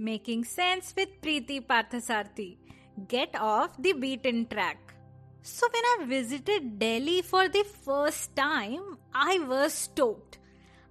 Making 0.00 0.44
sense 0.44 0.94
with 0.96 1.20
Preeti 1.20 1.60
Parthasarathy. 1.60 2.56
Get 3.08 3.34
off 3.34 3.70
the 3.82 3.94
beaten 3.94 4.46
track. 4.46 4.94
So, 5.42 5.66
when 5.72 5.82
I 5.84 6.04
visited 6.06 6.78
Delhi 6.78 7.20
for 7.22 7.48
the 7.48 7.64
first 7.64 8.36
time, 8.36 8.98
I 9.12 9.40
was 9.40 9.72
stoked. 9.72 10.38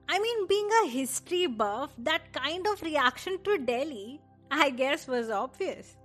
I 0.10 0.20
mean, 0.20 0.46
being 0.48 0.70
a 0.84 0.90
history 0.90 1.48
buff, 1.48 1.92
that 2.00 2.34
kind 2.34 2.68
of 2.68 2.82
reaction 2.82 3.38
to 3.46 3.58
Delhi, 3.60 4.20
I 4.52 4.72
guess, 4.72 5.08
was 5.08 5.30
obvious. 5.30 5.96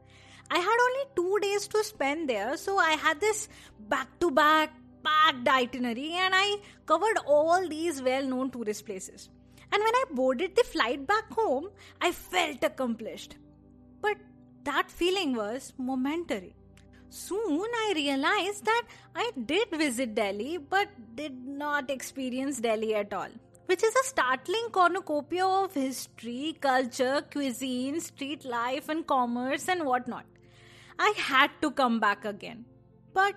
I 0.49 0.59
had 0.59 0.79
only 0.87 1.05
two 1.17 1.39
days 1.41 1.67
to 1.69 1.83
spend 1.83 2.29
there, 2.29 2.57
so 2.57 2.79
I 2.79 2.93
had 2.93 3.21
this 3.21 3.49
back 3.89 4.21
to 4.21 4.31
back 4.31 4.71
packed 5.03 5.49
itinerary 5.49 6.13
and 6.13 6.35
I 6.37 6.59
covered 6.87 7.19
all 7.27 7.67
these 7.69 8.01
well 8.01 8.25
known 8.25 8.53
tourist 8.53 8.87
places. 8.87 9.29
And 9.73 9.83
when 9.83 9.95
I 9.95 10.05
boarded 10.13 10.55
the 10.55 10.65
flight 10.65 11.07
back 11.07 11.33
home, 11.33 11.71
I 12.01 12.13
felt 12.13 12.63
accomplished. 12.63 13.37
But 14.01 14.19
that 14.65 14.91
feeling 14.91 15.35
was 15.35 15.73
momentary. 15.79 16.55
Soon 17.09 17.67
I 17.85 17.93
realized 17.95 18.65
that 18.65 18.83
I 19.15 19.31
did 19.47 19.71
visit 19.71 20.15
Delhi 20.15 20.59
but 20.59 20.89
did 21.15 21.47
not 21.47 21.91
experience 21.91 22.61
Delhi 22.61 22.95
at 22.95 23.13
all, 23.13 23.29
which 23.67 23.83
is 23.83 23.95
a 23.95 24.05
startling 24.05 24.69
cornucopia 24.73 25.45
of 25.45 25.75
history, 25.75 26.57
culture, 26.61 27.23
cuisine, 27.31 28.01
street 28.01 28.45
life, 28.45 28.89
and 28.89 29.07
commerce 29.07 29.69
and 29.69 29.85
whatnot. 29.85 30.25
I 30.99 31.13
had 31.17 31.51
to 31.63 31.71
come 31.71 32.01
back 32.01 32.25
again. 32.25 32.65
But 33.13 33.35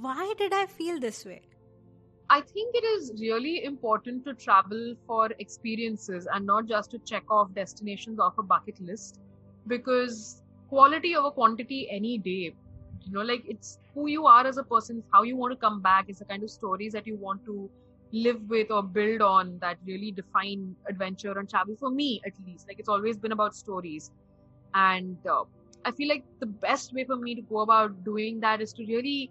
why 0.00 0.34
did 0.38 0.52
I 0.52 0.66
feel 0.66 0.98
this 0.98 1.24
way? 1.24 1.42
I 2.28 2.40
think 2.40 2.74
it 2.74 2.84
is 2.84 3.12
really 3.20 3.64
important 3.64 4.24
to 4.24 4.34
travel 4.34 4.94
for 5.06 5.30
experiences 5.38 6.26
and 6.32 6.46
not 6.46 6.66
just 6.66 6.90
to 6.90 6.98
check 7.06 7.24
off 7.30 7.52
destinations 7.54 8.18
off 8.18 8.34
a 8.38 8.42
bucket 8.42 8.76
list 8.80 9.18
because 9.66 10.42
quality 10.68 11.14
over 11.16 11.30
quantity 11.30 11.88
any 11.90 12.18
day. 12.18 12.54
You 13.04 13.12
know, 13.12 13.22
like 13.22 13.42
it's 13.46 13.78
who 13.94 14.08
you 14.08 14.26
are 14.26 14.46
as 14.46 14.56
a 14.58 14.64
person, 14.64 15.04
how 15.12 15.22
you 15.22 15.36
want 15.36 15.52
to 15.52 15.56
come 15.56 15.80
back, 15.82 16.06
is 16.08 16.18
the 16.18 16.24
kind 16.24 16.42
of 16.42 16.50
stories 16.50 16.92
that 16.92 17.06
you 17.06 17.16
want 17.16 17.44
to 17.44 17.70
live 18.12 18.40
with 18.48 18.70
or 18.70 18.82
build 18.82 19.20
on 19.22 19.58
that 19.60 19.78
really 19.86 20.10
define 20.12 20.76
adventure 20.88 21.38
and 21.38 21.48
travel 21.48 21.76
for 21.78 21.90
me 21.90 22.20
at 22.26 22.32
least. 22.44 22.66
Like 22.68 22.78
it's 22.80 22.88
always 22.88 23.18
been 23.18 23.32
about 23.32 23.54
stories. 23.54 24.10
And 24.74 25.18
uh, 25.30 25.44
I 25.84 25.92
feel 25.92 26.08
like 26.08 26.24
the 26.40 26.46
best 26.46 26.92
way 26.92 27.04
for 27.04 27.16
me 27.16 27.34
to 27.36 27.42
go 27.42 27.60
about 27.60 28.02
doing 28.04 28.40
that 28.40 28.60
is 28.60 28.72
to 28.74 28.84
really 28.86 29.30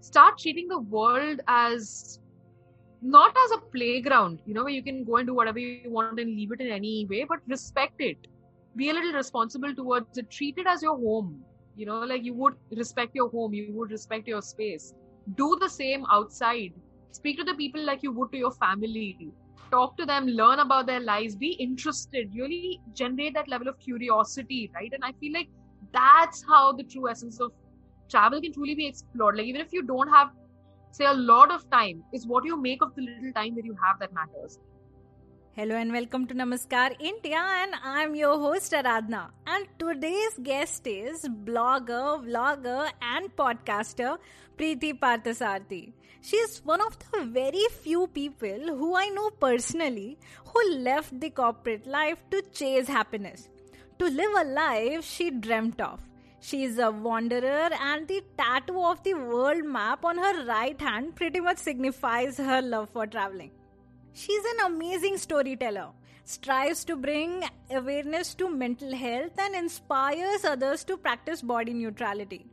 start 0.00 0.34
treating 0.38 0.68
the 0.68 0.78
world 0.80 1.40
as 1.48 2.18
not 3.04 3.36
as 3.44 3.52
a 3.52 3.60
playground, 3.76 4.40
you 4.46 4.54
know, 4.54 4.64
where 4.64 4.72
you 4.72 4.82
can 4.82 5.04
go 5.04 5.18
and 5.18 5.28
do 5.28 5.34
whatever 5.34 5.58
you 5.60 5.90
want 5.92 6.18
and 6.18 6.30
leave 6.30 6.52
it 6.52 6.60
in 6.60 6.68
any 6.70 7.06
way, 7.08 7.24
but 7.28 7.40
respect 7.48 7.94
it. 7.98 8.18
Be 8.76 8.90
a 8.90 8.94
little 8.94 9.12
responsible 9.12 9.74
towards 9.74 10.18
it. 10.18 10.30
Treat 10.30 10.58
it 10.58 10.66
as 10.66 10.82
your 10.82 10.96
home. 10.96 11.44
You 11.76 11.86
know, 11.86 12.00
like 12.00 12.24
you 12.24 12.34
would 12.34 12.54
respect 12.74 13.14
your 13.14 13.28
home, 13.30 13.54
you 13.54 13.72
would 13.72 13.90
respect 13.90 14.26
your 14.26 14.42
space. 14.42 14.94
Do 15.36 15.56
the 15.60 15.68
same 15.68 16.04
outside. 16.10 16.72
Speak 17.12 17.38
to 17.38 17.44
the 17.44 17.54
people 17.54 17.84
like 17.84 18.02
you 18.02 18.12
would 18.12 18.32
to 18.32 18.38
your 18.38 18.52
family. 18.52 19.32
Talk 19.70 19.96
to 19.98 20.06
them, 20.06 20.26
learn 20.26 20.60
about 20.60 20.86
their 20.86 21.00
lives, 21.00 21.36
be 21.36 21.52
interested, 21.52 22.30
really 22.34 22.80
generate 22.92 23.34
that 23.34 23.48
level 23.48 23.68
of 23.68 23.78
curiosity, 23.80 24.70
right? 24.74 24.92
And 24.92 25.04
I 25.04 25.12
feel 25.12 25.32
like 25.32 25.48
that's 25.92 26.44
how 26.48 26.72
the 26.72 26.84
true 26.84 27.08
essence 27.08 27.40
of 27.40 27.52
travel 28.10 28.40
can 28.40 28.52
truly 28.52 28.74
be 28.74 28.86
explored. 28.86 29.36
Like, 29.36 29.46
even 29.46 29.60
if 29.60 29.72
you 29.72 29.82
don't 29.82 30.08
have 30.08 30.28
say 30.96 31.06
a 31.10 31.18
lot 31.28 31.50
of 31.50 31.68
time 31.70 32.04
is 32.12 32.24
what 32.24 32.44
you 32.44 32.56
make 32.64 32.82
of 32.84 32.94
the 32.94 33.02
little 33.02 33.32
time 33.32 33.54
that 33.56 33.64
you 33.64 33.76
have 33.84 33.98
that 33.98 34.12
matters 34.18 34.58
Hello 35.56 35.76
and 35.76 35.92
welcome 35.92 36.26
to 36.26 36.34
Namaskar 36.34 36.96
India, 37.00 37.40
and 37.40 37.74
I'm 37.84 38.16
your 38.16 38.38
host 38.40 38.72
Aradhna. 38.72 39.30
And 39.46 39.68
today's 39.78 40.36
guest 40.42 40.84
is 40.88 41.28
blogger, 41.48 42.24
vlogger, 42.24 42.90
and 43.00 43.34
podcaster 43.36 44.18
Preeti. 44.58 45.92
She 46.20 46.36
is 46.36 46.60
one 46.64 46.80
of 46.80 46.98
the 46.98 47.24
very 47.24 47.66
few 47.70 48.08
people 48.08 48.76
who 48.78 48.96
I 48.96 49.08
know 49.10 49.30
personally 49.30 50.18
who 50.46 50.78
left 50.78 51.20
the 51.20 51.30
corporate 51.30 51.86
life 51.86 52.18
to 52.32 52.42
chase 52.52 52.88
happiness, 52.88 53.48
to 54.00 54.06
live 54.06 54.32
a 54.40 54.44
life 54.44 55.04
she 55.04 55.30
dreamt 55.30 55.80
of. 55.80 56.00
She 56.46 56.64
is 56.64 56.78
a 56.78 56.90
wanderer, 56.90 57.70
and 57.80 58.06
the 58.06 58.22
tattoo 58.36 58.78
of 58.84 59.02
the 59.02 59.14
world 59.14 59.64
map 59.64 60.04
on 60.04 60.18
her 60.18 60.44
right 60.44 60.78
hand 60.78 61.16
pretty 61.16 61.40
much 61.40 61.56
signifies 61.56 62.36
her 62.36 62.60
love 62.60 62.90
for 62.90 63.06
traveling. 63.06 63.50
She's 64.12 64.44
an 64.52 64.66
amazing 64.66 65.16
storyteller, 65.16 65.88
strives 66.24 66.84
to 66.84 66.96
bring 66.96 67.44
awareness 67.70 68.34
to 68.34 68.50
mental 68.50 68.94
health, 68.94 69.38
and 69.38 69.54
inspires 69.54 70.44
others 70.44 70.84
to 70.84 70.98
practice 70.98 71.40
body 71.40 71.72
neutrality. 71.72 72.44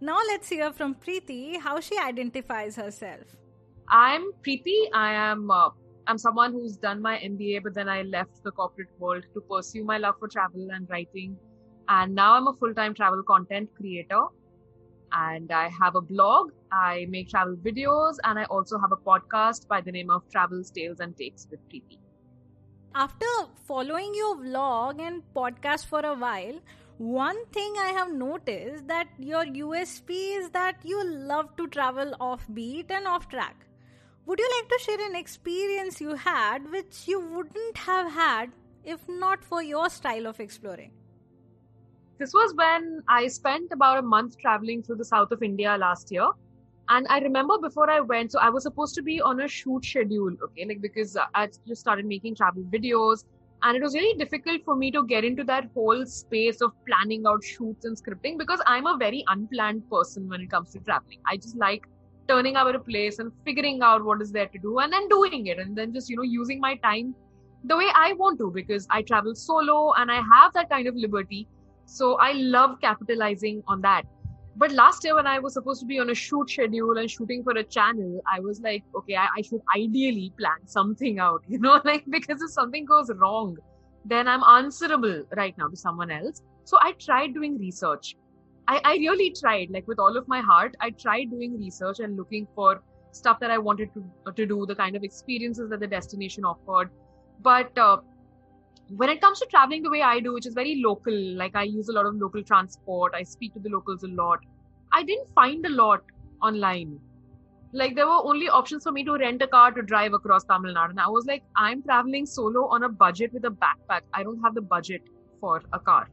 Now, 0.00 0.20
let's 0.26 0.48
hear 0.48 0.72
from 0.72 0.94
Preeti 0.94 1.60
how 1.60 1.80
she 1.80 1.98
identifies 1.98 2.76
herself. 2.76 3.36
I'm 3.90 4.32
Preeti. 4.42 4.84
I 4.94 5.12
am. 5.12 5.50
Uh, 5.50 5.68
I'm 6.06 6.16
someone 6.16 6.52
who's 6.52 6.78
done 6.78 7.02
my 7.02 7.18
MBA, 7.18 7.62
but 7.62 7.74
then 7.74 7.90
I 7.90 8.02
left 8.04 8.42
the 8.42 8.52
corporate 8.52 8.98
world 8.98 9.24
to 9.34 9.42
pursue 9.42 9.84
my 9.84 9.98
love 9.98 10.14
for 10.18 10.28
travel 10.28 10.70
and 10.70 10.88
writing 10.88 11.36
and 11.88 12.14
now 12.14 12.34
I'm 12.34 12.46
a 12.46 12.52
full 12.54 12.74
time 12.74 12.94
travel 12.94 13.22
content 13.22 13.70
creator. 13.76 14.24
And 15.12 15.52
I 15.52 15.68
have 15.68 15.94
a 15.94 16.00
blog, 16.00 16.50
I 16.72 17.06
make 17.08 17.28
travel 17.28 17.54
videos, 17.54 18.16
and 18.24 18.36
I 18.36 18.44
also 18.44 18.78
have 18.78 18.90
a 18.90 18.96
podcast 18.96 19.68
by 19.68 19.80
the 19.80 19.92
name 19.92 20.10
of 20.10 20.28
Travels, 20.30 20.72
Tales, 20.72 20.98
and 20.98 21.16
Takes 21.16 21.46
with 21.48 21.60
Preeti. 21.68 21.98
After 22.96 23.26
following 23.64 24.12
your 24.14 24.36
vlog 24.36 25.00
and 25.00 25.22
podcast 25.34 25.86
for 25.86 26.00
a 26.00 26.14
while, 26.14 26.58
one 26.98 27.44
thing 27.46 27.74
I 27.78 27.88
have 27.88 28.12
noticed 28.12 28.88
that 28.88 29.08
your 29.18 29.44
USP 29.44 30.38
is 30.38 30.50
that 30.50 30.76
you 30.84 31.04
love 31.04 31.56
to 31.56 31.68
travel 31.68 32.14
offbeat 32.20 32.90
and 32.90 33.06
off 33.06 33.28
track. 33.28 33.66
Would 34.26 34.38
you 34.38 34.50
like 34.56 34.68
to 34.68 34.84
share 34.84 35.06
an 35.06 35.14
experience 35.14 36.00
you 36.00 36.14
had 36.14 36.70
which 36.70 37.06
you 37.06 37.20
wouldn't 37.20 37.76
have 37.78 38.12
had 38.12 38.52
if 38.84 39.08
not 39.08 39.44
for 39.44 39.62
your 39.62 39.90
style 39.90 40.26
of 40.26 40.40
exploring? 40.40 40.92
This 42.18 42.32
was 42.32 42.54
when 42.54 43.02
I 43.08 43.26
spent 43.26 43.72
about 43.72 43.98
a 43.98 44.02
month 44.02 44.38
traveling 44.38 44.82
through 44.82 44.96
the 44.96 45.04
south 45.04 45.32
of 45.32 45.42
India 45.42 45.76
last 45.76 46.12
year. 46.12 46.28
And 46.88 47.06
I 47.08 47.18
remember 47.18 47.58
before 47.58 47.90
I 47.90 48.00
went, 48.00 48.32
so 48.32 48.38
I 48.38 48.50
was 48.50 48.62
supposed 48.62 48.94
to 48.96 49.02
be 49.02 49.20
on 49.20 49.40
a 49.40 49.48
shoot 49.48 49.84
schedule, 49.84 50.30
okay, 50.44 50.64
like 50.66 50.80
because 50.80 51.16
I 51.34 51.48
just 51.66 51.80
started 51.80 52.06
making 52.06 52.36
travel 52.36 52.62
videos. 52.64 53.24
And 53.62 53.76
it 53.76 53.82
was 53.82 53.94
really 53.94 54.16
difficult 54.18 54.62
for 54.64 54.76
me 54.76 54.90
to 54.92 55.04
get 55.06 55.24
into 55.24 55.42
that 55.44 55.70
whole 55.74 56.04
space 56.06 56.60
of 56.60 56.72
planning 56.86 57.24
out 57.26 57.42
shoots 57.42 57.84
and 57.84 57.96
scripting 57.96 58.38
because 58.38 58.60
I'm 58.66 58.86
a 58.86 58.96
very 58.98 59.24
unplanned 59.28 59.88
person 59.90 60.28
when 60.28 60.42
it 60.42 60.50
comes 60.50 60.70
to 60.72 60.80
traveling. 60.80 61.18
I 61.26 61.36
just 61.36 61.56
like 61.56 61.88
turning 62.28 62.56
up 62.56 62.72
a 62.72 62.78
place 62.78 63.18
and 63.18 63.32
figuring 63.44 63.80
out 63.82 64.04
what 64.04 64.20
is 64.20 64.30
there 64.30 64.46
to 64.46 64.58
do 64.58 64.78
and 64.78 64.92
then 64.92 65.08
doing 65.08 65.46
it 65.46 65.58
and 65.58 65.74
then 65.74 65.92
just, 65.92 66.10
you 66.10 66.16
know, 66.16 66.22
using 66.22 66.60
my 66.60 66.76
time 66.76 67.14
the 67.64 67.76
way 67.76 67.88
I 67.94 68.12
want 68.12 68.38
to 68.38 68.50
because 68.50 68.86
I 68.90 69.02
travel 69.02 69.34
solo 69.34 69.92
and 69.96 70.12
I 70.12 70.16
have 70.16 70.52
that 70.52 70.68
kind 70.70 70.86
of 70.86 70.94
liberty. 70.94 71.48
So 71.86 72.16
I 72.16 72.32
love 72.32 72.80
capitalizing 72.80 73.62
on 73.68 73.80
that. 73.82 74.04
But 74.56 74.70
last 74.70 75.02
year, 75.02 75.16
when 75.16 75.26
I 75.26 75.40
was 75.40 75.54
supposed 75.54 75.80
to 75.80 75.86
be 75.86 75.98
on 75.98 76.10
a 76.10 76.14
shoot 76.14 76.48
schedule 76.48 76.96
and 76.98 77.10
shooting 77.10 77.42
for 77.42 77.52
a 77.52 77.64
channel, 77.64 78.20
I 78.32 78.38
was 78.38 78.60
like, 78.60 78.84
okay, 78.96 79.16
I, 79.16 79.28
I 79.38 79.42
should 79.42 79.60
ideally 79.76 80.32
plan 80.38 80.66
something 80.66 81.18
out, 81.18 81.42
you 81.48 81.58
know, 81.58 81.80
like 81.84 82.04
because 82.08 82.40
if 82.40 82.50
something 82.50 82.84
goes 82.84 83.10
wrong, 83.16 83.56
then 84.04 84.28
I'm 84.28 84.44
answerable 84.44 85.24
right 85.36 85.56
now 85.58 85.68
to 85.68 85.76
someone 85.76 86.10
else. 86.10 86.42
So 86.64 86.78
I 86.80 86.92
tried 86.92 87.34
doing 87.34 87.58
research. 87.58 88.16
I, 88.68 88.80
I 88.84 88.94
really 88.94 89.34
tried, 89.38 89.70
like 89.70 89.86
with 89.88 89.98
all 89.98 90.16
of 90.16 90.26
my 90.28 90.40
heart, 90.40 90.76
I 90.80 90.90
tried 90.90 91.30
doing 91.30 91.58
research 91.58 92.00
and 92.00 92.16
looking 92.16 92.46
for 92.54 92.82
stuff 93.12 93.40
that 93.40 93.50
I 93.50 93.58
wanted 93.58 93.92
to, 93.94 94.04
to 94.32 94.46
do, 94.46 94.66
the 94.66 94.74
kind 94.74 94.96
of 94.96 95.04
experiences 95.04 95.68
that 95.70 95.80
the 95.80 95.86
destination 95.86 96.44
offered. 96.44 96.90
But 97.40 97.76
uh, 97.76 97.98
when 98.88 99.08
it 99.08 99.20
comes 99.20 99.40
to 99.40 99.46
traveling 99.46 99.82
the 99.82 99.90
way 99.90 100.02
I 100.02 100.20
do, 100.20 100.34
which 100.34 100.46
is 100.46 100.54
very 100.54 100.82
local, 100.84 101.14
like 101.36 101.56
I 101.56 101.62
use 101.62 101.88
a 101.88 101.92
lot 101.92 102.06
of 102.06 102.16
local 102.16 102.42
transport, 102.42 103.14
I 103.14 103.22
speak 103.22 103.54
to 103.54 103.60
the 103.60 103.70
locals 103.70 104.02
a 104.04 104.08
lot, 104.08 104.40
I 104.92 105.02
didn't 105.02 105.28
find 105.34 105.64
a 105.66 105.70
lot 105.70 106.02
online. 106.42 107.00
Like 107.72 107.96
there 107.96 108.06
were 108.06 108.22
only 108.24 108.48
options 108.48 108.84
for 108.84 108.92
me 108.92 109.02
to 109.04 109.14
rent 109.14 109.42
a 109.42 109.48
car 109.48 109.72
to 109.72 109.82
drive 109.82 110.12
across 110.12 110.44
Tamil 110.44 110.74
Nadu. 110.74 110.90
And 110.90 111.00
I 111.00 111.08
was 111.08 111.26
like, 111.26 111.42
I'm 111.56 111.82
traveling 111.82 112.26
solo 112.26 112.66
on 112.68 112.84
a 112.84 112.88
budget 112.88 113.32
with 113.32 113.44
a 113.46 113.50
backpack. 113.50 114.02
I 114.12 114.22
don't 114.22 114.40
have 114.42 114.54
the 114.54 114.60
budget 114.60 115.02
for 115.40 115.62
a 115.72 115.80
car. 115.80 116.08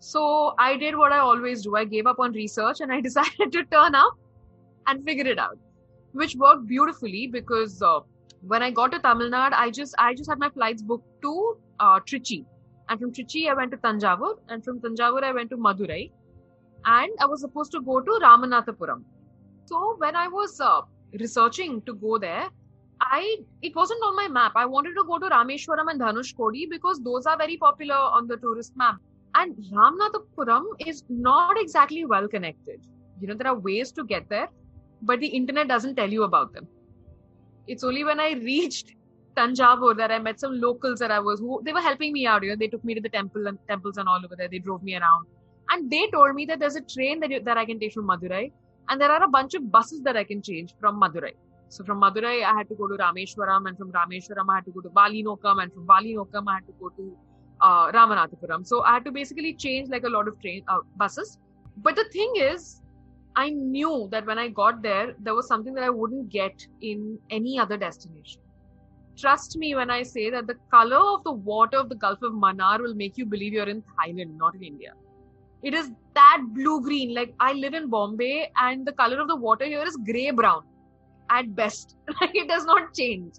So 0.00 0.54
I 0.58 0.76
did 0.76 0.96
what 0.96 1.12
I 1.12 1.18
always 1.18 1.62
do. 1.62 1.76
I 1.76 1.84
gave 1.84 2.06
up 2.06 2.18
on 2.18 2.32
research 2.32 2.80
and 2.80 2.92
I 2.92 3.00
decided 3.08 3.52
to 3.52 3.64
turn 3.64 3.94
up 3.94 4.14
and 4.86 5.04
figure 5.04 5.26
it 5.26 5.38
out, 5.38 5.58
which 6.12 6.34
worked 6.34 6.66
beautifully 6.66 7.26
because 7.28 7.80
uh, 7.82 8.00
when 8.42 8.62
I 8.62 8.70
got 8.70 8.92
to 8.92 8.98
Tamil 8.98 9.30
Nadu, 9.30 9.52
I 9.54 9.70
just 9.70 9.94
I 9.98 10.14
just 10.14 10.30
had 10.30 10.38
my 10.38 10.50
flights 10.50 10.82
booked 10.82 11.22
to 11.22 11.58
uh, 11.78 12.00
Trichy, 12.00 12.44
and 12.88 13.00
from 13.00 13.12
Trichy 13.12 13.48
I 13.50 13.54
went 13.54 13.70
to 13.72 13.76
Tanjavur, 13.76 14.38
and 14.48 14.64
from 14.64 14.80
Tanjavur 14.80 15.22
I 15.22 15.32
went 15.32 15.50
to 15.50 15.56
Madurai, 15.56 16.10
and 16.86 17.10
I 17.20 17.26
was 17.26 17.40
supposed 17.40 17.72
to 17.72 17.80
go 17.80 18.00
to 18.00 18.18
Ramanathapuram. 18.22 19.04
So 19.66 19.96
when 19.98 20.16
I 20.16 20.28
was 20.28 20.58
uh, 20.60 20.80
researching 21.18 21.82
to 21.82 21.94
go 21.94 22.18
there, 22.18 22.48
I 23.00 23.36
it 23.62 23.76
wasn't 23.76 24.02
on 24.02 24.16
my 24.16 24.28
map. 24.28 24.52
I 24.56 24.66
wanted 24.66 24.94
to 24.94 25.04
go 25.04 25.18
to 25.18 25.26
Rameshwaram 25.26 25.90
and 25.90 26.00
Dhanushkodi 26.00 26.68
because 26.70 27.00
those 27.00 27.26
are 27.26 27.36
very 27.36 27.56
popular 27.56 27.94
on 27.94 28.26
the 28.26 28.36
tourist 28.38 28.72
map. 28.76 28.96
And 29.34 29.54
Ramanathapuram 29.72 30.64
is 30.86 31.04
not 31.08 31.60
exactly 31.60 32.04
well 32.04 32.26
connected. 32.26 32.80
You 33.20 33.28
know, 33.28 33.34
there 33.34 33.48
are 33.48 33.58
ways 33.58 33.92
to 33.92 34.04
get 34.04 34.28
there, 34.28 34.48
but 35.02 35.20
the 35.20 35.26
internet 35.26 35.68
doesn't 35.68 35.94
tell 35.94 36.10
you 36.10 36.24
about 36.24 36.52
them. 36.52 36.66
It's 37.66 37.84
only 37.84 38.04
when 38.04 38.20
I 38.20 38.32
reached 38.32 38.94
Tanjavur 39.36 39.96
that 39.96 40.10
I 40.10 40.18
met 40.18 40.40
some 40.40 40.60
locals 40.60 40.98
that 40.98 41.10
I 41.10 41.20
was 41.20 41.40
who 41.40 41.60
they 41.64 41.72
were 41.72 41.80
helping 41.80 42.12
me 42.12 42.26
out. 42.26 42.42
You 42.42 42.50
know, 42.50 42.56
they 42.56 42.68
took 42.68 42.84
me 42.84 42.94
to 42.94 43.00
the 43.00 43.08
temple 43.08 43.46
and 43.46 43.58
temples 43.68 43.96
and 43.96 44.08
all 44.08 44.20
over 44.24 44.34
there. 44.36 44.48
They 44.48 44.58
drove 44.58 44.82
me 44.82 44.96
around, 44.96 45.26
and 45.70 45.90
they 45.90 46.08
told 46.08 46.34
me 46.34 46.46
that 46.46 46.58
there's 46.58 46.76
a 46.76 46.80
train 46.80 47.20
that 47.20 47.30
you, 47.30 47.40
that 47.40 47.56
I 47.56 47.64
can 47.64 47.78
take 47.78 47.92
from 47.92 48.06
Madurai, 48.08 48.50
and 48.88 49.00
there 49.00 49.10
are 49.10 49.22
a 49.22 49.28
bunch 49.28 49.54
of 49.54 49.70
buses 49.70 50.02
that 50.02 50.16
I 50.16 50.24
can 50.24 50.42
change 50.42 50.74
from 50.80 51.00
Madurai. 51.00 51.32
So 51.68 51.84
from 51.84 52.00
Madurai, 52.00 52.44
I 52.44 52.56
had 52.58 52.68
to 52.68 52.74
go 52.74 52.88
to 52.88 52.94
Rameshwaram, 52.94 53.68
and 53.68 53.78
from 53.78 53.92
Rameshwaram, 53.92 54.46
I 54.48 54.56
had 54.56 54.64
to 54.64 54.72
go 54.72 54.80
to 54.80 54.88
Valinokkam, 54.88 55.62
and 55.62 55.72
from 55.72 55.86
Valinokkam, 55.86 56.44
I 56.48 56.54
had 56.54 56.66
to 56.66 56.74
go 56.80 56.88
to 56.88 57.16
uh, 57.60 57.92
Ramanathapuram. 57.92 58.66
So 58.66 58.82
I 58.82 58.94
had 58.94 59.04
to 59.04 59.12
basically 59.12 59.54
change 59.54 59.88
like 59.88 60.02
a 60.04 60.08
lot 60.08 60.26
of 60.26 60.40
train 60.40 60.64
uh, 60.66 60.78
buses. 60.96 61.38
But 61.76 61.94
the 61.96 62.04
thing 62.12 62.32
is, 62.36 62.82
I 63.36 63.50
knew 63.50 64.08
that 64.10 64.26
when 64.26 64.38
I 64.38 64.48
got 64.48 64.82
there, 64.82 65.14
there 65.20 65.34
was 65.34 65.46
something 65.46 65.74
that 65.74 65.84
I 65.84 65.90
wouldn't 65.90 66.28
get 66.30 66.66
in 66.80 67.18
any 67.30 67.58
other 67.58 67.76
destination. 67.76 68.40
Trust 69.16 69.56
me 69.56 69.74
when 69.74 69.90
I 69.90 70.02
say 70.02 70.30
that 70.30 70.46
the 70.46 70.56
color 70.70 70.96
of 70.96 71.22
the 71.24 71.32
water 71.32 71.76
of 71.76 71.88
the 71.88 71.94
Gulf 71.94 72.22
of 72.22 72.32
Mannar 72.32 72.80
will 72.80 72.94
make 72.94 73.18
you 73.18 73.26
believe 73.26 73.52
you're 73.52 73.68
in 73.68 73.82
Thailand, 73.82 74.36
not 74.36 74.54
in 74.54 74.62
India. 74.62 74.94
It 75.62 75.74
is 75.74 75.90
that 76.14 76.42
blue 76.54 76.80
green. 76.80 77.14
Like 77.14 77.34
I 77.38 77.52
live 77.52 77.74
in 77.74 77.88
Bombay, 77.90 78.50
and 78.56 78.86
the 78.86 78.92
color 78.92 79.20
of 79.20 79.28
the 79.28 79.36
water 79.36 79.66
here 79.66 79.82
is 79.82 79.96
gray 80.06 80.30
brown 80.30 80.62
at 81.28 81.54
best. 81.54 81.96
Like 82.20 82.34
it 82.34 82.48
does 82.48 82.64
not 82.64 82.94
change. 82.94 83.34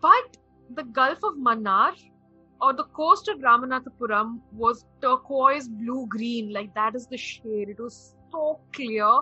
But 0.00 0.36
the 0.74 0.84
Gulf 0.84 1.18
of 1.22 1.34
Mannar 1.34 1.92
or 2.60 2.72
the 2.72 2.84
coast 2.84 3.28
of 3.28 3.38
Ramanathapuram 3.40 4.40
was 4.52 4.86
turquoise 5.02 5.68
blue 5.68 6.06
green. 6.08 6.52
Like 6.52 6.74
that 6.74 6.94
is 6.94 7.06
the 7.06 7.18
shade. 7.18 7.68
It 7.68 7.78
was 7.78 8.16
so 8.34 8.58
clear. 8.72 9.20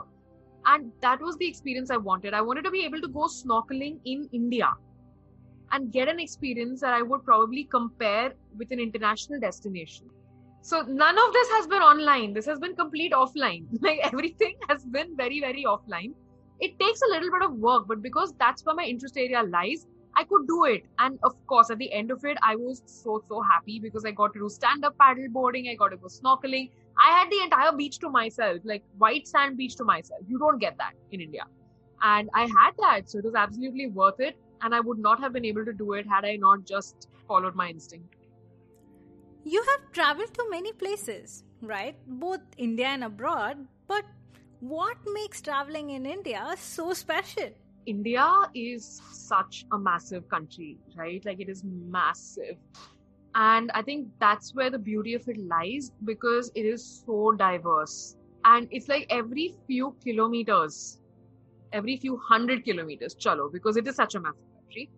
And 0.65 0.93
that 1.01 1.21
was 1.21 1.37
the 1.37 1.47
experience 1.47 1.91
I 1.91 1.97
wanted. 1.97 2.35
I 2.35 2.41
wanted 2.41 2.65
to 2.65 2.71
be 2.71 2.85
able 2.85 3.01
to 3.01 3.09
go 3.09 3.27
snorkeling 3.27 3.99
in 4.05 4.29
India 4.33 4.73
and 5.73 5.93
get 5.93 6.09
an 6.09 6.21
experience 6.21 6.81
that 6.81 6.93
I 6.93 7.03
would 7.03 7.25
probably 7.25 7.65
compare 7.65 8.33
with 8.57 8.71
an 8.71 8.79
international 8.79 9.41
destination. 9.41 10.11
So 10.61 10.83
none 10.83 11.19
of 11.19 11.33
this 11.33 11.49
has 11.51 11.67
been 11.67 11.83
online. 11.83 12.33
This 12.33 12.47
has 12.47 12.61
been 12.61 12.77
complete 12.77 13.13
offline. 13.13 13.65
Like 13.87 14.01
everything 14.05 14.55
has 14.69 14.85
been 14.85 15.17
very, 15.17 15.41
very 15.41 15.65
offline. 15.65 16.13
It 16.61 16.79
takes 16.79 17.01
a 17.03 17.11
little 17.11 17.31
bit 17.33 17.43
of 17.43 17.55
work, 17.55 17.89
but 17.89 18.03
because 18.03 18.35
that's 18.39 18.65
where 18.65 18.77
my 18.77 18.85
interest 18.85 19.17
area 19.17 19.43
lies, 19.43 19.89
I 20.15 20.25
could 20.25 20.47
do 20.47 20.65
it. 20.67 20.85
And 21.01 21.19
of 21.25 21.35
course, 21.47 21.71
at 21.71 21.79
the 21.79 21.93
end 21.93 22.13
of 22.13 22.25
it, 22.25 22.39
I 22.43 22.55
was 22.55 22.83
so, 22.87 23.25
so 23.29 23.41
happy 23.41 23.81
because 23.81 24.05
I 24.05 24.13
got 24.13 24.35
to 24.35 24.39
do 24.39 24.49
stand 24.49 24.85
up 24.85 24.97
paddle 24.99 25.27
boarding. 25.31 25.69
I 25.69 25.75
got 25.75 25.89
to 25.89 25.97
go 25.97 26.07
snorkeling. 26.07 26.71
I 27.05 27.11
had 27.19 27.31
the 27.31 27.43
entire 27.43 27.73
beach 27.73 27.99
to 27.99 28.09
myself, 28.09 28.59
like 28.65 28.85
white 28.97 29.27
sand 29.27 29.57
beach 29.57 29.75
to 29.77 29.85
myself. 29.85 30.21
You 30.29 30.39
don't 30.39 30.59
get 30.59 30.77
that 30.79 30.93
in 31.11 31.21
India. 31.21 31.45
And 32.03 32.31
I 32.33 32.43
had 32.43 32.73
that. 32.79 33.11
So 33.11 33.19
it 33.19 33.25
was 33.25 33.35
absolutely 33.35 33.89
worth 33.89 34.21
it. 34.21 34.37
And 34.63 34.73
I 34.75 34.81
would 34.81 34.99
not 34.99 35.19
have 35.19 35.33
been 35.33 35.45
able 35.45 35.65
to 35.65 35.73
do 35.73 35.95
it 35.95 36.07
had 36.07 36.25
I 36.25 36.37
not 36.37 36.65
just 36.65 37.09
followed 37.27 37.57
my 37.57 37.69
instinct. 37.69 38.15
You 39.45 39.65
have 39.71 39.91
traveled 39.91 40.33
to 40.35 40.47
many 40.51 40.73
places, 40.73 41.43
right? 41.61 41.97
Both 42.07 42.43
India 42.57 42.87
and 42.87 43.03
abroad. 43.03 43.67
But 43.89 44.05
what 44.61 44.97
makes 45.13 45.43
traveling 45.43 45.91
in 45.91 46.07
India 46.07 46.55
so 46.57 46.93
special? 46.93 47.51
India 47.87 48.29
is 48.55 49.03
such 49.11 49.65
a 49.73 49.79
massive 49.79 50.29
country, 50.29 50.79
right? 50.97 51.25
Like 51.25 51.41
it 51.41 51.49
is 51.49 51.65
massive. 51.65 52.57
And 53.35 53.71
I 53.75 53.83
think 53.83 54.09
that's 54.21 54.55
where 54.55 54.71
the 54.71 54.79
beauty 54.79 55.15
of 55.15 55.23
it 55.27 55.39
lies 55.39 55.91
because 56.05 56.51
it 56.55 56.65
is 56.67 57.03
so 57.07 57.33
diverse. 57.33 58.17
And 58.45 58.69
it's 58.71 58.89
like 58.89 59.07
every 59.11 59.55
few 59.67 59.97
kilometers, 60.05 60.99
every 61.73 61.97
few 61.97 62.19
hundred 62.29 62.65
kilometers, 62.65 63.15
chalo, 63.17 63.53
because 63.53 63.77
it 63.77 63.87
is 63.89 63.97
such 63.97 64.15
a 64.15 64.21
massive 64.21 64.37
country, 64.55 64.91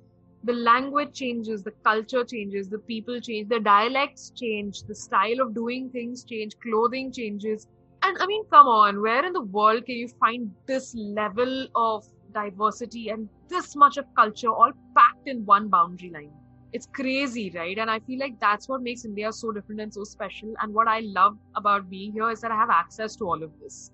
the 0.44 0.52
language 0.54 1.14
changes, 1.14 1.62
the 1.62 1.72
culture 1.84 2.24
changes, 2.24 2.68
the 2.68 2.78
people 2.80 3.20
change, 3.20 3.48
the 3.48 3.60
dialects 3.60 4.32
change, 4.36 4.82
the 4.88 4.94
style 4.94 5.40
of 5.40 5.54
doing 5.54 5.90
things 5.90 6.24
change, 6.24 6.52
clothing 6.62 7.12
changes. 7.12 7.66
And 8.02 8.16
I 8.20 8.26
mean, 8.26 8.44
come 8.52 8.66
on, 8.66 9.00
where 9.02 9.24
in 9.26 9.32
the 9.32 9.42
world 9.42 9.84
can 9.86 9.96
you 9.96 10.08
find 10.20 10.50
this 10.66 10.94
level 10.94 11.68
of 11.74 12.04
diversity 12.32 13.08
and 13.10 13.30
this 13.48 13.76
much 13.76 13.96
of 13.96 14.06
culture 14.16 14.50
all 14.50 14.72
packed 14.96 15.26
in 15.26 15.44
one 15.46 15.68
boundary 15.68 16.10
line 16.10 16.43
it's 16.76 16.88
crazy 16.98 17.50
right? 17.54 17.78
And 17.78 17.90
i 17.90 17.98
feel 18.06 18.18
like 18.20 18.38
that's 18.44 18.68
what 18.68 18.82
makes 18.82 19.04
india 19.08 19.32
so 19.32 19.52
different 19.52 19.80
and 19.80 19.94
so 19.94 20.04
special. 20.04 20.54
And 20.60 20.74
what 20.74 20.88
i 20.88 21.00
love 21.18 21.36
about 21.56 21.88
being 21.88 22.12
here 22.12 22.30
is 22.30 22.40
that 22.40 22.50
i 22.50 22.56
have 22.56 22.70
access 22.70 23.16
to 23.16 23.28
all 23.28 23.42
of 23.42 23.52
this. 23.62 23.90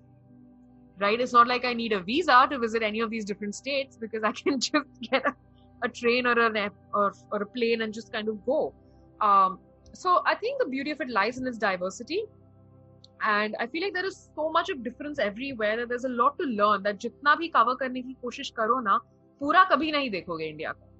Right? 0.99 1.21
It's 1.21 1.33
not 1.33 1.47
like 1.47 1.63
i 1.65 1.73
need 1.73 1.93
a 1.93 2.01
visa 2.01 2.47
to 2.49 2.59
visit 2.59 2.83
any 2.91 2.99
of 2.99 3.11
these 3.11 3.25
different 3.25 3.55
states 3.61 3.97
because 4.01 4.23
i 4.23 4.31
can 4.43 4.59
just 4.59 5.09
get 5.11 5.31
a, 5.31 5.35
a 5.83 5.89
train 5.89 6.25
or 6.25 6.37
an 6.47 6.57
or, 6.93 7.13
or 7.31 7.41
a 7.43 7.45
plane 7.45 7.81
and 7.83 7.93
just 7.93 8.11
kind 8.11 8.27
of 8.27 8.43
go. 8.45 8.73
Um, 9.29 9.59
so 9.93 10.21
i 10.25 10.35
think 10.43 10.61
the 10.63 10.69
beauty 10.75 10.91
of 10.91 11.01
it 11.01 11.09
lies 11.21 11.37
in 11.37 11.47
its 11.47 11.57
diversity. 11.69 12.23
And 13.23 13.55
i 13.63 13.67
feel 13.67 13.83
like 13.83 13.93
there 13.93 14.11
is 14.13 14.29
so 14.35 14.51
much 14.51 14.69
of 14.69 14.83
difference 14.83 15.19
everywhere 15.31 15.75
that 15.77 15.89
there's 15.89 16.05
a 16.05 16.15
lot 16.21 16.39
to 16.39 16.47
learn 16.61 16.81
that 16.83 17.03
jitna 17.07 17.41
bhi 17.41 17.51
cover 17.57 17.75
karne 17.81 18.05
ki 18.07 18.15
koshish 18.23 18.55
karo 18.61 18.85
na 18.87 19.01
pura 19.43 19.67
kabhi 19.73 19.91
nahi 19.97 20.15
dekhoge 20.15 20.47
india 20.53 20.73
ka 20.79 20.90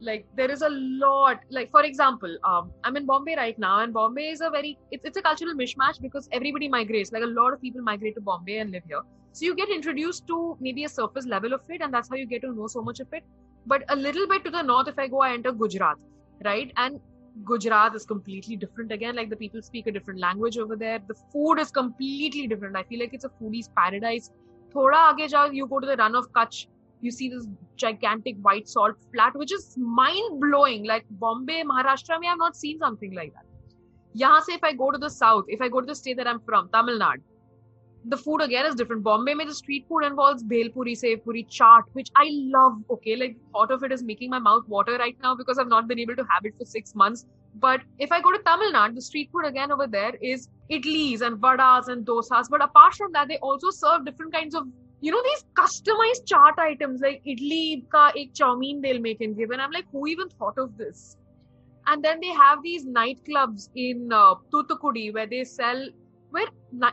like 0.00 0.26
there 0.34 0.50
is 0.50 0.62
a 0.62 0.68
lot 0.70 1.40
like 1.50 1.70
for 1.70 1.82
example 1.84 2.36
um, 2.44 2.70
i'm 2.84 2.96
in 2.96 3.06
bombay 3.06 3.36
right 3.36 3.58
now 3.58 3.80
and 3.80 3.92
bombay 3.92 4.28
is 4.28 4.40
a 4.40 4.50
very 4.50 4.78
it's, 4.90 5.04
it's 5.04 5.16
a 5.16 5.22
cultural 5.22 5.54
mishmash 5.54 6.00
because 6.00 6.28
everybody 6.32 6.68
migrates 6.68 7.12
like 7.12 7.22
a 7.22 7.26
lot 7.26 7.52
of 7.52 7.60
people 7.60 7.82
migrate 7.82 8.14
to 8.14 8.20
bombay 8.20 8.58
and 8.58 8.70
live 8.70 8.82
here 8.86 9.02
so 9.32 9.44
you 9.44 9.54
get 9.54 9.68
introduced 9.68 10.26
to 10.26 10.56
maybe 10.60 10.84
a 10.84 10.88
surface 10.88 11.26
level 11.26 11.52
of 11.52 11.60
it 11.68 11.82
and 11.82 11.92
that's 11.92 12.08
how 12.08 12.16
you 12.16 12.26
get 12.26 12.40
to 12.40 12.52
know 12.52 12.66
so 12.66 12.82
much 12.82 13.00
of 13.00 13.06
it 13.12 13.22
but 13.66 13.84
a 13.90 13.96
little 13.96 14.26
bit 14.26 14.44
to 14.44 14.50
the 14.50 14.62
north 14.62 14.88
if 14.88 14.98
i 14.98 15.06
go 15.06 15.20
i 15.20 15.32
enter 15.32 15.52
gujarat 15.52 15.96
right 16.44 16.72
and 16.76 17.00
Gujarat 17.44 17.94
is 17.94 18.04
completely 18.04 18.56
different 18.56 18.92
again. 18.92 19.14
Like 19.14 19.30
the 19.30 19.36
people 19.36 19.62
speak 19.62 19.86
a 19.86 19.92
different 19.92 20.20
language 20.20 20.58
over 20.58 20.76
there. 20.76 20.98
The 21.06 21.14
food 21.32 21.58
is 21.58 21.70
completely 21.70 22.46
different. 22.46 22.76
I 22.76 22.82
feel 22.82 23.00
like 23.00 23.14
it's 23.14 23.24
a 23.24 23.30
foodie's 23.40 23.68
paradise. 23.76 24.30
Thoda 24.74 25.12
aage 25.12 25.30
jao, 25.30 25.46
you 25.46 25.66
go 25.66 25.80
to 25.80 25.86
the 25.86 25.96
Rann 25.96 26.14
of 26.14 26.30
Kutch. 26.32 26.66
You 27.00 27.10
see 27.10 27.28
this 27.28 27.46
gigantic 27.76 28.36
white 28.42 28.68
salt 28.68 28.96
flat, 29.12 29.34
which 29.34 29.52
is 29.52 29.74
mind 29.78 30.40
blowing. 30.40 30.84
Like 30.84 31.06
Bombay, 31.10 31.62
Maharashtra, 31.64 32.20
me, 32.20 32.26
I 32.26 32.30
have 32.30 32.38
not 32.38 32.56
seen 32.56 32.78
something 32.78 33.14
like 33.14 33.32
that. 33.34 33.46
Se, 34.44 34.52
if 34.52 34.64
I 34.64 34.72
go 34.72 34.90
to 34.90 34.98
the 34.98 35.08
south, 35.08 35.44
if 35.48 35.60
I 35.60 35.68
go 35.68 35.80
to 35.80 35.86
the 35.86 35.94
state 35.94 36.16
that 36.16 36.26
I'm 36.26 36.40
from, 36.40 36.68
Tamil 36.72 36.98
Nadu, 36.98 37.22
the 38.06 38.16
food 38.16 38.40
again 38.40 38.66
is 38.66 38.74
different. 38.74 39.02
Bombay, 39.02 39.34
mein 39.34 39.46
the 39.46 39.54
street 39.54 39.86
food 39.88 40.04
involves 40.04 40.42
bhel 40.42 40.72
puri, 40.72 40.94
sev 40.94 41.22
puri, 41.24 41.44
chaat, 41.44 41.82
which 41.92 42.08
I 42.16 42.28
love. 42.32 42.78
Okay, 42.90 43.16
like 43.16 43.36
thought 43.52 43.70
of 43.70 43.82
it 43.84 43.92
is 43.92 44.02
making 44.02 44.30
my 44.30 44.38
mouth 44.38 44.64
water 44.68 44.96
right 44.96 45.16
now 45.22 45.34
because 45.34 45.58
I've 45.58 45.68
not 45.68 45.86
been 45.86 45.98
able 45.98 46.16
to 46.16 46.26
have 46.30 46.44
it 46.44 46.54
for 46.58 46.64
six 46.64 46.94
months. 46.94 47.26
But 47.56 47.82
if 47.98 48.12
I 48.12 48.20
go 48.20 48.32
to 48.32 48.38
Tamil 48.38 48.72
Nadu, 48.72 48.94
the 48.94 49.02
street 49.02 49.30
food 49.32 49.46
again 49.46 49.70
over 49.70 49.86
there 49.86 50.14
is 50.20 50.48
idlis 50.70 51.20
and 51.20 51.36
vadas 51.36 51.88
and 51.88 52.06
dosas. 52.06 52.48
But 52.48 52.62
apart 52.62 52.94
from 52.94 53.12
that, 53.12 53.28
they 53.28 53.38
also 53.38 53.70
serve 53.70 54.04
different 54.04 54.32
kinds 54.32 54.54
of 54.54 54.66
you 55.00 55.10
know 55.12 55.22
these 55.28 55.44
customized 55.60 56.26
chaat 56.32 56.58
items 56.58 57.00
like 57.00 57.22
idli 57.34 57.62
ka 57.94 58.04
ek 58.22 58.34
chowmein 58.40 58.82
they'll 58.82 59.00
make 59.08 59.20
and 59.20 59.36
give 59.36 59.50
and 59.50 59.62
i'm 59.62 59.72
like 59.78 59.90
who 59.92 60.06
even 60.06 60.28
thought 60.40 60.58
of 60.58 60.76
this 60.76 61.16
and 61.86 62.04
then 62.04 62.20
they 62.20 62.28
have 62.28 62.62
these 62.62 62.86
nightclubs 62.86 63.68
in 63.74 64.12
uh, 64.12 64.34
Thoothukudi 64.52 65.12
where 65.14 65.26
they 65.26 65.44
sell 65.44 65.88
where 66.30 66.46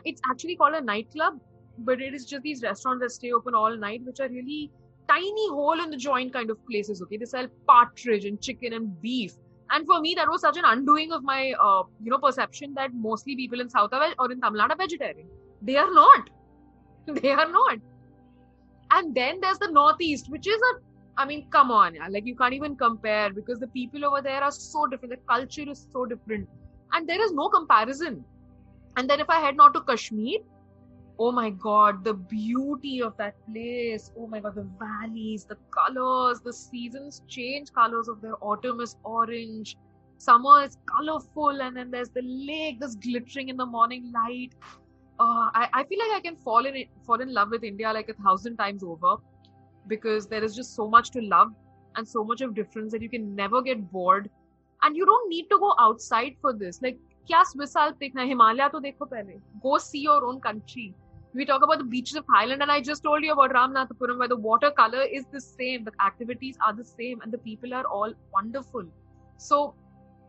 it's 0.04 0.20
actually 0.30 0.56
called 0.56 0.74
a 0.74 0.80
nightclub, 0.80 1.40
but 1.78 2.00
it 2.00 2.14
is 2.14 2.24
just 2.24 2.42
these 2.42 2.62
restaurants 2.62 3.02
that 3.02 3.10
stay 3.12 3.32
open 3.32 3.54
all 3.54 3.76
night, 3.76 4.02
which 4.04 4.20
are 4.20 4.28
really 4.28 4.70
tiny 5.08 5.48
hole 5.50 5.80
in 5.80 5.90
the 5.90 5.96
joint 5.96 6.32
kind 6.32 6.50
of 6.50 6.58
places. 6.66 7.00
Okay, 7.02 7.16
they 7.16 7.24
sell 7.24 7.46
partridge 7.66 8.24
and 8.24 8.40
chicken 8.40 8.72
and 8.72 9.00
beef. 9.00 9.34
And 9.70 9.86
for 9.86 10.00
me, 10.00 10.14
that 10.16 10.28
was 10.28 10.40
such 10.40 10.56
an 10.56 10.64
undoing 10.64 11.12
of 11.12 11.22
my, 11.22 11.52
uh, 11.62 11.82
you 12.02 12.10
know, 12.10 12.18
perception 12.18 12.74
that 12.74 12.90
mostly 12.94 13.36
people 13.36 13.60
in 13.60 13.68
South 13.68 13.90
or 13.92 14.32
in 14.32 14.40
Tamil 14.40 14.60
Nadu 14.60 14.70
are 14.70 14.76
vegetarian. 14.76 15.28
They 15.62 15.76
are 15.76 15.92
not. 15.92 16.30
They 17.22 17.30
are 17.30 17.50
not. 17.50 17.78
And 18.90 19.14
then 19.14 19.38
there's 19.40 19.58
the 19.58 19.70
Northeast, 19.70 20.30
which 20.30 20.46
is 20.46 20.60
a 20.72 20.88
I 21.20 21.24
mean, 21.24 21.48
come 21.50 21.72
on, 21.72 21.96
like 22.10 22.26
you 22.26 22.36
can't 22.36 22.54
even 22.54 22.76
compare 22.76 23.30
because 23.32 23.58
the 23.58 23.66
people 23.66 24.04
over 24.04 24.22
there 24.22 24.40
are 24.40 24.52
so 24.52 24.86
different. 24.86 25.14
The 25.14 25.20
culture 25.28 25.68
is 25.68 25.88
so 25.92 26.06
different, 26.06 26.48
and 26.92 27.08
there 27.08 27.20
is 27.20 27.32
no 27.32 27.48
comparison. 27.48 28.24
And 28.96 29.10
then 29.10 29.18
if 29.18 29.28
I 29.28 29.40
head 29.40 29.56
not 29.56 29.74
to 29.74 29.80
Kashmir, 29.80 30.38
oh 31.18 31.32
my 31.32 31.50
god, 31.50 32.04
the 32.04 32.14
beauty 32.14 33.02
of 33.02 33.16
that 33.16 33.34
place. 33.52 34.12
Oh 34.16 34.28
my 34.28 34.38
god, 34.38 34.54
the 34.54 34.68
valleys, 34.78 35.44
the 35.44 35.56
colors, 35.72 36.40
the 36.40 36.52
seasons 36.52 37.22
change 37.26 37.72
colors 37.72 38.06
of 38.06 38.20
their 38.20 38.36
autumn 38.40 38.80
is 38.80 38.94
orange, 39.02 39.76
summer 40.18 40.62
is 40.62 40.78
colorful, 40.86 41.60
and 41.62 41.76
then 41.76 41.90
there's 41.90 42.10
the 42.10 42.22
lake 42.22 42.78
that's 42.78 42.94
glittering 42.94 43.48
in 43.48 43.56
the 43.56 43.66
morning 43.66 44.12
light. 44.12 44.54
Uh, 45.20 45.50
I, 45.52 45.68
I 45.72 45.84
feel 45.84 45.98
like 45.98 46.16
I 46.16 46.20
can 46.20 46.36
fall 46.36 46.64
in 46.64 46.84
fall 47.04 47.20
in 47.20 47.32
love 47.34 47.50
with 47.50 47.64
India 47.64 47.92
like 47.92 48.08
a 48.08 48.14
thousand 48.14 48.56
times 48.56 48.84
over 48.84 49.16
because 49.88 50.28
there 50.28 50.44
is 50.44 50.54
just 50.54 50.76
so 50.76 50.86
much 50.88 51.10
to 51.10 51.20
love 51.20 51.52
and 51.96 52.06
so 52.06 52.22
much 52.22 52.40
of 52.40 52.54
difference 52.54 52.92
that 52.92 53.02
you 53.02 53.08
can 53.08 53.34
never 53.34 53.60
get 53.62 53.90
bored. 53.90 54.30
And 54.82 54.96
you 54.96 55.04
don't 55.04 55.28
need 55.28 55.48
to 55.50 55.58
go 55.58 55.74
outside 55.78 56.36
for 56.40 56.52
this. 56.52 56.80
Like, 56.80 56.98
kya 57.28 57.44
Swiss 57.44 57.74
Alps 57.74 57.98
Himalaya 58.00 58.70
to 58.70 58.80
dekho 58.80 59.08
pehle. 59.10 59.40
Go 59.60 59.78
see 59.78 60.02
your 60.02 60.24
own 60.24 60.40
country. 60.40 60.94
We 61.34 61.44
talk 61.44 61.64
about 61.64 61.78
the 61.78 61.84
beaches 61.84 62.16
of 62.16 62.24
Thailand, 62.26 62.62
and 62.62 62.70
I 62.70 62.80
just 62.80 63.02
told 63.02 63.24
you 63.24 63.32
about 63.32 63.52
Ramnathapuram, 63.52 64.18
where 64.18 64.28
the 64.28 64.36
water 64.36 64.70
color 64.70 65.02
is 65.02 65.26
the 65.32 65.40
same, 65.40 65.84
the 65.84 65.92
activities 66.04 66.56
are 66.64 66.72
the 66.72 66.84
same, 66.84 67.20
and 67.22 67.32
the 67.32 67.38
people 67.38 67.74
are 67.74 67.84
all 67.84 68.14
wonderful. 68.32 68.84
So 69.36 69.74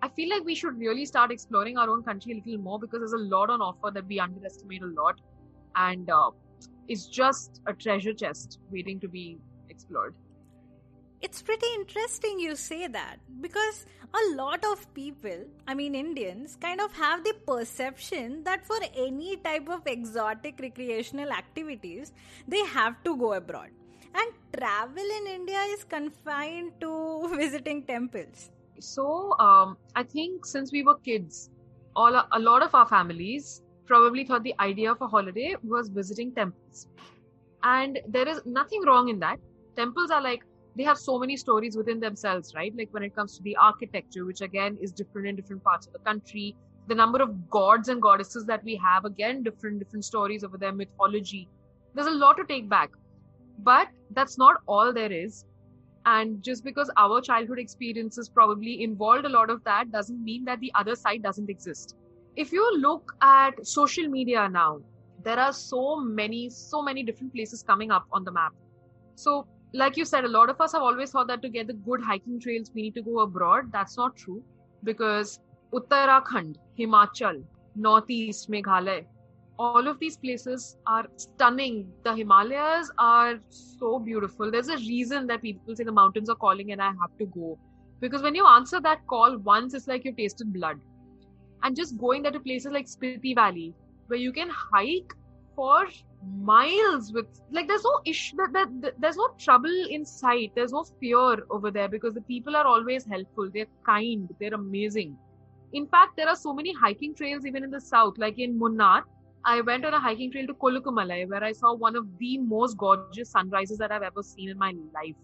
I 0.01 0.07
feel 0.09 0.29
like 0.29 0.45
we 0.45 0.55
should 0.55 0.77
really 0.77 1.05
start 1.05 1.31
exploring 1.31 1.77
our 1.77 1.89
own 1.89 2.03
country 2.03 2.31
a 2.31 2.35
little 2.35 2.57
more 2.57 2.79
because 2.79 2.99
there's 2.99 3.13
a 3.13 3.17
lot 3.17 3.49
on 3.49 3.61
offer 3.61 3.91
that 3.91 4.07
we 4.07 4.19
underestimate 4.19 4.81
a 4.81 4.87
lot, 4.87 5.19
and 5.75 6.09
uh, 6.09 6.31
it's 6.87 7.05
just 7.05 7.61
a 7.67 7.73
treasure 7.73 8.13
chest 8.13 8.59
waiting 8.71 8.99
to 9.01 9.07
be 9.07 9.37
explored. 9.69 10.15
It's 11.21 11.41
pretty 11.41 11.67
interesting 11.75 12.39
you 12.39 12.55
say 12.55 12.87
that 12.87 13.17
because 13.41 13.85
a 14.13 14.35
lot 14.35 14.63
of 14.63 14.91
people, 14.93 15.43
I 15.67 15.73
mean 15.73 15.93
Indians, 15.93 16.57
kind 16.61 16.79
of 16.79 16.93
have 16.93 17.25
the 17.25 17.33
perception 17.45 18.45
that 18.45 18.65
for 18.65 18.77
any 18.95 19.35
type 19.35 19.67
of 19.67 19.85
exotic 19.85 20.59
recreational 20.61 21.31
activities, 21.31 22.13
they 22.47 22.65
have 22.67 23.03
to 23.03 23.17
go 23.17 23.33
abroad. 23.33 23.71
And 24.15 24.31
travel 24.57 25.03
in 25.17 25.27
India 25.27 25.59
is 25.69 25.83
confined 25.83 26.71
to 26.79 27.29
visiting 27.35 27.83
temples. 27.83 28.49
So, 28.79 29.37
um, 29.39 29.77
I 29.95 30.03
think 30.03 30.45
since 30.45 30.71
we 30.71 30.83
were 30.83 30.97
kids, 30.99 31.49
all 31.95 32.15
a 32.31 32.39
lot 32.39 32.63
of 32.63 32.73
our 32.73 32.87
families 32.87 33.61
probably 33.85 34.23
thought 34.23 34.43
the 34.43 34.55
idea 34.59 34.91
of 34.91 35.01
a 35.01 35.07
holiday 35.07 35.55
was 35.63 35.89
visiting 35.89 36.33
temples. 36.33 36.87
And 37.63 37.99
there 38.07 38.27
is 38.27 38.41
nothing 38.45 38.83
wrong 38.85 39.09
in 39.09 39.19
that. 39.19 39.39
Temples 39.75 40.11
are 40.11 40.21
like 40.21 40.43
they 40.75 40.83
have 40.83 40.97
so 40.97 41.19
many 41.19 41.35
stories 41.35 41.75
within 41.75 41.99
themselves, 41.99 42.53
right? 42.55 42.73
Like 42.77 42.89
when 42.91 43.03
it 43.03 43.15
comes 43.15 43.35
to 43.37 43.43
the 43.43 43.55
architecture, 43.57 44.25
which 44.25 44.41
again 44.41 44.77
is 44.81 44.91
different 44.91 45.27
in 45.27 45.35
different 45.35 45.63
parts 45.63 45.87
of 45.87 45.93
the 45.93 45.99
country, 45.99 46.55
the 46.87 46.95
number 46.95 47.21
of 47.21 47.49
gods 47.49 47.89
and 47.89 48.01
goddesses 48.01 48.45
that 48.45 48.63
we 48.63 48.75
have, 48.77 49.05
again, 49.05 49.43
different 49.43 49.79
different 49.79 50.05
stories 50.05 50.43
over 50.43 50.57
their 50.57 50.71
mythology. 50.71 51.49
There's 51.93 52.07
a 52.07 52.11
lot 52.11 52.37
to 52.37 52.45
take 52.45 52.69
back. 52.69 52.91
But 53.59 53.89
that's 54.11 54.37
not 54.37 54.61
all 54.67 54.93
there 54.93 55.11
is. 55.11 55.45
And 56.11 56.41
just 56.49 56.63
because 56.63 56.89
our 56.97 57.21
childhood 57.21 57.59
experiences 57.59 58.29
probably 58.29 58.83
involved 58.83 59.25
a 59.25 59.29
lot 59.29 59.49
of 59.55 59.63
that 59.65 59.91
doesn't 59.91 60.23
mean 60.23 60.45
that 60.45 60.59
the 60.59 60.71
other 60.75 60.95
side 60.95 61.21
doesn't 61.23 61.49
exist. 61.49 61.95
If 62.35 62.51
you 62.51 62.65
look 62.77 63.13
at 63.21 63.67
social 63.67 64.07
media 64.07 64.47
now, 64.49 64.79
there 65.23 65.39
are 65.39 65.53
so 65.53 65.99
many, 65.99 66.49
so 66.49 66.81
many 66.81 67.03
different 67.03 67.33
places 67.33 67.63
coming 67.63 67.91
up 67.91 68.05
on 68.11 68.23
the 68.23 68.31
map. 68.31 68.53
So 69.15 69.45
like 69.73 69.97
you 69.97 70.05
said, 70.05 70.25
a 70.25 70.27
lot 70.27 70.49
of 70.49 70.59
us 70.61 70.71
have 70.71 70.81
always 70.81 71.11
thought 71.11 71.27
that 71.27 71.41
to 71.43 71.49
get 71.49 71.67
the 71.67 71.73
good 71.73 72.01
hiking 72.01 72.39
trails, 72.39 72.71
we 72.73 72.81
need 72.83 72.95
to 72.95 73.01
go 73.01 73.19
abroad. 73.19 73.71
That's 73.71 73.97
not 73.97 74.15
true 74.15 74.41
because 74.83 75.39
Uttarakhand, 75.73 76.55
Himachal, 76.79 77.43
Northeast, 77.75 78.49
Meghalaya, 78.49 79.05
all 79.59 79.87
of 79.89 79.99
these 79.99 80.15
places 80.17 80.77
are 80.87 81.05
stunning. 81.17 81.91
The 82.03 82.15
Himalayas 82.15 82.91
are 82.97 83.39
so 83.49 83.99
beautiful. 83.99 84.49
There's 84.49 84.69
a 84.69 84.77
reason 84.77 85.27
that 85.27 85.41
people 85.41 85.75
say 85.75 85.83
the 85.83 85.91
mountains 85.91 86.29
are 86.29 86.35
calling 86.35 86.71
and 86.71 86.81
I 86.81 86.87
have 87.01 87.17
to 87.19 87.25
go. 87.25 87.59
Because 87.99 88.21
when 88.21 88.35
you 88.35 88.47
answer 88.47 88.79
that 88.79 89.05
call 89.07 89.37
once, 89.37 89.73
it's 89.73 89.87
like 89.87 90.05
you've 90.05 90.15
tasted 90.15 90.53
blood. 90.53 90.79
And 91.63 91.75
just 91.75 91.97
going 91.97 92.21
there 92.23 92.31
to 92.31 92.39
places 92.39 92.71
like 92.71 92.87
Spiti 92.87 93.35
Valley, 93.35 93.73
where 94.07 94.19
you 94.19 94.31
can 94.31 94.49
hike 94.49 95.13
for 95.55 95.87
miles 96.37 97.11
with 97.11 97.25
like 97.51 97.67
there's 97.67 97.83
no 97.83 97.99
issue 98.05 98.37
there's 98.97 99.17
no 99.17 99.27
trouble 99.37 99.85
in 99.89 100.05
sight 100.05 100.51
there's 100.55 100.71
no 100.71 100.83
fear 100.99 101.43
over 101.49 101.71
there 101.71 101.87
because 101.87 102.13
the 102.13 102.21
people 102.21 102.55
are 102.55 102.65
always 102.65 103.05
helpful 103.05 103.49
they're 103.53 103.71
kind 103.85 104.29
they're 104.39 104.53
amazing 104.53 105.17
in 105.73 105.87
fact 105.87 106.15
there 106.17 106.27
are 106.27 106.35
so 106.35 106.53
many 106.53 106.73
hiking 106.73 107.15
trails 107.15 107.45
even 107.45 107.63
in 107.63 107.71
the 107.71 107.79
south 107.79 108.17
like 108.17 108.37
in 108.37 108.59
munnar 108.59 109.01
i 109.45 109.61
went 109.61 109.85
on 109.85 109.93
a 109.93 109.99
hiking 109.99 110.31
trail 110.31 110.47
to 110.47 110.53
Kolukkumalai 110.53 111.27
where 111.29 111.43
i 111.43 111.51
saw 111.51 111.73
one 111.73 111.95
of 111.95 112.05
the 112.19 112.37
most 112.39 112.77
gorgeous 112.77 113.21
sunrises 113.21 113.77
that 113.77 113.91
i've 113.91 114.03
ever 114.03 114.09
seen 114.11 114.49
in 114.49 114.57
my 114.57 114.73
life. 114.93 115.15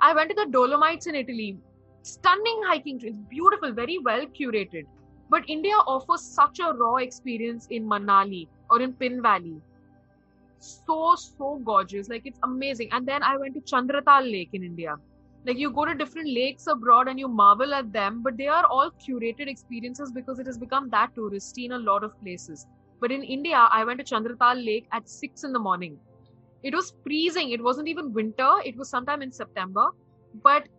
I 0.00 0.14
went 0.14 0.30
to 0.30 0.36
the 0.36 0.50
dolomites 0.50 1.06
in 1.06 1.14
italy. 1.14 1.58
Stunning 2.02 2.60
hiking 2.66 2.98
trails 3.00 3.16
beautiful 3.28 3.72
very 3.72 3.98
well 3.98 4.26
curated. 4.38 4.84
But 5.30 5.48
india 5.48 5.74
offers 5.86 6.22
such 6.22 6.60
a 6.60 6.72
raw 6.72 6.96
experience 6.96 7.66
in 7.70 7.88
manali 7.88 8.46
or 8.70 8.80
in 8.82 8.92
pin 8.94 9.20
valley. 9.22 9.56
So 10.60 11.14
so 11.16 11.60
gorgeous. 11.64 12.08
Like 12.08 12.22
it's 12.24 12.38
amazing. 12.44 12.88
And 12.92 13.06
then 13.06 13.22
i 13.22 13.36
went 13.36 13.54
to 13.54 13.60
chandratal 13.74 14.30
lake 14.30 14.50
in 14.52 14.62
india. 14.62 14.96
Like 15.44 15.58
you 15.58 15.70
go 15.72 15.84
to 15.84 15.94
different 15.94 16.28
lakes 16.28 16.66
abroad 16.68 17.08
and 17.08 17.18
you 17.18 17.28
marvel 17.28 17.74
at 17.74 17.92
them 17.92 18.22
but 18.22 18.36
they 18.36 18.46
are 18.46 18.64
all 18.66 18.90
curated 19.08 19.48
experiences 19.48 20.12
because 20.12 20.38
it 20.38 20.46
has 20.46 20.58
become 20.58 20.88
that 20.90 21.14
touristy 21.16 21.66
in 21.66 21.72
a 21.72 21.78
lot 21.78 22.04
of 22.04 22.18
places 22.22 22.66
but 23.04 23.16
in 23.18 23.24
india 23.36 23.62
i 23.78 23.84
went 23.90 24.02
to 24.02 24.08
chandratal 24.12 24.64
lake 24.70 24.88
at 24.98 25.14
6 25.16 25.44
in 25.48 25.58
the 25.58 25.64
morning 25.68 25.98
it 26.70 26.74
was 26.80 26.94
freezing 27.04 27.50
it 27.58 27.62
wasn't 27.68 27.92
even 27.94 28.12
winter 28.20 28.52
it 28.72 28.76
was 28.82 28.90
sometime 28.96 29.22
in 29.28 29.32
september 29.40 29.86
but 30.48 30.72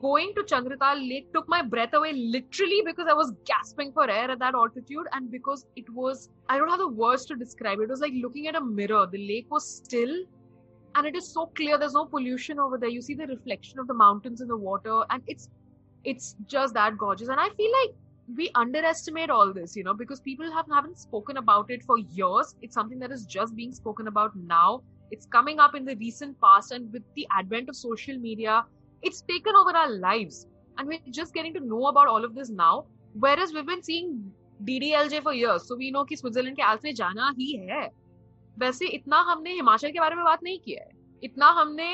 going 0.00 0.32
to 0.34 0.42
Chandratal 0.42 1.08
Lake 1.08 1.32
took 1.32 1.48
my 1.48 1.62
breath 1.62 1.92
away 1.94 2.12
literally 2.12 2.82
because 2.84 3.06
I 3.08 3.14
was 3.14 3.32
gasping 3.44 3.92
for 3.92 4.08
air 4.08 4.30
at 4.30 4.38
that 4.38 4.54
altitude 4.54 5.06
and 5.12 5.30
because 5.30 5.66
it 5.76 5.88
was, 5.90 6.28
I 6.48 6.58
don't 6.58 6.68
have 6.68 6.78
the 6.78 6.88
words 6.88 7.26
to 7.26 7.36
describe 7.36 7.80
it. 7.80 7.84
It 7.84 7.90
was 7.90 8.00
like 8.00 8.12
looking 8.14 8.46
at 8.46 8.54
a 8.54 8.60
mirror. 8.60 9.06
The 9.10 9.26
lake 9.26 9.46
was 9.50 9.66
still 9.66 10.14
and 10.94 11.06
it 11.06 11.16
is 11.16 11.32
so 11.32 11.46
clear. 11.56 11.78
There's 11.78 11.94
no 11.94 12.04
pollution 12.04 12.60
over 12.60 12.78
there. 12.78 12.90
You 12.90 13.02
see 13.02 13.14
the 13.14 13.26
reflection 13.26 13.78
of 13.78 13.86
the 13.86 13.94
mountains 13.94 14.40
in 14.40 14.48
the 14.48 14.56
water 14.56 15.02
and 15.10 15.22
it's, 15.26 15.48
it's 16.04 16.36
just 16.46 16.74
that 16.74 16.96
gorgeous. 16.96 17.28
And 17.28 17.40
I 17.40 17.48
feel 17.50 17.70
like 17.80 17.94
we 18.35 18.49
underestimate 18.55 19.29
all 19.29 19.53
this, 19.53 19.75
you 19.75 19.83
know, 19.83 19.93
because 19.93 20.19
people 20.19 20.51
have, 20.51 20.65
haven't 20.73 20.99
spoken 20.99 21.37
about 21.37 21.71
it 21.71 21.83
for 21.83 21.97
years. 21.97 22.55
It's 22.61 22.73
something 22.73 22.99
that 22.99 23.11
is 23.11 23.25
just 23.25 23.55
being 23.55 23.71
spoken 23.73 24.07
about 24.07 24.35
now. 24.35 24.81
It's 25.11 25.25
coming 25.25 25.59
up 25.59 25.75
in 25.75 25.85
the 25.85 25.95
recent 25.95 26.39
past 26.41 26.71
and 26.71 26.91
with 26.91 27.03
the 27.15 27.25
advent 27.31 27.69
of 27.69 27.75
social 27.75 28.17
media, 28.17 28.65
it's 29.01 29.21
taken 29.21 29.55
over 29.55 29.71
our 29.71 29.89
lives 29.89 30.47
and 30.77 30.87
we're 30.87 30.99
just 31.11 31.33
getting 31.33 31.53
to 31.53 31.59
know 31.59 31.87
about 31.87 32.07
all 32.07 32.23
of 32.23 32.35
this 32.35 32.49
now 32.49 32.85
whereas 33.13 33.53
we've 33.53 33.65
been 33.65 33.83
seeing 33.83 34.31
DDLJ 34.63 35.23
for 35.23 35.33
years 35.33 35.67
so 35.67 35.75
we 35.75 35.91
know 35.91 36.03
कि 36.05 36.15
Switzerland 36.15 36.55
के 36.55 36.63
Alps 36.63 36.85
में 36.85 36.93
जाना 36.95 37.33
ही 37.39 37.51
है 37.57 37.89
वैसे 38.59 38.87
इतना 38.97 39.19
हमने 39.29 39.53
हिमाचल 39.53 39.91
के 39.91 39.99
बारे 39.99 40.15
में 40.15 40.23
बात 40.25 40.43
नहीं 40.43 40.59
किया 40.59 40.83
है 40.83 40.91
इतना 41.23 41.49
हमने 41.59 41.89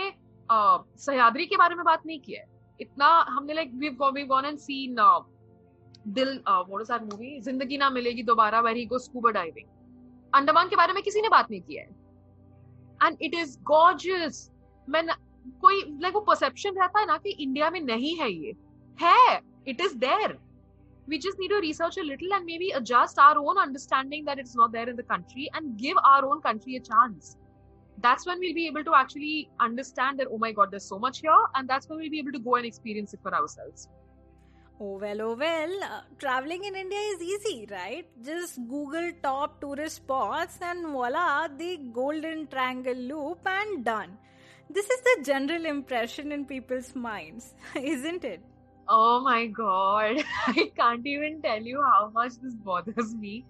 सह्याद्री 1.06 1.46
के 1.46 1.58
बारे 1.58 1.76
में 1.76 1.84
बात 1.86 2.06
नहीं 2.06 2.20
किया 2.20 2.42
है 2.42 2.48
इतना 2.82 3.08
हमने 3.30 3.54
like 3.54 3.72
we 3.84 3.90
we 3.90 4.24
gone 4.34 4.46
and 4.46 4.58
scene 4.60 4.96
Dil 6.09 6.41
what 6.49 6.81
is 6.81 6.93
our 6.93 7.05
movie 7.05 7.39
Zindagi 7.41 7.77
Na 7.79 7.91
Milegi, 7.91 8.23
Dobara 8.23 8.61
where 8.61 8.77
he 8.77 8.85
go 8.87 8.99
scuba 8.99 9.31
diving 9.31 9.67
Andaman 10.33 10.69
के 10.69 10.77
बारे 10.77 10.93
में 10.93 11.03
किसी 11.03 11.21
ने 11.23 11.29
बात 11.29 11.51
नहीं 11.51 11.61
किया 11.61 11.83
है। 11.83 11.89
एंड 13.01 13.17
इट 13.23 13.35
इज़ 13.35 13.59
गॉर्जियस 13.65 14.51
मैं 14.89 15.07
कोई 15.61 15.83
लाइक 16.01 16.15
वो 16.15 16.21
परसेप्शन 16.23 16.81
रहता 16.81 17.01
है 17.01 17.07
ना 17.07 17.17
कि 17.19 17.31
इंडिया 17.31 17.71
में 17.71 17.81
नहीं 17.81 18.15
है 18.17 18.31
ये। 18.33 18.55
है 18.99 19.41
it 19.69 19.81
is 19.81 19.97
there 19.99 20.39
we 21.09 21.19
just 21.19 21.41
need 21.41 21.51
to 21.51 21.59
research 21.61 21.99
a 21.99 22.03
little 22.03 22.33
and 22.33 22.45
maybe 22.59 22.71
adjust 22.77 23.19
our 23.19 23.37
own 23.41 23.61
understanding 23.63 24.27
that 24.27 24.39
it 24.39 24.49
not 24.57 24.71
there 24.71 24.89
in 24.89 24.97
the 24.97 25.05
country 25.11 25.45
and 25.47 25.75
give 25.77 25.99
our 25.99 26.25
own 26.25 26.41
country 26.41 26.77
a 26.77 26.81
chance 26.83 27.37
that's 27.99 28.27
when 28.27 28.41
we 28.41 28.47
will 28.47 28.55
be 28.55 28.67
able 28.67 28.83
to 28.83 28.95
actually 29.01 29.47
understand 29.61 30.19
that 30.19 30.29
oh 30.29 30.39
my 30.39 30.53
god 30.53 30.71
there 30.71 30.81
so 30.81 30.99
much 31.07 31.21
here 31.25 31.59
and 31.59 31.71
that's 31.71 31.91
when 31.91 32.01
we 32.01 32.09
will 32.09 32.11
be 32.11 32.19
able 32.19 32.33
to 32.33 32.45
go 32.51 32.57
and 32.57 32.67
experience 32.67 33.15
it 33.15 33.21
for 33.21 33.35
Oh 34.81 34.97
well, 34.99 35.21
oh 35.23 35.35
well. 35.35 35.73
Uh, 35.83 36.01
traveling 36.19 36.65
in 36.65 36.77
India 36.77 36.99
is 36.99 37.21
easy, 37.21 37.67
right? 37.71 38.07
Just 38.25 38.57
Google 38.69 39.11
top 39.23 39.61
tourist 39.61 39.97
spots 39.97 40.59
and 40.63 40.87
voila, 40.87 41.49
the 41.49 41.79
golden 41.93 42.47
triangle 42.47 42.95
loop 42.95 43.41
and 43.45 43.85
done. 43.85 44.17
This 44.71 44.89
is 44.89 45.01
the 45.01 45.23
general 45.25 45.67
impression 45.67 46.31
in 46.31 46.45
people's 46.45 46.95
minds, 46.95 47.55
isn't 47.75 48.25
it? 48.25 48.41
Oh 48.89 49.21
my 49.21 49.47
god, 49.47 50.25
I 50.47 50.71
can't 50.77 51.07
even 51.07 51.43
tell 51.43 51.61
you 51.61 51.83
how 51.83 52.11
much 52.11 52.35
this 52.41 52.55
bothers 52.55 53.15
me. 53.15 53.45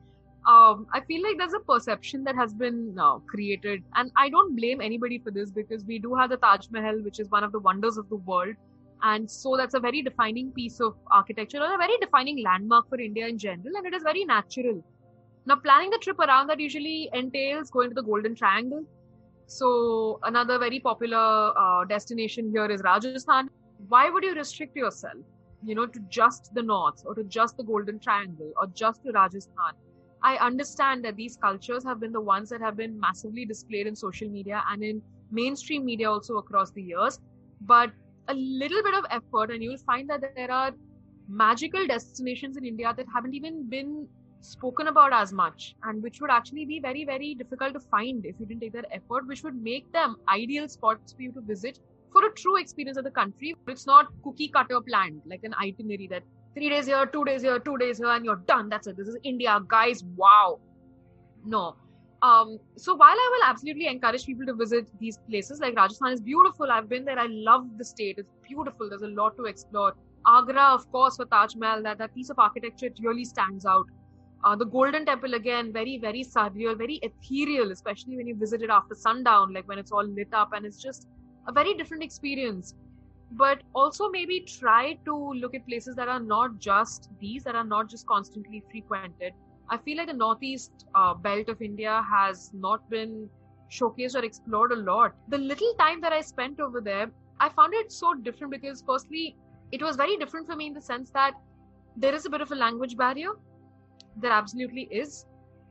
Um, 0.47 0.87
I 0.95 1.01
feel 1.01 1.23
like 1.23 1.37
there's 1.37 1.53
a 1.53 1.61
perception 1.61 2.25
that 2.25 2.37
has 2.37 2.55
been 2.55 2.97
uh, 2.99 3.19
created, 3.19 3.83
and 3.97 4.11
I 4.17 4.31
don't 4.31 4.57
blame 4.57 4.81
anybody 4.81 5.19
for 5.19 5.31
this 5.31 5.51
because 5.51 5.85
we 5.85 5.99
do 5.99 6.15
have 6.15 6.31
the 6.31 6.39
Taj 6.39 6.69
Mahal, 6.71 7.03
which 7.03 7.21
is 7.21 7.29
one 7.29 7.45
of 7.45 7.53
the 7.53 7.59
wonders 7.59 7.99
of 7.99 8.09
the 8.09 8.17
world 8.17 8.55
and 9.03 9.31
so 9.31 9.57
that's 9.57 9.75
a 9.75 9.81
very 9.81 10.03
defining 10.03 10.53
piece 10.53 10.81
of 10.81 10.95
architecture 11.13 11.59
or 11.61 11.75
a 11.75 11.79
very 11.79 11.97
defining 12.01 12.43
landmark 12.43 12.89
for 12.89 13.01
India 13.01 13.27
in 13.27 13.39
general, 13.39 13.77
and 13.77 13.87
it 13.87 13.95
is 13.95 14.03
very 14.03 14.25
natural. 14.25 14.83
Now, 15.47 15.57
planning 15.57 15.91
the 15.91 15.99
trip 15.99 16.19
around 16.19 16.49
that 16.49 16.61
usually 16.61 17.09
entails 17.13 17.71
going 17.71 17.91
to 17.91 17.95
the 17.95 18.03
Golden 18.03 18.35
Triangle. 18.35 18.85
So, 19.47 20.19
another 20.25 20.59
very 20.59 20.81
popular 20.81 21.53
uh, 21.59 21.85
destination 21.85 22.51
here 22.53 22.67
is 22.67 22.83
Rajasthan. 22.85 23.49
Why 23.89 24.11
would 24.11 24.25
you 24.25 24.35
restrict 24.35 24.77
yourself, 24.77 25.15
you 25.63 25.75
know, 25.75 25.87
to 25.87 26.01
just 26.09 26.51
the 26.55 26.63
north 26.63 27.01
or 27.05 27.15
to 27.15 27.25
just 27.25 27.57
the 27.57 27.65
Golden 27.65 27.99
Triangle 27.99 28.53
or 28.61 28.67
just 28.75 29.03
to 29.05 29.13
Rajasthan? 29.13 29.73
I 30.23 30.37
understand 30.37 31.05
that 31.05 31.17
these 31.17 31.37
cultures 31.37 31.85
have 31.85 32.01
been 32.01 32.13
the 32.13 32.21
ones 32.21 32.49
that 32.51 32.61
have 32.61 32.77
been 32.77 32.99
massively 32.99 33.45
displayed 33.47 33.87
in 33.87 33.97
social 33.97 34.29
media 34.29 34.65
and 34.71 34.83
in 34.83 35.03
mainstream 35.31 35.85
media 35.85 36.11
also 36.11 36.39
across 36.39 36.71
the 36.73 36.83
years. 36.83 37.19
But 37.61 37.91
a 38.29 38.35
little 38.35 38.83
bit 38.83 38.95
of 38.95 39.05
effort 39.11 39.51
and 39.51 39.63
you'll 39.63 39.79
find 39.79 40.09
that 40.09 40.23
there 40.37 40.51
are 40.51 40.73
magical 41.29 41.87
destinations 41.87 42.57
in 42.57 42.65
India 42.65 42.93
that 42.97 43.07
haven't 43.15 43.35
even 43.35 43.69
been 43.69 44.07
spoken 44.41 44.87
about 44.89 45.13
as 45.13 45.33
much 45.33 45.75
and 45.85 46.03
which 46.03 46.21
would 46.21 46.31
actually 46.31 46.65
be 46.65 46.79
very 46.81 47.05
very 47.05 47.35
difficult 47.35 47.75
to 47.75 47.81
find 47.81 48.25
if 48.25 48.37
you 48.39 48.47
didn't 48.47 48.61
take 48.61 48.73
that 48.73 48.87
effort 48.93 49.27
which 49.27 49.43
would 49.43 49.61
make 49.63 49.91
them 49.93 50.17
ideal 50.29 50.69
spots 50.69 51.13
for 51.13 51.23
you 51.23 51.33
to 51.33 51.41
visit 51.41 51.81
for 52.13 52.25
a 52.25 52.33
true 52.33 52.57
experience 52.57 52.97
of 52.97 53.05
the 53.05 53.11
country. 53.11 53.55
It's 53.67 53.87
not 53.87 54.07
cookie 54.23 54.49
cutter 54.49 54.81
planned 54.81 55.23
like 55.27 55.41
an 55.43 55.55
itinerary 55.61 56.09
that 56.11 56.23
three 56.55 56.71
days 56.71 56.87
here 56.87 57.05
two 57.07 57.25
days 57.25 57.43
here 57.43 57.59
two 57.59 57.77
days 57.77 57.99
here 57.99 58.09
and 58.09 58.25
you're 58.25 58.43
done. 58.47 58.69
That's 58.69 58.87
it. 58.87 58.97
This 58.97 59.09
is 59.09 59.17
india 59.25 59.61
guys. 59.67 60.05
Wow. 60.17 60.61
No 61.45 61.77
um, 62.23 62.59
so 62.77 62.95
while 62.95 63.11
I 63.11 63.31
will 63.33 63.49
absolutely 63.49 63.87
encourage 63.87 64.27
people 64.27 64.47
to 64.47 64.55
visit 64.55 64.89
these 64.99 65.19
places, 65.29 65.61
like 65.61 65.77
Rajasthan 65.77 66.13
is 66.13 66.21
beautiful. 66.21 66.71
I've 66.71 66.89
been 66.89 67.05
there. 67.05 67.19
I 67.19 67.27
love 67.29 67.67
the 67.77 67.85
state. 67.85 68.17
It's 68.19 68.33
beautiful. 68.47 68.89
There's 68.89 69.03
a 69.03 69.09
lot 69.09 69.37
to 69.37 69.45
explore. 69.45 69.95
Agra, 70.27 70.75
of 70.75 70.91
course, 70.91 71.17
for 71.17 71.27
Taj 71.27 71.55
Mahal, 71.55 71.83
that, 71.85 71.99
that 71.99 72.15
piece 72.15 72.29
of 72.29 72.39
architecture 72.39 72.91
really 73.01 73.25
stands 73.25 73.65
out. 73.65 73.87
Uh, 74.45 74.57
the 74.57 74.67
Golden 74.67 75.07
Temple, 75.07 75.35
again, 75.35 75.73
very, 75.73 75.99
very 75.99 76.25
surreal, 76.25 76.77
very 76.77 77.01
ethereal, 77.03 77.71
especially 77.71 78.17
when 78.17 78.27
you 78.27 78.37
visit 78.37 78.63
it 78.63 78.71
after 78.71 78.95
sundown, 78.95 79.53
like 79.53 79.67
when 79.69 79.79
it's 79.79 79.93
all 79.93 80.05
lit 80.05 80.29
up 80.33 80.53
and 80.53 80.67
it's 80.67 80.83
just 80.83 81.07
a 81.47 81.53
very 81.53 81.75
different 81.75 82.03
experience. 82.03 82.75
But 83.33 83.63
also 83.75 84.09
maybe 84.09 84.41
try 84.41 84.99
to 85.05 85.33
look 85.35 85.55
at 85.55 85.67
places 85.67 85.95
that 85.97 86.09
are 86.09 86.21
not 86.21 86.59
just 86.59 87.11
these, 87.21 87.45
that 87.45 87.55
are 87.55 87.65
not 87.65 87.89
just 87.89 88.07
constantly 88.07 88.63
frequented, 88.71 89.33
I 89.71 89.77
feel 89.77 89.99
like 89.99 90.07
the 90.07 90.15
northeast 90.15 90.87
uh, 90.95 91.15
belt 91.15 91.49
of 91.49 91.61
India 91.61 92.05
has 92.11 92.51
not 92.55 92.89
been 92.89 93.29
showcased 93.71 94.15
or 94.15 94.25
explored 94.25 94.73
a 94.73 94.77
lot. 94.77 95.15
The 95.29 95.39
little 95.39 95.75
time 95.79 96.01
that 96.01 96.13
I 96.13 96.21
spent 96.23 96.61
over 96.61 96.81
there, 96.81 97.11
I 97.41 97.49
found 97.51 97.75
it 97.75 97.93
so 97.93 98.15
different 98.15 98.53
because, 98.53 98.83
firstly, 98.87 99.37
it 99.73 99.83
was 99.83 99.97
very 99.97 100.17
different 100.17 100.47
for 100.47 100.57
me 100.57 100.67
in 100.69 100.75
the 100.75 100.81
sense 100.81 101.11
that 101.11 101.35
there 101.97 102.15
is 102.15 102.25
a 102.25 102.31
bit 102.31 102.41
of 102.41 102.51
a 102.53 102.55
language 102.55 102.97
barrier. 102.97 103.33
There 104.17 104.33
absolutely 104.33 104.89
is. 104.91 105.27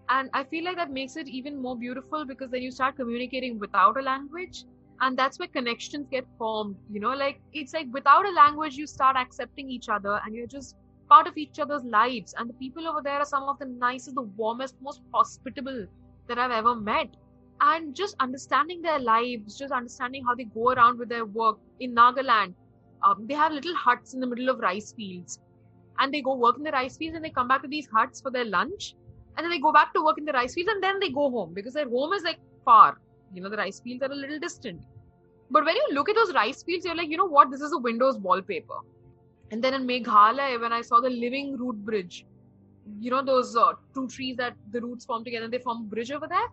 And 0.09 0.29
I 0.33 0.43
feel 0.43 0.63
like 0.63 0.77
that 0.77 0.91
makes 0.91 1.17
it 1.17 1.27
even 1.27 1.61
more 1.61 1.75
beautiful 1.75 2.25
because 2.25 2.51
then 2.51 2.61
you 2.61 2.71
start 2.71 2.95
communicating 2.95 3.59
without 3.59 3.97
a 3.97 4.01
language. 4.01 4.63
And 5.01 5.17
that's 5.17 5.37
where 5.37 5.47
connections 5.47 6.07
get 6.09 6.25
formed. 6.37 6.77
You 6.91 6.99
know, 6.99 7.13
like 7.13 7.41
it's 7.53 7.73
like 7.73 7.87
without 7.91 8.25
a 8.25 8.31
language, 8.31 8.75
you 8.75 8.87
start 8.87 9.15
accepting 9.17 9.69
each 9.69 9.89
other 9.89 10.19
and 10.25 10.33
you're 10.35 10.47
just 10.47 10.75
part 11.09 11.27
of 11.27 11.37
each 11.37 11.59
other's 11.59 11.83
lives. 11.83 12.33
And 12.37 12.49
the 12.49 12.53
people 12.53 12.87
over 12.87 13.01
there 13.01 13.19
are 13.19 13.25
some 13.25 13.43
of 13.43 13.59
the 13.59 13.65
nicest, 13.65 14.15
the 14.15 14.21
warmest, 14.21 14.75
most 14.81 15.01
hospitable 15.13 15.85
that 16.27 16.37
I've 16.37 16.51
ever 16.51 16.75
met. 16.75 17.09
And 17.59 17.95
just 17.95 18.15
understanding 18.19 18.81
their 18.81 18.99
lives, 18.99 19.57
just 19.57 19.73
understanding 19.73 20.23
how 20.23 20.35
they 20.35 20.43
go 20.43 20.71
around 20.71 20.99
with 20.99 21.09
their 21.09 21.25
work. 21.25 21.57
In 21.79 21.95
Nagaland, 21.95 22.53
um, 23.03 23.25
they 23.27 23.33
have 23.33 23.51
little 23.51 23.75
huts 23.75 24.13
in 24.13 24.19
the 24.19 24.27
middle 24.27 24.49
of 24.49 24.59
rice 24.59 24.93
fields. 24.93 25.39
And 25.99 26.13
they 26.13 26.21
go 26.21 26.35
work 26.35 26.57
in 26.57 26.63
the 26.63 26.71
rice 26.71 26.97
fields 26.97 27.15
and 27.15 27.25
they 27.25 27.31
come 27.31 27.47
back 27.47 27.63
to 27.63 27.67
these 27.67 27.87
huts 27.87 28.21
for 28.21 28.29
their 28.29 28.45
lunch. 28.45 28.95
And 29.35 29.43
then 29.43 29.49
they 29.49 29.59
go 29.59 29.71
back 29.71 29.93
to 29.93 30.03
work 30.03 30.17
in 30.17 30.25
the 30.25 30.33
rice 30.33 30.53
fields 30.53 30.71
and 30.71 30.83
then 30.83 30.99
they 30.99 31.09
go 31.09 31.29
home 31.29 31.53
because 31.53 31.73
their 31.73 31.89
home 31.89 32.13
is 32.13 32.23
like 32.23 32.39
far. 32.63 32.99
You 33.33 33.41
know, 33.41 33.49
the 33.49 33.57
rice 33.57 33.79
fields 33.79 34.03
are 34.03 34.11
a 34.11 34.15
little 34.15 34.39
distant. 34.39 34.81
But 35.49 35.65
when 35.65 35.75
you 35.75 35.87
look 35.91 36.09
at 36.09 36.15
those 36.15 36.33
rice 36.33 36.63
fields, 36.63 36.85
you're 36.85 36.95
like, 36.95 37.09
you 37.09 37.17
know 37.17 37.25
what? 37.25 37.49
This 37.49 37.61
is 37.61 37.71
a 37.73 37.77
Windows 37.77 38.17
wallpaper. 38.17 38.79
And 39.51 39.63
then 39.63 39.73
in 39.73 39.87
Meghalaya, 39.87 40.59
when 40.59 40.73
I 40.73 40.81
saw 40.81 40.99
the 40.99 41.09
living 41.09 41.57
root 41.57 41.77
bridge, 41.85 42.25
you 42.99 43.11
know 43.11 43.23
those 43.23 43.55
uh, 43.55 43.73
two 43.93 44.07
trees 44.07 44.37
that 44.37 44.55
the 44.71 44.81
roots 44.81 45.05
form 45.05 45.23
together 45.23 45.45
and 45.45 45.53
they 45.53 45.59
form 45.59 45.81
a 45.81 45.83
bridge 45.83 46.11
over 46.11 46.27
there. 46.27 46.47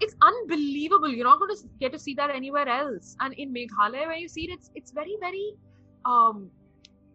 It's 0.00 0.14
unbelievable. 0.22 1.08
You're 1.08 1.24
not 1.24 1.38
going 1.38 1.56
to 1.56 1.62
get 1.80 1.92
to 1.92 1.98
see 1.98 2.14
that 2.14 2.30
anywhere 2.30 2.68
else. 2.68 3.16
And 3.20 3.34
in 3.34 3.54
Meghalaya, 3.54 4.08
when 4.08 4.18
you 4.18 4.28
see 4.28 4.44
it, 4.44 4.52
it's 4.52 4.70
it's 4.74 4.90
very 4.90 5.16
very, 5.20 5.54
um, 6.04 6.50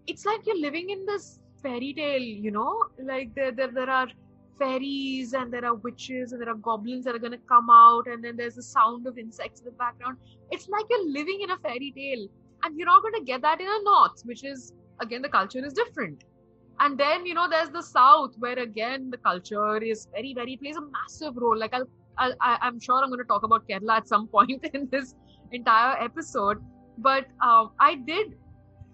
it's 0.07 0.25
like 0.25 0.45
you're 0.45 0.59
living 0.59 0.89
in 0.89 1.05
this 1.05 1.39
fairy 1.61 1.93
tale. 1.93 2.21
You 2.21 2.51
know, 2.51 2.85
like 3.03 3.33
there 3.35 3.51
there 3.51 3.71
there 3.71 3.89
are 3.89 4.07
fairies 4.59 5.33
and 5.33 5.53
there 5.53 5.65
are 5.65 5.75
witches 5.75 6.33
and 6.33 6.41
there 6.41 6.49
are 6.49 6.55
goblins 6.55 7.05
that 7.05 7.15
are 7.15 7.19
going 7.19 7.31
to 7.31 7.45
come 7.47 7.69
out 7.69 8.07
and 8.07 8.23
then 8.23 8.35
there's 8.35 8.55
the 8.55 8.63
sound 8.63 9.07
of 9.07 9.17
insects 9.17 9.61
in 9.61 9.65
the 9.65 9.71
background. 9.71 10.17
It's 10.51 10.67
like 10.67 10.85
you're 10.89 11.09
living 11.09 11.41
in 11.41 11.51
a 11.51 11.57
fairy 11.57 11.93
tale 11.95 12.27
and 12.63 12.77
you're 12.77 12.87
not 12.87 13.01
going 13.01 13.13
to 13.13 13.23
get 13.23 13.41
that 13.41 13.61
in 13.61 13.67
a 13.67 13.83
north, 13.83 14.21
which 14.23 14.43
is 14.43 14.73
again 15.01 15.21
the 15.21 15.29
culture 15.29 15.63
is 15.65 15.73
different. 15.73 16.23
And 16.79 16.97
then 16.97 17.25
you 17.25 17.33
know 17.33 17.47
there's 17.49 17.69
the 17.69 17.81
south 17.83 18.35
where 18.37 18.59
again 18.59 19.09
the 19.09 19.17
culture 19.17 19.77
is 19.77 20.07
very 20.11 20.33
very 20.33 20.57
plays 20.57 20.77
a 20.77 20.81
massive 20.81 21.35
role. 21.35 21.57
Like 21.57 21.73
i'll, 21.73 21.87
I'll 22.17 22.35
i'm 22.41 22.79
sure 22.79 23.01
i'm 23.03 23.09
going 23.09 23.19
to 23.19 23.25
talk 23.25 23.43
about 23.43 23.67
kerala 23.67 23.97
at 23.97 24.07
some 24.07 24.27
point 24.35 24.65
in 24.73 24.87
this 24.91 25.15
entire 25.51 25.97
episode. 26.01 26.57
But 26.97 27.25
um, 27.41 27.71
i 27.79 27.95
did 27.95 28.35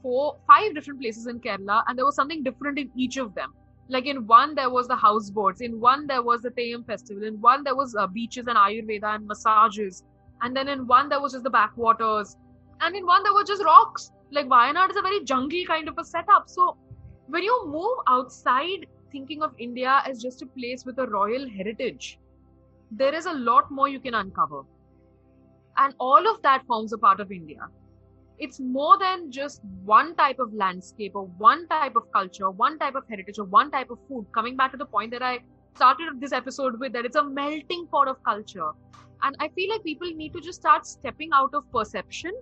four 0.01 0.37
five 0.47 0.73
different 0.75 1.01
places 1.01 1.27
in 1.27 1.39
kerala 1.39 1.83
and 1.87 1.97
there 1.97 2.05
was 2.05 2.15
something 2.15 2.43
different 2.43 2.79
in 2.79 2.91
each 2.95 3.17
of 3.17 3.35
them. 3.35 3.53
Like 3.87 4.07
in 4.07 4.25
one 4.25 4.55
there 4.55 4.71
was 4.71 4.87
the 4.87 4.95
houseboats 4.95 5.61
in 5.61 5.79
one 5.79 6.07
there 6.07 6.23
was 6.23 6.41
the 6.41 6.49
Theyyam 6.49 6.85
festival. 6.85 7.23
In 7.23 7.39
one 7.41 7.63
there 7.63 7.75
was 7.75 7.95
uh, 7.95 8.07
beaches 8.07 8.47
and 8.47 8.57
ayurveda 8.57 9.15
and 9.15 9.27
massages. 9.27 10.03
And 10.41 10.55
then 10.55 10.67
in 10.67 10.87
one 10.87 11.07
there 11.09 11.21
was 11.21 11.33
just 11.33 11.43
the 11.43 11.51
backwaters 11.51 12.35
and 12.81 12.95
in 12.95 13.05
one 13.05 13.23
there 13.23 13.33
were 13.33 13.43
just 13.43 13.63
rocks 13.63 14.11
like 14.31 14.47
Wayanad 14.47 14.89
is 14.89 14.97
a 14.97 15.01
very 15.01 15.23
jungly 15.23 15.65
kind 15.65 15.87
of 15.87 15.97
a 15.97 16.03
setup. 16.03 16.49
So 16.49 16.77
when 17.27 17.43
you 17.43 17.67
move 17.67 17.97
outside 18.07 18.87
thinking 19.11 19.41
of 19.41 19.53
India 19.57 20.01
as 20.05 20.21
just 20.21 20.41
a 20.41 20.45
place 20.45 20.85
with 20.85 20.99
a 20.99 21.07
royal 21.07 21.47
heritage, 21.47 22.19
there 22.91 23.13
is 23.13 23.25
a 23.25 23.33
lot 23.33 23.71
more 23.71 23.87
you 23.87 23.99
can 23.99 24.13
uncover. 24.13 24.63
And 25.77 25.93
all 25.99 26.27
of 26.27 26.41
that 26.43 26.65
forms 26.65 26.93
a 26.93 26.97
part 26.97 27.19
of 27.19 27.31
India. 27.31 27.67
It's 28.37 28.59
more 28.59 28.97
than 28.99 29.31
just 29.31 29.61
one 29.85 30.15
type 30.15 30.39
of 30.39 30.53
landscape 30.53 31.13
or 31.15 31.25
one 31.37 31.67
type 31.67 31.95
of 31.95 32.11
culture, 32.11 32.49
one 32.49 32.77
type 32.77 32.95
of 32.95 33.03
heritage 33.09 33.39
or 33.39 33.45
one 33.45 33.71
type 33.71 33.89
of 33.89 33.99
food. 34.09 34.25
Coming 34.33 34.57
back 34.57 34.71
to 34.71 34.77
the 34.77 34.85
point 34.85 35.11
that 35.11 35.21
I 35.21 35.39
started 35.75 36.19
this 36.19 36.33
episode 36.33 36.79
with, 36.79 36.91
that 36.93 37.05
it's 37.05 37.15
a 37.15 37.23
melting 37.23 37.87
pot 37.87 38.09
of 38.09 38.21
culture. 38.23 38.71
And 39.23 39.35
I 39.39 39.47
feel 39.49 39.69
like 39.69 39.83
people 39.83 40.11
need 40.11 40.33
to 40.33 40.41
just 40.41 40.59
start 40.59 40.85
stepping 40.85 41.29
out 41.33 41.53
of 41.53 41.69
perception 41.71 42.33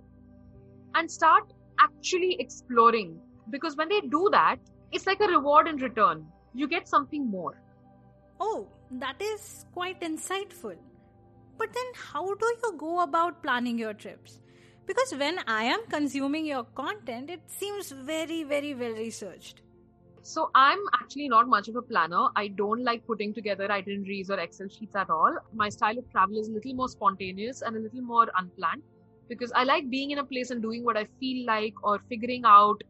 and 0.94 1.10
start 1.10 1.52
actually 1.80 2.36
exploring. 2.38 3.18
Because 3.50 3.76
when 3.76 3.88
they 3.88 4.00
do 4.00 4.28
that 4.32 4.58
it's 4.92 5.06
like 5.06 5.20
a 5.20 5.26
reward 5.26 5.66
in 5.66 5.76
return. 5.76 6.24
You 6.54 6.68
get 6.68 6.88
something 6.88 7.28
more. 7.28 7.60
Oh 8.40 8.68
that 8.90 9.20
is 9.20 9.66
quite 9.72 10.00
insightful. 10.00 10.76
But 11.58 11.72
then 11.72 11.84
how 11.94 12.34
do 12.34 12.46
you 12.62 12.74
go 12.78 13.00
about 13.00 13.42
planning 13.42 13.78
your 13.78 13.94
trips? 13.94 14.40
Because 14.86 15.14
when 15.18 15.38
i 15.48 15.64
am 15.64 15.86
consuming 15.88 16.46
your 16.46 16.64
content 16.64 17.30
it 17.30 17.40
seems 17.46 17.90
very 17.90 18.44
very 18.44 18.74
well 18.74 18.92
researched. 18.92 19.62
So 20.22 20.50
i'm 20.54 20.78
actually 20.94 21.28
not 21.28 21.48
much 21.48 21.68
of 21.68 21.76
a 21.76 21.82
planner. 21.82 22.28
I 22.36 22.48
don't 22.48 22.84
like 22.84 23.06
putting 23.06 23.34
together 23.34 23.70
itineraries 23.70 24.30
or 24.30 24.38
excel 24.38 24.68
sheets 24.68 24.94
at 24.94 25.10
all. 25.10 25.36
My 25.52 25.68
style 25.68 25.98
of 25.98 26.10
travel 26.10 26.38
is 26.38 26.48
a 26.48 26.52
little 26.52 26.74
more 26.74 26.88
spontaneous 26.88 27.62
and 27.62 27.76
a 27.76 27.80
little 27.80 28.02
more 28.02 28.28
unplanned 28.36 28.82
because 29.28 29.52
I 29.54 29.64
like 29.64 29.88
being 29.90 30.10
in 30.10 30.18
a 30.18 30.24
place 30.24 30.50
and 30.50 30.62
doing 30.62 30.84
what 30.84 30.96
I 30.96 31.06
feel 31.20 31.46
like 31.46 31.74
or 31.82 32.00
figuring 32.08 32.42
out, 32.44 32.82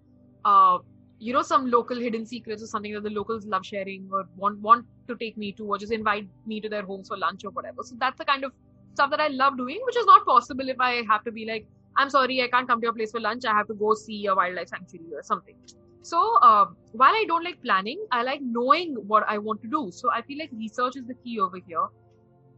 uh, 0.45 0.79
you 1.19 1.33
know, 1.33 1.43
some 1.43 1.71
local 1.71 1.99
hidden 1.99 2.27
secrets 2.27 2.63
or 2.63 2.67
something 2.67 2.93
that 2.95 3.03
the 3.03 3.11
locals 3.11 3.47
love 3.47 3.65
sharing 3.65 4.09
or 4.13 4.25
want 4.37 4.61
want 4.61 4.87
to 5.09 5.17
take 5.17 5.37
me 5.37 5.53
to 5.53 5.65
or 5.65 5.79
just 5.79 5.93
invite 5.93 6.27
me 6.47 6.61
to 6.61 6.69
their 6.69 6.83
homes 6.85 7.09
for 7.09 7.17
lunch 7.17 7.45
or 7.45 7.51
whatever. 7.51 7.83
So 7.83 7.97
that's 7.99 8.19
the 8.19 8.25
kind 8.25 8.45
of 8.45 8.53
stuff 8.95 9.11
that 9.11 9.21
I 9.21 9.29
love 9.29 9.57
doing, 9.57 9.81
which 9.87 9.97
is 9.97 10.07
not 10.07 10.25
possible 10.27 10.69
if 10.69 10.81
I 10.81 11.03
have 11.09 11.23
to 11.25 11.33
be 11.33 11.47
like, 11.47 11.67
I'm 11.97 12.11
sorry, 12.11 12.43
I 12.43 12.49
can't 12.49 12.69
come 12.69 12.81
to 12.81 12.87
your 12.87 12.93
place 12.95 13.13
for 13.13 13.21
lunch. 13.21 13.45
I 13.45 13.53
have 13.53 13.69
to 13.69 13.75
go 13.75 13.95
see 13.95 14.27
a 14.27 14.35
wildlife 14.35 14.69
sanctuary 14.69 15.15
or 15.15 15.23
something. 15.23 15.55
So 16.03 16.39
uh, 16.43 16.67
while 16.93 17.13
I 17.13 17.25
don't 17.29 17.45
like 17.45 17.59
planning, 17.65 18.05
I 18.13 18.23
like 18.23 18.41
knowing 18.43 18.95
what 19.07 19.25
I 19.29 19.39
want 19.39 19.63
to 19.63 19.69
do. 19.69 19.91
So 19.93 20.11
I 20.13 20.23
feel 20.23 20.39
like 20.39 20.51
research 20.53 20.97
is 20.97 21.07
the 21.07 21.15
key 21.25 21.41
over 21.41 21.59
here. 21.67 21.87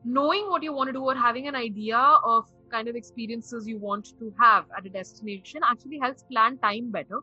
Knowing 0.04 0.48
what 0.48 0.62
you 0.62 0.72
want 0.72 0.88
to 0.88 0.92
do 0.92 1.04
or 1.04 1.14
having 1.14 1.48
an 1.48 1.54
idea 1.56 1.98
of 1.98 2.44
kind 2.70 2.88
of 2.88 2.96
experiences 2.96 3.66
you 3.66 3.78
want 3.78 4.18
to 4.18 4.32
have 4.38 4.64
at 4.76 4.86
a 4.86 4.88
destination 4.88 5.60
actually 5.68 5.98
helps 5.98 6.22
plan 6.24 6.58
time 6.58 6.90
better. 6.90 7.20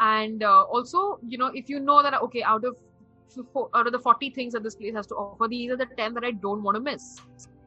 And 0.00 0.42
uh, 0.42 0.62
also, 0.62 1.18
you 1.26 1.38
know, 1.38 1.50
if 1.54 1.68
you 1.68 1.80
know 1.80 2.02
that 2.02 2.20
okay, 2.22 2.42
out 2.42 2.64
of 2.64 2.76
out 3.74 3.86
of 3.86 3.92
the 3.92 3.98
40 3.98 4.30
things 4.30 4.52
that 4.52 4.62
this 4.62 4.74
place 4.74 4.94
has 4.94 5.06
to 5.06 5.14
offer, 5.14 5.48
these 5.48 5.70
are 5.70 5.76
the 5.76 5.86
10 5.86 6.14
that 6.14 6.24
I 6.24 6.32
don't 6.32 6.62
want 6.62 6.74
to 6.76 6.80
miss. 6.80 7.18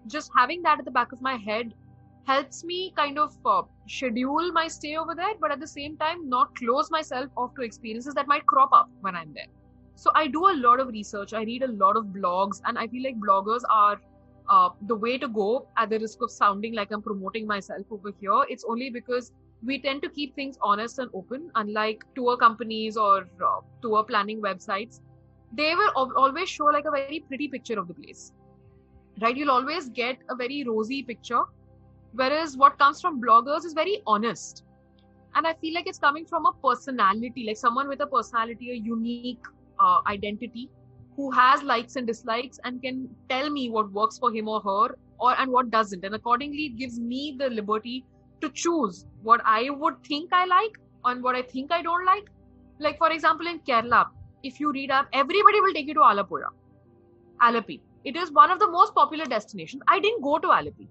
Just 0.08 0.32
having 0.38 0.62
that 0.63 0.80
at 0.80 0.86
the 0.86 0.91
back 0.91 1.12
of 1.12 1.22
my 1.22 1.38
head 1.38 1.74
helps 2.28 2.63
me 2.63 2.94
kind 2.96 3.18
of 3.18 3.36
uh, 3.46 3.62
schedule 3.88 4.52
my 4.52 4.68
stay 4.68 4.96
over 4.98 5.15
there, 5.15 5.34
but 5.39 5.52
at 5.52 5.60
the 5.60 5.68
same 5.68 5.98
time, 5.98 6.28
not 6.30 6.56
close 6.56 6.91
myself 6.91 7.30
off 7.38 7.56
to 7.56 7.62
experiences 7.62 8.13
that 8.15 8.28
might 8.28 8.46
crop 8.46 8.70
up 8.74 8.89
when 9.02 9.15
I'm 9.15 9.34
there. 9.34 9.48
So 9.96 10.12
I 10.13 10.28
do 10.28 10.50
a 10.50 10.56
lot 10.56 10.80
of 10.80 10.89
research. 10.89 11.34
I 11.34 11.44
read 11.44 11.63
a 11.63 11.72
lot 11.72 11.96
of 11.96 12.06
blogs, 12.06 12.62
and 12.65 12.78
I 12.78 12.88
feel 12.88 13.04
like 13.04 13.15
bloggers 13.18 13.62
are 13.70 14.00
uh, 14.50 14.70
the 14.82 14.96
way 14.96 15.18
to 15.18 15.28
go. 15.28 15.68
At 15.78 15.90
the 15.90 16.00
risk 16.00 16.22
of 16.22 16.32
sounding 16.32 16.74
like 16.74 16.92
I'm 16.92 17.02
promoting 17.02 17.48
myself 17.48 17.86
over 17.92 18.12
here, 18.20 18.44
it's 18.50 18.66
only 18.70 18.90
because 18.90 19.32
we 19.64 19.82
tend 19.82 20.02
to 20.04 20.10
keep 20.10 20.36
things 20.36 20.58
honest 20.62 21.00
and 21.00 21.10
open, 21.14 21.50
unlike 21.56 22.04
tour 22.16 22.38
companies 22.38 22.98
or 22.98 23.20
uh, 23.46 23.62
tour 23.82 24.04
planning 24.04 24.42
websites. 24.42 25.00
They 25.52 25.74
will 25.76 25.92
always 26.18 26.50
show 26.50 26.66
like 26.66 26.86
a 26.86 26.92
very 26.92 27.14
pretty 27.16 27.40
picture 27.40 27.70
of 27.72 27.80
the 27.80 27.86
place, 27.88 28.24
right? 29.16 29.32
You'll 29.32 29.48
always 29.52 29.90
get 29.90 30.18
a 30.30 30.36
very 30.36 30.64
rosy 30.68 31.04
picture 31.04 31.42
Whereas 32.14 32.56
what 32.58 32.78
comes 32.78 33.02
from 33.02 33.22
bloggers 33.22 33.66
is 33.66 33.74
very 33.74 34.02
honest. 34.08 34.64
And 35.36 35.48
I 35.48 35.54
feel 35.54 35.74
like 35.74 35.88
it's 35.88 36.00
coming 36.00 36.26
from 36.26 36.46
a 36.46 36.54
personality, 36.64 37.46
like 37.48 37.58
someone 37.58 37.88
with 37.88 38.02
a 38.02 38.08
personality, 38.08 38.72
a 38.72 38.76
unique 38.76 39.34
uh, 39.72 39.92
identity 39.98 40.62
who 41.15 41.32
has 41.32 41.63
likes 41.63 41.95
and 41.95 42.08
dislikes 42.08 42.60
and 42.63 42.82
can 42.82 43.10
tell 43.30 43.49
me 43.49 43.69
what 43.69 43.91
works 43.91 44.17
for 44.17 44.32
him 44.34 44.47
or 44.47 44.62
her 44.62 44.95
or 45.19 45.39
and 45.39 45.51
what 45.51 45.69
doesn't. 45.69 46.04
And 46.04 46.15
accordingly, 46.15 46.65
it 46.65 46.78
gives 46.78 46.99
me 46.99 47.36
the 47.39 47.49
liberty 47.49 48.06
to 48.41 48.49
choose 48.49 49.06
what 49.23 49.41
I 49.45 49.69
would 49.69 50.04
think 50.04 50.34
I 50.34 50.45
like 50.45 50.78
and 51.06 51.23
what 51.23 51.36
I 51.36 51.41
think 51.41 51.71
I 51.71 51.82
don't 51.82 52.06
like. 52.06 52.25
Like, 52.80 52.97
for 52.97 53.12
example, 53.12 53.47
in 53.47 53.60
Kerala, 53.60 54.08
if 54.43 54.60
you 54.60 54.71
read 54.71 54.91
up, 54.91 55.08
everybody 55.13 55.62
will 55.62 55.73
take 55.73 55.88
you 55.88 55.93
to 55.93 56.01
Alappuzha, 56.01 56.49
Alleppey. 57.41 57.80
It 58.04 58.15
is 58.15 58.32
one 58.32 58.51
of 58.51 58.60
the 58.60 58.69
most 58.69 58.93
popular 58.93 59.25
destinations. 59.25 59.82
I 59.88 59.99
didn't 59.99 60.21
go 60.21 60.38
to 60.38 60.47
Alleppey. 60.47 60.88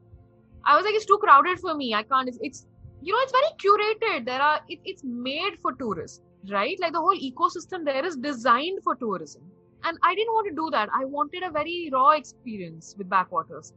I 0.67 0.77
was 0.77 0.85
like, 0.85 0.95
it's 0.95 1.05
too 1.05 1.19
crowded 1.19 1.61
for 1.61 1.75
me. 1.75 1.95
I 1.95 2.03
can't. 2.03 2.29
It's, 2.29 2.39
it's 2.41 2.67
you 3.03 3.13
know, 3.13 3.21
it's 3.23 3.33
very 3.33 3.53
curated. 3.63 4.25
There 4.25 4.41
are 4.41 4.61
it, 4.69 4.81
it's 4.85 5.05
made 5.05 5.59
for 5.61 5.75
tourists, 5.75 6.23
right? 6.51 6.77
Like 6.81 6.93
the 6.93 7.01
whole 7.01 7.17
ecosystem 7.17 7.85
there 7.85 8.05
is 8.05 8.17
designed 8.17 8.83
for 8.83 8.95
tourism. 8.95 9.43
And 9.85 9.99
I 10.03 10.15
didn't 10.15 10.33
want 10.33 10.49
to 10.49 10.55
do 10.55 10.71
that. 10.71 10.89
I 10.95 11.05
wanted 11.05 11.43
a 11.43 11.51
very 11.51 11.91
raw 11.93 12.11
experience 12.11 12.95
with 12.97 13.09
backwaters. 13.09 13.75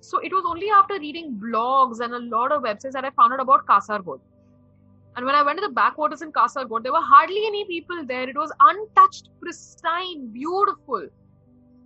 So 0.00 0.18
it 0.18 0.32
was 0.32 0.44
only 0.46 0.70
after 0.70 0.94
reading 0.94 1.40
blogs 1.42 2.00
and 2.00 2.14
a 2.14 2.18
lot 2.18 2.52
of 2.52 2.62
websites 2.62 2.92
that 2.92 3.04
I 3.04 3.10
found 3.10 3.32
out 3.32 3.40
about 3.40 3.66
Kasargod. 3.66 4.20
And 5.16 5.24
when 5.24 5.34
I 5.34 5.42
went 5.42 5.58
to 5.58 5.66
the 5.66 5.72
backwaters 5.72 6.22
in 6.22 6.32
Kasargod, 6.32 6.82
there 6.82 6.92
were 6.92 7.00
hardly 7.00 7.46
any 7.46 7.64
people 7.64 8.04
there. 8.04 8.28
It 8.28 8.36
was 8.36 8.52
untouched, 8.60 9.30
pristine, 9.40 10.28
beautiful. 10.28 11.08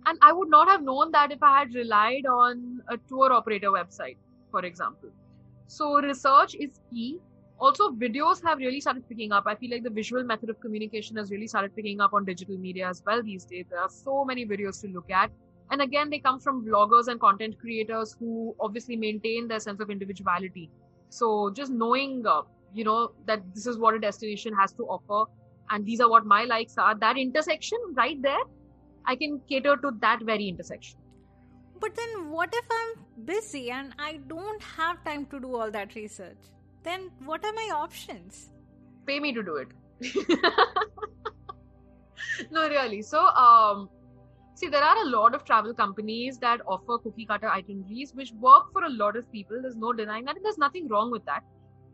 And 0.05 0.17
I 0.21 0.33
would 0.33 0.49
not 0.49 0.67
have 0.67 0.81
known 0.83 1.11
that 1.11 1.31
if 1.31 1.41
I 1.41 1.59
had 1.59 1.73
relied 1.73 2.25
on 2.25 2.81
a 2.89 2.97
tour 2.97 3.31
operator 3.31 3.69
website, 3.69 4.17
for 4.49 4.65
example. 4.65 5.09
So 5.67 6.01
research 6.01 6.55
is 6.55 6.79
key. 6.89 7.19
Also, 7.61 7.89
videos 7.91 8.43
have 8.43 8.57
really 8.57 8.81
started 8.81 9.07
picking 9.07 9.31
up. 9.31 9.43
I 9.45 9.55
feel 9.55 9.71
like 9.71 9.83
the 9.83 9.89
visual 9.89 10.23
method 10.23 10.49
of 10.49 10.59
communication 10.59 11.15
has 11.17 11.31
really 11.31 11.47
started 11.47 11.75
picking 11.75 12.01
up 12.01 12.13
on 12.13 12.25
digital 12.25 12.57
media 12.57 12.89
as 12.89 13.03
well 13.05 13.21
these 13.23 13.45
days. 13.45 13.65
There 13.69 13.79
are 13.79 13.89
so 13.89 14.25
many 14.25 14.45
videos 14.45 14.81
to 14.81 14.87
look 14.87 15.11
at. 15.11 15.31
And 15.69 15.81
again, 15.81 16.09
they 16.09 16.19
come 16.19 16.39
from 16.39 16.65
vloggers 16.65 17.07
and 17.07 17.19
content 17.19 17.59
creators 17.59 18.15
who 18.19 18.55
obviously 18.59 18.95
maintain 18.97 19.47
their 19.47 19.59
sense 19.59 19.79
of 19.79 19.91
individuality. 19.91 20.69
So 21.09 21.51
just 21.51 21.71
knowing, 21.71 22.25
uh, 22.25 22.41
you 22.73 22.83
know, 22.83 23.11
that 23.27 23.41
this 23.53 23.67
is 23.67 23.77
what 23.77 23.93
a 23.93 23.99
destination 23.99 24.53
has 24.59 24.73
to 24.73 24.83
offer 24.83 25.31
and 25.69 25.85
these 25.85 26.01
are 26.01 26.09
what 26.09 26.25
my 26.25 26.45
likes 26.45 26.77
are, 26.77 26.95
that 26.95 27.17
intersection 27.17 27.77
right 27.95 28.21
there 28.21 28.43
I 29.05 29.15
can 29.15 29.41
cater 29.49 29.77
to 29.77 29.91
that 30.01 30.23
very 30.23 30.47
intersection. 30.47 30.99
But 31.79 31.95
then, 31.95 32.29
what 32.29 32.53
if 32.53 32.65
I'm 32.71 33.25
busy 33.25 33.71
and 33.71 33.93
I 33.97 34.19
don't 34.27 34.61
have 34.61 35.03
time 35.03 35.25
to 35.27 35.39
do 35.39 35.55
all 35.55 35.71
that 35.71 35.95
research? 35.95 36.37
Then, 36.83 37.11
what 37.25 37.45
are 37.45 37.53
my 37.53 37.69
options? 37.75 38.49
Pay 39.05 39.19
me 39.19 39.33
to 39.33 39.43
do 39.43 39.57
it. 39.57 39.67
no, 42.51 42.69
really. 42.69 43.01
So, 43.01 43.25
um, 43.27 43.89
see, 44.55 44.67
there 44.67 44.83
are 44.83 44.97
a 45.03 45.05
lot 45.05 45.35
of 45.35 45.43
travel 45.43 45.73
companies 45.73 46.37
that 46.39 46.61
offer 46.67 46.97
cookie 46.97 47.25
cutter 47.25 47.49
itineraries, 47.49 48.13
which 48.15 48.31
work 48.33 48.71
for 48.71 48.83
a 48.83 48.89
lot 48.89 49.15
of 49.15 49.31
people. 49.31 49.61
There's 49.61 49.75
no 49.75 49.93
denying 49.93 50.25
that, 50.25 50.35
and 50.35 50.45
there's 50.45 50.57
nothing 50.57 50.87
wrong 50.87 51.11
with 51.11 51.25
that. 51.25 51.43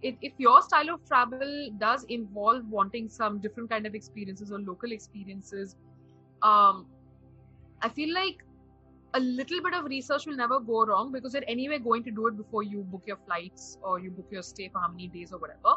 If, 0.01 0.15
if 0.21 0.33
your 0.37 0.61
style 0.61 0.89
of 0.89 1.05
travel 1.07 1.69
does 1.79 2.03
involve 2.05 2.63
wanting 2.69 3.09
some 3.09 3.39
different 3.39 3.69
kind 3.69 3.87
of 3.87 3.95
experiences 3.95 4.51
or 4.51 4.59
local 4.59 4.91
experiences, 4.91 5.75
um, 6.43 6.85
I 7.81 7.89
feel 7.89 8.13
like 8.13 8.43
a 9.13 9.19
little 9.19 9.61
bit 9.63 9.73
of 9.73 9.85
research 9.85 10.25
will 10.25 10.35
never 10.35 10.59
go 10.59 10.85
wrong 10.85 11.11
because 11.11 11.33
you're 11.33 11.43
anyway 11.47 11.79
going 11.79 12.03
to 12.03 12.11
do 12.11 12.27
it 12.27 12.37
before 12.37 12.63
you 12.63 12.83
book 12.83 13.03
your 13.05 13.17
flights 13.25 13.77
or 13.81 13.99
you 13.99 14.11
book 14.11 14.27
your 14.29 14.43
stay 14.43 14.69
for 14.69 14.81
how 14.81 14.89
many 14.89 15.07
days 15.07 15.31
or 15.31 15.39
whatever. 15.39 15.75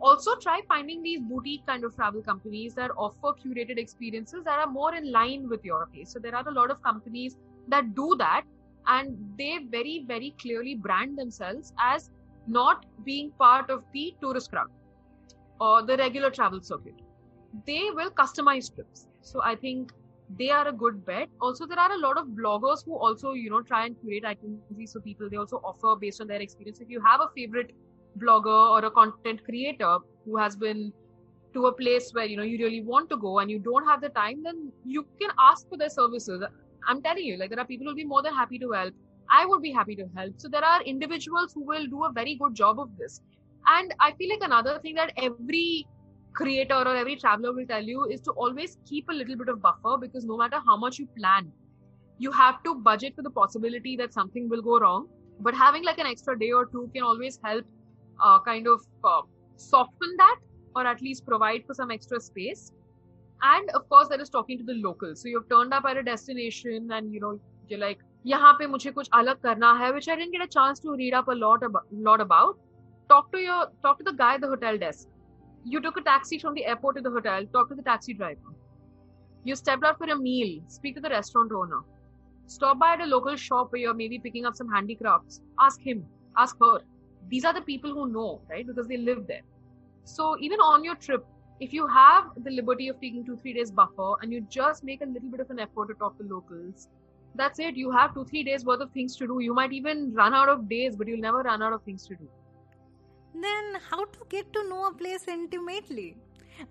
Also, 0.00 0.34
try 0.36 0.60
finding 0.66 1.02
these 1.02 1.20
boutique 1.20 1.64
kind 1.66 1.84
of 1.84 1.94
travel 1.94 2.22
companies 2.22 2.74
that 2.74 2.90
offer 2.96 3.34
curated 3.44 3.78
experiences 3.78 4.44
that 4.44 4.58
are 4.58 4.66
more 4.66 4.94
in 4.94 5.12
line 5.12 5.48
with 5.48 5.64
your 5.64 5.88
taste. 5.94 6.12
So, 6.12 6.18
there 6.18 6.34
are 6.34 6.48
a 6.48 6.52
lot 6.52 6.70
of 6.70 6.82
companies 6.82 7.36
that 7.68 7.94
do 7.94 8.16
that 8.18 8.42
and 8.86 9.16
they 9.36 9.58
very, 9.70 10.04
very 10.08 10.34
clearly 10.40 10.74
brand 10.74 11.18
themselves 11.18 11.72
as 11.78 12.10
not 12.46 12.86
being 13.04 13.30
part 13.38 13.68
of 13.68 13.84
the 13.92 14.14
tourist 14.22 14.50
crowd 14.50 14.68
or 15.60 15.82
the 15.82 15.96
regular 15.98 16.30
travel 16.30 16.62
circuit. 16.62 16.94
They 17.66 17.90
will 17.92 18.10
customize 18.10 18.74
trips. 18.74 19.06
So, 19.20 19.42
I 19.44 19.54
think 19.54 19.92
they 20.38 20.50
are 20.50 20.68
a 20.68 20.72
good 20.72 21.04
bet. 21.04 21.28
Also, 21.40 21.66
there 21.66 21.78
are 21.78 21.92
a 21.92 21.98
lot 21.98 22.18
of 22.18 22.26
bloggers 22.28 22.84
who 22.84 22.96
also, 22.96 23.32
you 23.32 23.50
know, 23.50 23.62
try 23.62 23.86
and 23.86 23.98
create 24.00 24.24
itineraries 24.24 24.92
for 24.92 25.00
people. 25.00 25.28
They 25.30 25.36
also 25.36 25.60
offer 25.64 25.98
based 25.98 26.20
on 26.20 26.28
their 26.28 26.40
experience. 26.40 26.80
If 26.80 26.88
you 26.88 27.00
have 27.04 27.20
a 27.20 27.28
favorite 27.36 27.72
blogger 28.18 28.70
or 28.70 28.84
a 28.84 28.90
content 28.90 29.44
creator 29.44 29.98
who 30.24 30.36
has 30.36 30.56
been 30.56 30.92
to 31.54 31.66
a 31.66 31.72
place 31.72 32.10
where 32.12 32.26
you 32.26 32.36
know 32.36 32.44
you 32.44 32.58
really 32.58 32.82
want 32.82 33.10
to 33.10 33.16
go 33.16 33.40
and 33.40 33.50
you 33.50 33.58
don't 33.58 33.86
have 33.86 34.00
the 34.00 34.08
time, 34.10 34.42
then 34.44 34.72
you 34.84 35.06
can 35.20 35.30
ask 35.38 35.68
for 35.68 35.76
their 35.76 35.90
services. 35.90 36.42
I'm 36.86 37.02
telling 37.02 37.24
you, 37.24 37.36
like 37.36 37.50
there 37.50 37.60
are 37.60 37.66
people 37.66 37.84
who 37.84 37.90
will 37.90 37.96
be 37.96 38.04
more 38.04 38.22
than 38.22 38.34
happy 38.34 38.58
to 38.58 38.70
help. 38.72 38.94
I 39.30 39.46
would 39.46 39.62
be 39.62 39.72
happy 39.72 39.96
to 39.96 40.06
help. 40.16 40.34
So 40.38 40.48
there 40.48 40.64
are 40.64 40.82
individuals 40.82 41.52
who 41.54 41.64
will 41.64 41.86
do 41.86 42.04
a 42.04 42.12
very 42.12 42.36
good 42.36 42.54
job 42.54 42.80
of 42.80 42.88
this. 42.98 43.20
And 43.66 43.94
I 44.00 44.12
feel 44.12 44.30
like 44.30 44.42
another 44.42 44.78
thing 44.80 44.94
that 44.94 45.12
every 45.16 45.86
creator 46.35 46.75
or 46.75 46.95
every 46.95 47.15
traveler 47.15 47.53
will 47.53 47.65
tell 47.65 47.83
you 47.83 48.05
is 48.05 48.21
to 48.21 48.31
always 48.31 48.77
keep 48.85 49.09
a 49.09 49.13
little 49.13 49.37
bit 49.37 49.49
of 49.49 49.61
buffer 49.61 49.97
because 49.99 50.25
no 50.25 50.37
matter 50.37 50.59
how 50.65 50.77
much 50.77 50.99
you 50.99 51.07
plan, 51.17 51.51
you 52.17 52.31
have 52.31 52.61
to 52.63 52.75
budget 52.75 53.15
for 53.15 53.21
the 53.21 53.29
possibility 53.29 53.95
that 53.97 54.13
something 54.13 54.49
will 54.49 54.61
go 54.61 54.79
wrong. 54.79 55.07
But 55.39 55.55
having 55.55 55.83
like 55.83 55.97
an 55.97 56.05
extra 56.05 56.37
day 56.37 56.51
or 56.51 56.65
two 56.65 56.89
can 56.93 57.03
always 57.03 57.39
help 57.43 57.65
uh, 58.21 58.39
kind 58.41 58.67
of 58.67 58.81
uh, 59.03 59.21
soften 59.55 60.15
that 60.17 60.37
or 60.75 60.85
at 60.85 61.01
least 61.01 61.25
provide 61.25 61.63
for 61.65 61.73
some 61.73 61.91
extra 61.91 62.19
space. 62.19 62.71
And 63.41 63.69
of 63.71 63.87
course, 63.89 64.07
there 64.07 64.19
is 64.19 64.29
talking 64.29 64.57
to 64.57 64.63
the 64.63 64.73
locals. 64.73 65.21
So 65.21 65.29
you've 65.29 65.49
turned 65.49 65.73
up 65.73 65.85
at 65.85 65.97
a 65.97 66.03
destination 66.03 66.89
and 66.91 67.13
you 67.13 67.19
know, 67.19 67.39
you're 67.69 67.79
like, 67.79 67.99
यहाँ 68.27 68.53
पे 68.59 68.67
मुझे 68.67 68.91
कुछ 68.91 69.09
अलग 69.13 69.41
करना 69.41 69.71
है 69.79 69.93
which 69.93 70.07
I 70.09 70.15
didn't 70.15 70.31
get 70.31 70.41
a 70.41 70.47
chance 70.47 70.79
to 70.79 70.95
read 70.95 71.13
up 71.13 71.27
a 71.27 71.33
lot 71.33 71.63
about, 71.63 71.83
lot 71.91 72.21
about. 72.21 72.57
Talk 73.09 73.31
to 73.31 73.39
your 73.39 73.67
talk 73.83 73.99
to 73.99 74.03
the 74.03 74.13
guy 74.13 74.35
at 74.35 74.41
the 74.41 74.47
hotel 74.47 74.77
desk 74.77 75.07
you 75.64 75.80
took 75.80 75.96
a 75.96 76.02
taxi 76.02 76.38
from 76.38 76.54
the 76.54 76.64
airport 76.64 76.96
to 76.96 77.02
the 77.02 77.10
hotel, 77.10 77.44
talk 77.52 77.68
to 77.68 77.74
the 77.74 77.82
taxi 77.82 78.14
driver. 78.14 78.54
You 79.44 79.54
stepped 79.54 79.84
out 79.84 79.98
for 79.98 80.10
a 80.10 80.16
meal, 80.16 80.60
speak 80.68 80.94
to 80.96 81.00
the 81.00 81.08
restaurant 81.10 81.52
owner. 81.52 81.80
Stop 82.46 82.78
by 82.78 82.94
at 82.94 83.00
a 83.00 83.06
local 83.06 83.36
shop 83.36 83.72
where 83.72 83.80
you're 83.80 83.94
maybe 83.94 84.18
picking 84.18 84.44
up 84.44 84.56
some 84.56 84.68
handicrafts. 84.68 85.40
Ask 85.58 85.80
him, 85.80 86.04
ask 86.36 86.56
her. 86.60 86.80
These 87.28 87.44
are 87.44 87.54
the 87.54 87.60
people 87.60 87.92
who 87.92 88.10
know, 88.10 88.40
right? 88.50 88.66
Because 88.66 88.88
they 88.88 88.96
live 88.96 89.26
there. 89.26 89.42
So 90.04 90.36
even 90.40 90.58
on 90.60 90.82
your 90.82 90.96
trip, 90.96 91.24
if 91.60 91.72
you 91.72 91.86
have 91.86 92.24
the 92.42 92.50
liberty 92.50 92.88
of 92.88 93.00
taking 93.00 93.24
two, 93.24 93.36
three 93.36 93.52
days 93.52 93.70
buffer 93.70 94.14
and 94.22 94.32
you 94.32 94.40
just 94.50 94.82
make 94.82 95.02
a 95.02 95.06
little 95.06 95.30
bit 95.30 95.40
of 95.40 95.50
an 95.50 95.60
effort 95.60 95.88
to 95.88 95.94
talk 95.94 96.16
to 96.18 96.24
locals, 96.24 96.88
that's 97.34 97.58
it. 97.58 97.76
You 97.76 97.90
have 97.92 98.14
two, 98.14 98.24
three 98.24 98.42
days 98.42 98.64
worth 98.64 98.80
of 98.80 98.90
things 98.92 99.16
to 99.16 99.26
do. 99.26 99.40
You 99.40 99.54
might 99.54 99.72
even 99.72 100.12
run 100.12 100.34
out 100.34 100.48
of 100.48 100.68
days, 100.68 100.96
but 100.96 101.06
you'll 101.06 101.20
never 101.20 101.42
run 101.42 101.62
out 101.62 101.72
of 101.72 101.82
things 101.82 102.06
to 102.08 102.16
do 102.16 102.28
then 103.34 103.78
how 103.90 104.04
to 104.04 104.18
get 104.28 104.52
to 104.52 104.68
know 104.68 104.86
a 104.86 104.92
place 104.92 105.28
intimately? 105.28 106.16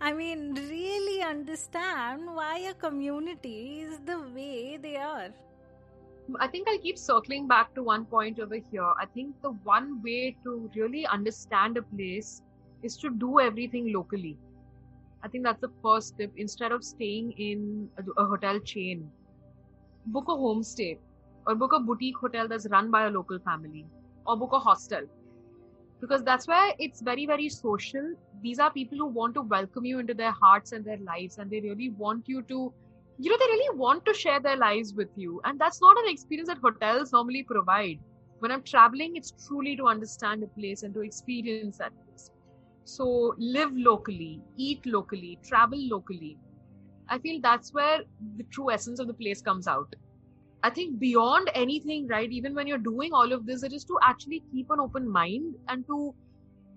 I 0.02 0.14
mean, 0.14 0.54
really 0.54 1.22
understand 1.24 2.28
why 2.28 2.60
a 2.60 2.74
community 2.74 3.82
is 3.82 4.00
the 4.06 4.20
way 4.36 4.78
they 4.78 4.98
are. 4.98 5.30
I 6.40 6.48
think 6.48 6.68
I'll 6.68 6.78
keep 6.78 6.98
circling 6.98 7.48
back 7.48 7.74
to 7.74 7.82
one 7.82 8.06
point 8.06 8.40
over 8.40 8.56
here. 8.56 8.92
I 9.00 9.06
think 9.06 9.42
the 9.42 9.52
one 9.64 10.02
way 10.04 10.36
to 10.44 10.70
really 10.76 11.08
understand 11.08 11.78
a 11.78 11.82
place 11.82 12.42
is 12.84 12.98
to 12.98 13.10
do 13.10 13.40
everything 13.40 13.92
locally. 13.92 14.38
I 15.24 15.28
think 15.28 15.44
that's 15.44 15.60
the 15.60 15.72
first 15.82 16.18
tip. 16.18 16.32
Instead 16.38 16.72
of 16.72 16.84
staying 16.84 17.32
in 17.34 17.90
a 18.18 18.26
hotel 18.26 18.60
chain, 18.60 19.10
book 20.06 20.26
a 20.28 20.32
homestay 20.32 20.98
or 21.48 21.56
book 21.56 21.74
a 21.74 21.80
boutique 21.80 22.18
hotel 22.18 22.48
that's 22.48 22.68
run 22.70 22.92
by 22.92 23.08
a 23.08 23.10
local 23.10 23.40
family 23.40 23.86
or 24.28 24.38
book 24.38 24.52
a 24.54 24.60
hostel 24.60 25.02
because 26.02 26.24
that's 26.24 26.48
where 26.48 26.74
it's 26.80 27.02
very 27.02 27.26
very 27.26 27.50
social. 27.50 28.02
These 28.42 28.60
are 28.60 28.72
people 28.72 28.98
who 28.98 29.08
want 29.08 29.36
to 29.36 29.42
welcome 29.42 29.86
you 29.86 30.00
into 30.00 30.14
their 30.14 30.32
hearts 30.42 30.72
and 30.72 30.86
their 30.86 30.98
lives 30.98 31.38
and 31.38 31.50
they 31.50 31.62
really 31.62 31.90
want 31.90 32.28
you 32.28 32.42
to 32.44 32.74
you 33.18 33.30
know 33.32 33.38
they 33.40 33.52
really 33.54 33.78
want 33.78 34.06
to 34.06 34.14
share 34.14 34.40
their 34.40 34.58
lives 34.58 34.94
with 34.96 35.10
you. 35.16 35.42
And 35.46 35.60
that's 35.60 35.82
not 35.82 35.98
an 35.98 36.12
experience 36.12 36.50
that 36.50 36.60
hotels 36.64 37.12
normally 37.14 37.44
provide. 37.44 38.00
When 38.40 38.52
i'm 38.52 38.64
traveling 38.64 39.16
it's 39.16 39.34
truly 39.48 39.76
to 39.78 39.88
understand 39.88 40.44
a 40.44 40.48
place 40.60 40.84
and 40.84 40.94
to 40.96 41.02
experience 41.02 41.70
that 41.70 41.84
place. 41.92 42.32
So 42.86 43.34
live 43.38 43.72
locally 43.76 44.42
eat 44.58 44.86
locally 44.86 45.40
travel 45.44 45.80
locally. 45.90 46.38
I 47.10 47.20
feel 47.20 47.40
that's 47.42 47.74
where 47.74 48.00
the 48.38 48.44
true 48.52 48.72
essence 48.72 49.00
of 49.00 49.08
the 49.08 49.14
place 49.14 49.42
comes 49.42 49.68
out 49.68 49.96
I 50.64 50.70
think 50.70 51.00
beyond 51.00 51.50
anything, 51.56 52.08
right, 52.08 52.30
even 52.32 52.54
when 52.54 52.68
you're 52.68 52.78
doing 52.78 53.14
all 53.14 53.32
of 53.32 53.46
this, 53.46 53.64
it 53.64 53.74
is 53.74 53.86
to 53.86 53.98
actually 54.04 54.44
keep 54.52 54.70
an 54.70 54.80
open 54.80 55.10
mind 55.10 55.56
and 55.70 55.86
to, 55.88 56.14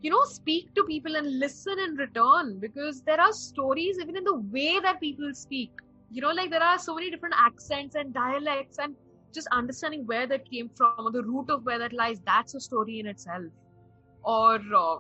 you 0.03 0.11
know, 0.11 0.23
speak 0.25 0.75
to 0.75 0.85
people 0.85 1.16
and 1.16 1.38
listen 1.38 1.79
in 1.79 1.97
return 1.97 2.59
because 2.61 3.03
there 3.03 3.21
are 3.21 3.33
stories 3.33 3.99
even 4.01 4.16
in 4.16 4.25
the 4.25 4.37
way 4.37 4.79
that 4.81 5.01
people 5.01 5.33
speak. 5.35 5.71
You 6.11 6.23
know, 6.23 6.31
like 6.33 6.51
there 6.51 6.62
are 6.62 6.79
so 6.79 6.95
many 6.95 7.11
different 7.11 7.35
accents 7.38 7.95
and 7.97 8.12
dialects, 8.14 8.79
and 8.79 8.95
just 9.35 9.49
understanding 9.53 10.07
where 10.07 10.27
that 10.27 10.49
came 10.49 10.71
from 10.77 10.95
or 10.99 11.11
the 11.11 11.23
root 11.23 11.51
of 11.51 11.64
where 11.64 11.79
that 11.79 11.92
lies, 11.92 12.21
that's 12.27 12.55
a 12.55 12.61
story 12.61 13.01
in 13.01 13.07
itself. 13.07 13.45
Or, 14.23 14.57
uh, 14.57 14.97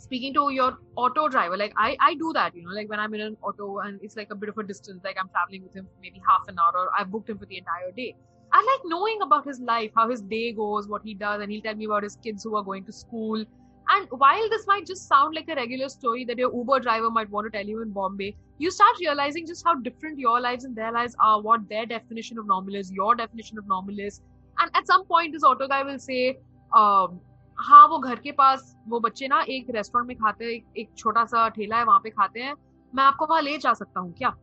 speaking 0.00 0.32
to 0.34 0.48
your 0.50 0.70
auto 0.96 1.28
driver 1.28 1.56
like 1.62 1.72
i 1.76 1.94
i 2.00 2.14
do 2.14 2.32
that 2.32 2.54
you 2.56 2.62
know 2.66 2.74
like 2.80 2.88
when 2.88 3.00
i'm 3.04 3.14
in 3.14 3.20
an 3.20 3.36
auto 3.42 3.78
and 3.80 4.00
it's 4.02 4.16
like 4.16 4.30
a 4.30 4.34
bit 4.42 4.48
of 4.48 4.58
a 4.58 4.66
distance 4.72 5.04
like 5.04 5.16
i'm 5.20 5.28
traveling 5.28 5.62
with 5.62 5.74
him 5.74 5.84
for 5.84 6.00
maybe 6.00 6.22
half 6.26 6.48
an 6.48 6.58
hour 6.58 6.82
or 6.82 6.88
i've 6.98 7.10
booked 7.10 7.28
him 7.28 7.38
for 7.38 7.46
the 7.46 7.58
entire 7.58 7.92
day. 7.96 8.14
I 8.52 8.58
like 8.68 8.80
knowing 8.92 9.18
about 9.22 9.46
his 9.46 9.60
life 9.60 9.92
how 9.94 10.10
his 10.10 10.22
day 10.22 10.52
goes 10.52 10.88
what 10.88 11.02
he 11.04 11.14
does 11.14 11.40
and 11.40 11.52
he'll 11.52 11.62
tell 11.62 11.76
me 11.76 11.84
about 11.84 12.02
his 12.02 12.16
kids 12.16 12.42
who 12.42 12.56
are 12.56 12.64
going 12.64 12.84
to 12.86 12.92
school. 12.92 13.44
And 13.92 14.08
while 14.22 14.48
this 14.50 14.66
might 14.66 14.86
just 14.86 15.06
sound 15.08 15.36
like 15.36 15.48
a 15.48 15.54
regular 15.54 15.88
story 15.88 16.24
that 16.24 16.36
your 16.38 16.52
uber 16.52 16.80
driver 16.80 17.10
might 17.10 17.30
want 17.30 17.46
to 17.46 17.56
tell 17.56 17.66
you 17.66 17.82
in 17.82 17.90
bombay 17.90 18.34
you 18.58 18.70
start 18.70 18.98
realizing 19.00 19.46
just 19.46 19.64
how 19.64 19.74
different 19.76 20.18
your 20.18 20.40
lives 20.40 20.64
and 20.64 20.76
their 20.76 20.92
lives 20.92 21.16
are 21.18 21.40
what 21.40 21.68
their 21.68 21.86
definition 21.86 22.38
of 22.38 22.46
normal 22.46 22.74
is 22.74 22.92
your 22.92 23.14
definition 23.14 23.56
of 23.56 23.66
normal 23.66 23.98
is. 23.98 24.20
And 24.58 24.70
at 24.74 24.86
some 24.86 25.06
point 25.06 25.32
this 25.32 25.44
auto 25.44 25.66
guy 25.66 25.82
will 25.82 25.98
say 25.98 26.38
um, 26.74 27.20
हाँ 27.62 27.86
वो 27.88 27.98
घर 27.98 28.18
के 28.24 28.32
पास 28.32 28.74
वो 28.88 29.00
बच्चे 29.00 29.28
ना 29.28 29.40
एक 29.50 29.66
restaurant 29.74 30.08
में 30.08 30.16
खाते 30.16 30.44
हैं 30.44 30.60
एक 30.82 30.90
छोटा 30.96 31.24
सा 31.32 31.48
ठेला 31.56 31.78
है 31.78 31.84
वहाँ 31.84 32.00
पे 32.04 32.10
खाते 32.10 32.40
हैं 32.40 32.54
मैं 32.94 33.04
आपको 33.04 33.26
वहाँ 33.26 33.42
ले 33.42 33.56
जा 33.58 33.72
सकता 33.74 34.00
हूँ 34.00 34.12
क्या 34.18 34.34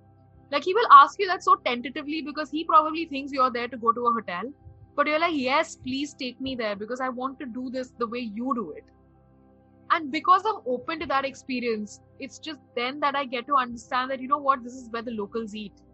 like 0.52 0.64
he 0.64 0.74
will 0.74 0.88
ask 0.96 1.20
you 1.20 1.28
that 1.28 1.44
so 1.44 1.54
tentatively 1.64 2.22
because 2.22 2.52
he 2.52 2.64
probably 2.64 3.06
thinks 3.06 3.34
you're 3.34 3.52
there 3.56 3.68
to 3.68 3.78
go 3.78 3.92
to 3.96 4.06
a 4.10 4.12
hotel 4.18 4.52
but 5.00 5.08
you're 5.08 5.20
like 5.20 5.36
yes 5.36 5.76
please 5.88 6.14
take 6.22 6.40
me 6.40 6.54
there 6.62 6.76
because 6.84 7.02
i 7.08 7.10
want 7.10 7.40
to 7.40 7.48
do 7.58 7.70
this 7.74 7.92
the 8.04 8.08
way 8.14 8.20
you 8.20 8.54
do 8.60 8.64
it 8.78 8.86
and 9.90 10.12
because 10.12 10.48
i'm 10.52 10.62
open 10.76 11.04
to 11.04 11.06
that 11.06 11.26
experience 11.26 12.00
it's 12.20 12.40
just 12.40 12.62
then 12.76 13.00
that 13.02 13.16
i 13.16 13.26
get 13.26 13.46
to 13.52 13.60
understand 13.66 14.10
that 14.10 14.22
you 14.22 14.28
know 14.28 14.42
what 14.48 14.64
this 14.64 14.74
is 14.74 14.90
where 14.96 15.02
the 15.02 15.12
locals 15.20 15.54
eat 15.56 15.86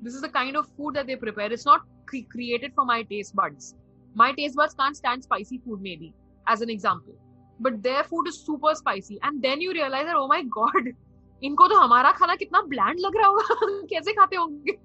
this 0.00 0.14
is 0.14 0.20
the 0.20 0.28
kind 0.28 0.56
of 0.56 0.72
food 0.76 0.94
that 0.94 1.06
they 1.06 1.16
prepare 1.16 1.52
it's 1.52 1.66
not 1.66 1.80
cre- 2.06 2.28
created 2.30 2.72
for 2.74 2.84
my 2.84 3.02
taste 3.02 3.34
buds 3.34 3.74
my 4.14 4.32
taste 4.32 4.56
buds 4.56 4.74
can't 4.74 4.96
stand 4.96 5.30
spicy 5.30 5.58
food 5.66 5.80
maybe 5.82 6.14
as 6.47 6.61
an 6.61 6.69
example 6.69 7.13
but 7.59 7.81
their 7.83 8.03
food 8.03 8.27
is 8.27 8.39
super 8.45 8.73
spicy 8.75 9.19
and 9.23 9.41
then 9.41 9.61
you 9.61 9.73
realize 9.73 10.05
that 10.05 10.15
oh 10.15 10.27
my 10.27 10.43
god 10.43 10.95
इनको 11.43 11.67
तो 11.67 11.75
हमारा 11.79 12.11
खाना 12.11 12.35
कितना 12.35 12.61
bland 12.69 12.99
लग 12.99 13.17
रहा 13.17 13.27
होगा 13.27 13.65
कैसे 13.89 14.13
खाते 14.13 14.35
होंगे 14.35 14.77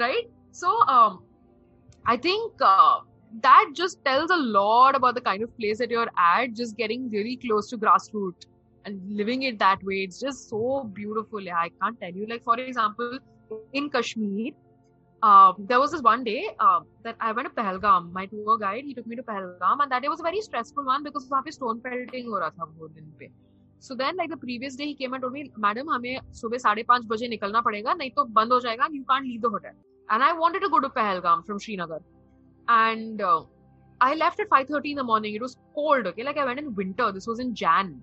right 0.00 0.28
so 0.52 0.72
um 0.94 1.14
i 2.12 2.16
think 2.16 2.62
uh, 2.62 2.96
that 3.46 3.72
just 3.78 4.02
tells 4.04 4.30
a 4.30 4.36
lot 4.56 4.98
about 4.98 5.14
the 5.14 5.22
kind 5.28 5.46
of 5.46 5.56
place 5.56 5.78
that 5.78 5.94
you're 5.94 6.10
at 6.26 6.52
just 6.60 6.76
getting 6.76 7.08
really 7.14 7.36
close 7.44 7.70
to 7.70 7.78
grassroots 7.84 8.46
and 8.84 9.16
living 9.20 9.42
it 9.50 9.58
that 9.58 9.82
way 9.90 10.02
it's 10.08 10.20
just 10.20 10.48
so 10.50 10.84
beautiful 11.00 11.40
yeah, 11.40 11.58
i 11.58 11.70
can't 11.80 12.00
tell 12.00 12.10
you 12.10 12.26
like 12.26 12.44
for 12.44 12.58
example 12.60 13.18
in 13.72 13.90
kashmir 13.90 14.52
uh, 15.22 15.52
there 15.58 15.80
was 15.80 15.92
this 15.92 16.02
one 16.02 16.22
day 16.24 16.48
uh, 16.60 16.80
that 17.02 17.16
I 17.20 17.32
went 17.32 17.48
to 17.48 17.54
Pahalgam. 17.54 18.12
My 18.12 18.26
tour 18.26 18.58
guide 18.58 18.84
he 18.84 18.94
took 18.94 19.06
me 19.06 19.16
to 19.16 19.22
Pahalgam, 19.22 19.82
and 19.82 19.90
that 19.90 20.02
day 20.02 20.08
was 20.08 20.20
a 20.20 20.22
very 20.22 20.40
stressful 20.40 20.84
one 20.84 21.02
because 21.02 21.28
वहाँ 21.28 21.42
पे 21.44 21.52
stone 21.52 21.80
pelting 21.80 22.28
हो 22.28 22.38
रहा 22.38 22.50
था 22.50 22.64
वो 22.78 22.88
दिन 22.94 23.12
पे. 23.18 23.30
So 23.78 23.94
then 23.94 24.16
like 24.16 24.30
the 24.30 24.36
previous 24.36 24.76
day 24.76 24.86
he 24.86 24.94
came 24.94 25.14
and 25.14 25.22
told 25.22 25.32
me, 25.32 25.50
madam 25.56 25.88
हमें 25.88 26.20
सुबह 26.42 26.58
साढ़े 26.58 26.82
पाँच 26.88 27.04
बजे 27.06 27.28
निकलना 27.28 27.60
पड़ेगा 27.60 27.94
नहीं 27.94 28.10
तो 28.16 28.24
बंद 28.38 28.52
हो 28.52 28.60
जाएगा 28.60 28.86
and 28.86 28.94
you 28.94 29.04
can't 29.10 29.26
leave 29.26 29.42
the 29.42 29.50
hotel. 29.50 29.72
And 30.10 30.22
I 30.22 30.32
wanted 30.32 30.60
to 30.60 30.68
go 30.68 30.80
to 30.80 30.88
Pahalgam 30.88 31.44
from 31.46 31.58
Srinagar, 31.58 32.00
and 32.68 33.20
uh, 33.20 33.42
I 34.00 34.14
left 34.14 34.40
at 34.40 34.48
5:30 34.50 34.90
in 34.90 34.96
the 34.96 35.04
morning. 35.04 35.34
It 35.34 35.42
was 35.42 35.56
cold. 35.74 36.06
Okay, 36.06 36.22
like 36.22 36.36
I 36.36 36.44
went 36.44 36.58
in 36.58 36.74
winter. 36.74 37.10
This 37.10 37.26
was 37.26 37.40
in 37.40 37.54
Jan 37.54 38.00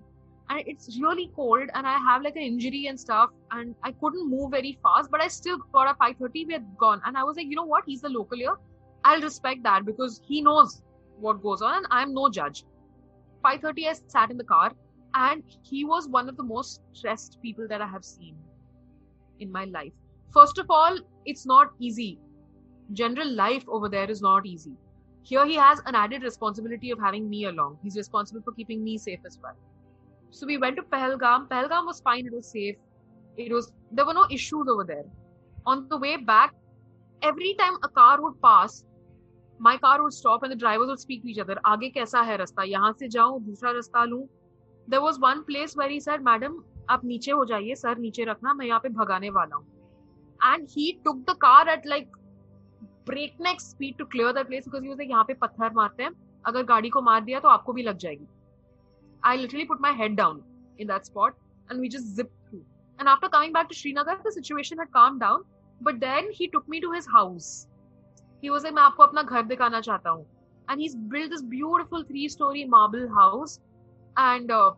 and 0.49 0.63
it's 0.65 0.99
really 0.99 1.31
cold 1.35 1.69
and 1.73 1.85
I 1.85 1.97
have 1.99 2.23
like 2.23 2.35
an 2.35 2.41
injury 2.41 2.87
and 2.87 2.99
stuff 2.99 3.29
and 3.51 3.75
I 3.83 3.91
couldn't 3.91 4.29
move 4.29 4.51
very 4.51 4.79
fast, 4.81 5.11
but 5.11 5.21
I 5.21 5.27
still 5.27 5.59
got 5.71 5.83
a 5.83 5.93
530, 5.95 6.45
we 6.45 6.53
had 6.53 6.65
gone. 6.77 7.01
And 7.05 7.17
I 7.17 7.23
was 7.23 7.37
like, 7.37 7.47
you 7.47 7.55
know 7.55 7.65
what? 7.65 7.83
He's 7.85 8.01
the 8.01 8.09
local 8.09 8.37
here. 8.37 8.55
I'll 9.03 9.21
respect 9.21 9.63
that 9.63 9.85
because 9.85 10.21
he 10.27 10.41
knows 10.41 10.81
what 11.19 11.43
goes 11.43 11.61
on 11.61 11.77
and 11.77 11.87
I'm 11.91 12.13
no 12.13 12.29
judge. 12.29 12.63
530, 13.43 13.87
I 13.87 13.93
sat 14.07 14.31
in 14.31 14.37
the 14.37 14.43
car 14.43 14.73
and 15.13 15.43
he 15.61 15.85
was 15.85 16.07
one 16.07 16.27
of 16.27 16.35
the 16.35 16.43
most 16.43 16.81
stressed 16.93 17.37
people 17.41 17.67
that 17.67 17.81
I 17.81 17.87
have 17.87 18.03
seen 18.03 18.35
in 19.39 19.51
my 19.51 19.65
life. 19.65 19.93
First 20.33 20.57
of 20.57 20.65
all, 20.69 20.97
it's 21.25 21.45
not 21.45 21.71
easy. 21.79 22.19
General 22.93 23.31
life 23.31 23.63
over 23.67 23.87
there 23.87 24.09
is 24.09 24.21
not 24.21 24.45
easy. 24.45 24.73
Here 25.23 25.45
he 25.45 25.55
has 25.55 25.79
an 25.85 25.95
added 25.95 26.23
responsibility 26.23 26.89
of 26.91 26.99
having 26.99 27.29
me 27.29 27.45
along. 27.45 27.77
He's 27.83 27.95
responsible 27.95 28.41
for 28.41 28.51
keeping 28.53 28.83
me 28.83 28.97
safe 28.97 29.19
as 29.25 29.37
well. 29.41 29.55
So 30.31 30.45
we 30.45 30.57
went 30.57 30.75
to 30.77 30.83
Pahalgam. 30.83 31.47
Pahalgam 31.47 31.85
was 31.85 32.01
fine. 32.01 32.25
It 32.25 32.33
was 32.33 32.51
safe. 32.51 32.75
It 33.37 33.51
was 33.51 33.71
there 33.91 34.05
were 34.05 34.13
no 34.13 34.25
issues 34.29 34.67
over 34.67 34.83
there. 34.83 35.05
On 35.65 35.87
the 35.89 35.97
way 35.97 36.17
back, 36.17 36.53
every 37.21 37.53
time 37.55 37.77
a 37.83 37.89
car 37.89 38.21
would 38.21 38.41
pass, 38.41 38.83
my 39.59 39.77
car 39.77 40.01
would 40.03 40.13
stop 40.13 40.43
and 40.43 40.51
the 40.51 40.55
drivers 40.55 40.87
would 40.87 40.99
speak 40.99 41.23
to 41.23 41.29
each 41.29 41.39
other. 41.39 41.57
आगे 41.65 41.89
कैसा 41.89 42.21
है 42.21 42.37
रास्ता? 42.37 42.63
यहाँ 42.63 42.93
से 42.99 43.07
जाऊँ 43.07 43.41
दूसरा 43.43 43.71
रास्ता 43.71 44.03
लूँ. 44.05 44.27
There 44.87 45.01
was 45.01 45.19
one 45.19 45.43
place 45.43 45.75
where 45.75 45.89
he 45.89 45.99
said, 45.99 46.23
"Madam, 46.29 46.61
आप 46.89 47.05
नीचे 47.05 47.31
हो 47.31 47.45
जाइए 47.45 47.75
सर 47.75 47.97
नीचे 47.97 48.23
रखना 48.25 48.53
मैं 48.53 48.65
यहाँ 48.65 48.79
पे 48.79 48.89
भगाने 48.89 49.29
वाला 49.29 49.55
हूँ." 49.55 49.65
And 50.51 50.67
he 50.77 50.87
took 51.05 51.25
the 51.25 51.35
car 51.35 51.67
at 51.67 51.85
like 51.85 52.07
breakneck 53.05 53.59
speed 53.59 53.97
to 53.97 54.05
clear 54.05 54.33
that 54.33 54.47
place 54.47 54.67
because 54.67 54.83
he 54.83 54.89
was 54.89 54.99
like 54.99 55.09
यहाँ 55.09 55.23
पे 55.27 55.33
पत्थर 55.43 55.73
मारते 55.73 56.03
हैं 56.03 56.11
अगर 56.47 56.63
गाड़ी 56.63 56.89
को 56.89 57.01
मार 57.01 57.23
दिया 57.23 57.39
तो 57.39 57.47
आपको 57.47 57.73
भी 57.73 57.83
लग 57.83 57.97
जाएगी 57.97 58.27
I 59.23 59.35
literally 59.35 59.65
put 59.65 59.79
my 59.79 59.91
head 59.91 60.15
down 60.15 60.43
in 60.77 60.87
that 60.87 61.05
spot 61.05 61.33
and 61.69 61.79
we 61.79 61.89
just 61.89 62.15
zipped 62.15 62.33
through. 62.49 62.63
And 62.99 63.07
after 63.07 63.29
coming 63.29 63.53
back 63.53 63.69
to 63.69 63.75
Srinagar, 63.75 64.19
the 64.23 64.31
situation 64.31 64.77
had 64.77 64.91
calmed 64.91 65.19
down. 65.19 65.43
But 65.81 65.99
then 65.99 66.31
he 66.31 66.47
took 66.47 66.67
me 66.67 66.81
to 66.81 66.91
his 66.91 67.07
house. 67.07 67.67
He 68.41 68.49
was 68.49 68.63
like, 68.63 68.73
मैं 68.73 68.81
आपको 68.81 69.03
अपना 69.03 69.23
घर 69.23 69.43
दिखाना 69.47 69.81
चाहता 69.81 70.09
हूँ. 70.09 70.25
And 70.67 70.81
he's 70.81 70.95
built 70.95 71.29
this 71.31 71.41
beautiful 71.41 72.03
three-story 72.03 72.65
marble 72.65 73.07
house. 73.09 73.59
And 74.17 74.51
uh, 74.51 74.71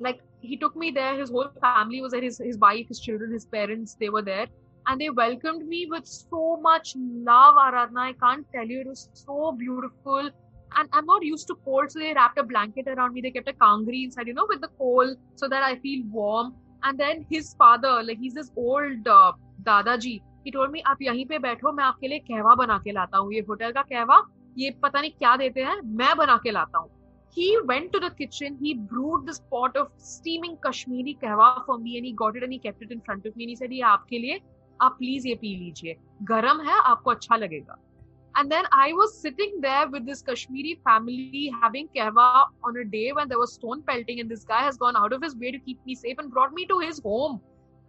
like 0.00 0.20
he 0.40 0.56
took 0.56 0.76
me 0.76 0.90
there. 0.90 1.16
His 1.16 1.30
whole 1.30 1.48
family 1.60 2.02
was 2.02 2.12
there. 2.12 2.22
His 2.22 2.38
his 2.38 2.58
wife, 2.58 2.88
his 2.88 3.00
children, 3.00 3.32
his 3.32 3.46
parents, 3.46 3.96
they 4.00 4.08
were 4.08 4.22
there. 4.22 4.46
And 4.86 5.00
they 5.00 5.10
welcomed 5.10 5.66
me 5.66 5.86
with 5.90 6.06
so 6.06 6.58
much 6.60 6.94
love, 6.96 7.54
Aradhna. 7.54 8.00
I 8.00 8.12
can't 8.12 8.46
tell 8.52 8.66
you. 8.66 8.80
It 8.80 8.86
was 8.86 9.08
so 9.14 9.52
beautiful. 9.52 10.30
And 10.76 10.88
I'm 10.92 11.06
not 11.06 11.24
used 11.24 11.46
to 11.48 11.54
cold, 11.64 11.90
so 11.90 11.98
they 11.98 12.12
wrapped 12.14 12.38
a 12.38 12.42
blanket 12.42 12.88
around 12.88 13.14
me. 13.14 13.20
They 13.20 13.30
kept 13.30 13.48
a 13.48 13.52
kangri 13.52 14.04
inside, 14.04 14.26
you 14.26 14.34
know, 14.34 14.46
with 14.48 14.60
the 14.60 14.68
coal, 14.78 15.14
so 15.34 15.48
that 15.48 15.62
I 15.62 15.76
feel 15.76 16.04
warm. 16.10 16.54
And 16.82 16.98
then 16.98 17.26
his 17.30 17.54
father, 17.54 18.02
like 18.02 18.18
he's 18.18 18.34
this 18.34 18.50
old 18.56 19.08
uh, 19.08 19.32
दादाजी 19.62 20.20
he 20.44 20.50
told 20.50 20.70
me 20.70 20.82
आप 20.86 21.02
यहीं 21.02 21.24
पे 21.26 21.38
बैठो 21.38 21.72
मैं 21.72 21.84
आपके 21.84 22.08
लिए 22.08 22.18
कहवा 22.30 22.54
बना 22.54 22.78
के 22.84 22.92
लाता 22.92 23.18
हूँ 23.18 23.32
ये 23.34 23.40
होटल 23.48 23.72
का 23.72 23.82
कहवा 23.82 24.22
ये 24.58 24.70
पता 24.82 25.00
नहीं 25.00 25.10
क्या 25.18 25.36
देते 25.36 25.62
हैं 25.64 25.80
मैं 26.00 26.16
बना 26.16 26.36
के 26.42 26.50
लाता 26.50 26.78
हूँ 26.78 26.90
he 27.36 27.46
went 27.68 27.90
to 27.92 28.00
the 28.02 28.10
kitchen 28.18 28.58
he 28.64 28.74
brewed 28.90 29.24
this 29.28 29.40
pot 29.52 29.76
of 29.76 29.88
steaming 30.08 30.58
kashmiri 30.66 31.14
कहवा 31.22 31.48
for 31.66 31.78
me 31.78 31.96
and 31.98 32.06
he 32.06 32.12
got 32.20 32.36
it 32.36 32.44
and 32.44 32.52
he 32.52 32.58
kept 32.66 32.82
it 32.82 32.92
in 32.96 33.00
front 33.08 33.26
of 33.26 33.36
me 33.36 33.44
and 33.44 33.54
he 33.54 33.56
said 33.62 33.72
ये 33.72 33.80
आपके 33.94 34.18
लिए 34.18 34.40
आप 34.82 34.96
प्लीज़ 34.98 35.28
ये 35.28 35.34
पी 35.40 35.56
लीजिए 35.56 35.96
गरम 36.30 36.60
है 36.68 36.78
आपको 36.92 37.10
अच्छा 37.10 37.36
लगेगा 37.36 37.78
and 38.35 38.51
then 38.51 38.65
I 38.71 38.93
was 38.93 39.15
sitting 39.21 39.59
there 39.61 39.87
with 39.87 40.05
this 40.05 40.21
Kashmiri 40.21 40.79
family 40.83 41.53
having 41.61 41.89
kehwa 41.95 42.45
on 42.63 42.77
a 42.77 42.85
day 42.85 43.11
when 43.11 43.27
there 43.27 43.39
was 43.39 43.53
stone 43.53 43.83
pelting, 43.83 44.19
and 44.19 44.29
this 44.29 44.43
guy 44.43 44.61
has 44.63 44.77
gone 44.77 44.95
out 44.95 45.13
of 45.13 45.21
his 45.21 45.35
way 45.35 45.51
to 45.51 45.59
keep 45.59 45.85
me 45.85 45.95
safe 45.95 46.17
and 46.19 46.31
brought 46.31 46.53
me 46.53 46.65
to 46.67 46.79
his 46.79 46.99
home. 46.99 47.39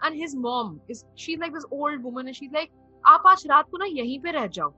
And 0.03 0.17
his 0.17 0.35
mom 0.35 0.81
is 0.89 1.05
she's 1.15 1.39
like 1.39 1.53
this 1.53 1.67
old 1.71 2.03
woman, 2.03 2.27
and 2.27 2.37
she's 2.37 2.53
like, 2.53 2.71
आप 3.07 3.23
आज 3.27 3.47
रात 3.47 3.69
को 3.71 3.79
ना 3.79 3.85
यहीं 3.87 4.19
पे 4.23 4.31
रह 4.33 4.47
जाओ 4.57 4.73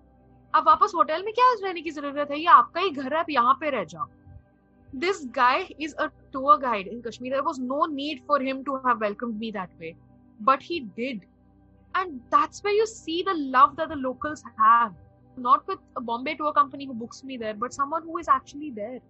आप 0.54 0.64
वापस 0.66 0.92
होटल 0.94 1.22
में 1.24 1.32
क्या 1.34 1.52
रहने 1.62 1.80
की 1.82 1.90
जरूरत 1.90 2.30
है 2.30 2.38
ये 2.40 2.46
आपका 2.56 2.80
ही 2.80 2.90
घर 2.90 3.12
है 3.12 3.18
आप 3.20 3.30
यहाँ 3.30 3.54
पे 3.60 3.70
रह 3.70 3.84
जाओ 3.92 4.08
this 4.94 5.24
guy 5.24 5.70
is 5.78 5.94
a 5.98 6.10
tour 6.32 6.58
guide 6.58 6.86
in 6.86 7.02
Kashmir. 7.02 7.30
There 7.32 7.42
was 7.42 7.58
no 7.58 7.84
need 7.86 8.22
for 8.26 8.40
him 8.40 8.62
to 8.64 8.78
have 8.84 9.00
welcomed 9.00 9.38
me 9.38 9.50
that 9.52 9.70
way, 9.80 9.96
but 10.40 10.62
he 10.62 10.80
did. 10.80 11.22
And 11.94 12.20
that's 12.30 12.62
where 12.62 12.74
you 12.74 12.86
see 12.86 13.22
the 13.22 13.34
love 13.34 13.76
that 13.76 13.88
the 13.88 13.96
locals 13.96 14.44
have. 14.58 14.92
Not 15.36 15.66
with 15.66 15.78
a 15.96 16.00
Bombay 16.00 16.34
tour 16.34 16.52
company 16.52 16.86
who 16.86 16.94
books 16.94 17.24
me 17.24 17.36
there, 17.36 17.54
but 17.54 17.72
someone 17.72 18.02
who 18.02 18.18
is 18.18 18.28
actually 18.28 18.70
there. 18.70 19.00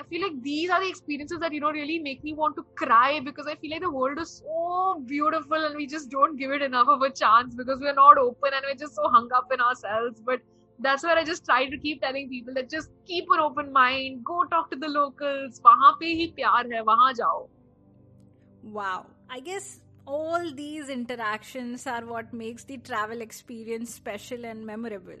I 0.00 0.04
feel 0.04 0.22
like 0.22 0.42
these 0.42 0.70
are 0.70 0.80
the 0.80 0.88
experiences 0.88 1.40
that 1.40 1.52
you 1.52 1.60
know 1.60 1.70
really 1.70 1.98
make 1.98 2.22
me 2.24 2.32
want 2.32 2.56
to 2.56 2.64
cry 2.74 3.20
because 3.20 3.46
I 3.46 3.54
feel 3.56 3.72
like 3.72 3.82
the 3.82 3.90
world 3.90 4.18
is 4.18 4.30
so 4.30 5.02
beautiful 5.06 5.64
and 5.64 5.76
we 5.76 5.86
just 5.86 6.10
don't 6.10 6.38
give 6.38 6.52
it 6.52 6.62
enough 6.62 6.88
of 6.88 7.02
a 7.02 7.10
chance 7.10 7.54
because 7.54 7.80
we're 7.80 7.94
not 7.94 8.16
open 8.16 8.50
and 8.54 8.64
we're 8.66 8.78
just 8.78 8.94
so 8.94 9.08
hung 9.08 9.28
up 9.34 9.52
in 9.52 9.60
ourselves. 9.60 10.22
But 10.24 10.40
that's 10.78 11.02
where 11.02 11.18
I 11.18 11.24
just 11.24 11.44
try 11.44 11.66
to 11.68 11.76
keep 11.76 12.00
telling 12.00 12.30
people 12.30 12.54
that 12.54 12.70
just 12.70 12.90
keep 13.06 13.26
an 13.30 13.40
open 13.40 13.72
mind, 13.72 14.24
go 14.24 14.44
talk 14.44 14.70
to 14.70 14.76
the 14.76 14.88
locals. 14.88 15.60
वहाँ 15.66 15.92
पे 16.00 16.06
ही 16.20 16.26
प्यार 16.38 16.72
है, 16.72 16.82
वहाँ 16.82 17.12
जाओ. 17.20 17.48
Wow, 18.62 19.06
I 19.28 19.40
guess 19.40 19.80
all 20.07 20.51
these 20.53 20.89
interactions 20.89 21.87
are 21.87 22.05
what 22.05 22.33
makes 22.33 22.63
the 22.63 22.77
travel 22.77 23.21
experience 23.21 23.93
special 23.93 24.45
and 24.45 24.65
memorable. 24.65 25.17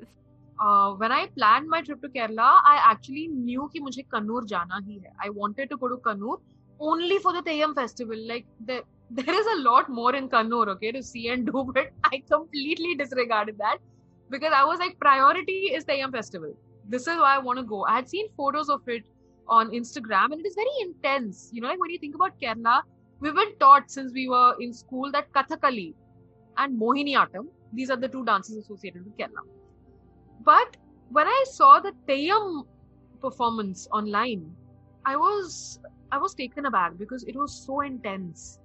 Uh, 0.59 0.91
when 0.93 1.11
I 1.11 1.27
planned 1.35 1.67
my 1.67 1.81
trip 1.81 2.01
to 2.01 2.07
Kerala, 2.09 2.61
I 2.63 2.79
actually 2.91 3.27
knew 3.27 3.69
कि 3.73 3.79
मुझे 3.79 4.05
कन्नूर 4.13 4.45
जाना 4.47 4.81
ही 4.87 5.01
I 5.23 5.29
wanted 5.29 5.69
to 5.69 5.77
go 5.77 5.89
to 5.89 5.97
Kannur 5.97 6.37
only 6.79 7.17
for 7.17 7.33
the 7.33 7.41
Theyyam 7.41 7.75
festival. 7.75 8.17
Like 8.27 8.45
there, 8.59 8.83
there 9.11 9.33
is 9.33 9.45
a 9.57 9.61
lot 9.61 9.89
more 9.89 10.15
in 10.15 10.29
Kannur, 10.29 10.67
okay, 10.69 10.91
to 10.91 11.03
see 11.03 11.27
and 11.29 11.45
do. 11.45 11.65
But 11.73 11.91
I 12.03 12.23
completely 12.31 12.95
disregarded 12.95 13.57
that 13.57 13.79
because 14.29 14.53
I 14.53 14.63
was 14.63 14.79
like, 14.79 14.97
priority 14.99 15.73
is 15.73 15.83
Theyyam 15.83 16.11
festival. 16.11 16.53
This 16.87 17.01
is 17.07 17.17
why 17.17 17.35
I 17.35 17.39
want 17.39 17.59
to 17.59 17.63
go. 17.63 17.85
I 17.85 17.95
had 17.95 18.07
seen 18.07 18.27
photos 18.37 18.69
of 18.69 18.81
it 18.87 19.03
on 19.47 19.71
Instagram, 19.71 20.31
and 20.31 20.39
it 20.39 20.47
is 20.47 20.55
very 20.55 20.75
intense. 20.81 21.49
You 21.51 21.61
know, 21.61 21.67
like 21.67 21.79
when 21.79 21.89
you 21.89 21.99
think 21.99 22.15
about 22.15 22.39
Kerala, 22.39 22.81
we've 23.19 23.35
been 23.35 23.57
taught 23.59 23.89
since 23.89 24.11
we 24.13 24.27
were 24.29 24.55
in 24.59 24.73
school 24.73 25.11
that 25.11 25.31
Kathakali 25.31 25.93
and 26.57 26.79
Mohiniyattam, 26.79 27.47
these 27.73 27.89
are 27.89 27.97
the 27.97 28.07
two 28.07 28.25
dances 28.25 28.57
associated 28.57 29.03
with 29.05 29.17
Kerala 29.17 29.45
but 30.45 30.77
when 31.09 31.27
I 31.27 31.45
saw 31.51 31.79
the 31.79 31.91
Theyyam 32.07 32.65
performance 33.21 33.87
online, 33.91 34.55
I 35.05 35.15
was 35.15 35.79
I 36.11 36.17
was 36.17 36.33
taken 36.35 36.65
aback 36.65 36.97
because 36.97 37.23
it 37.23 37.35
was 37.35 37.65
so 37.65 37.81
intense. 37.81 38.59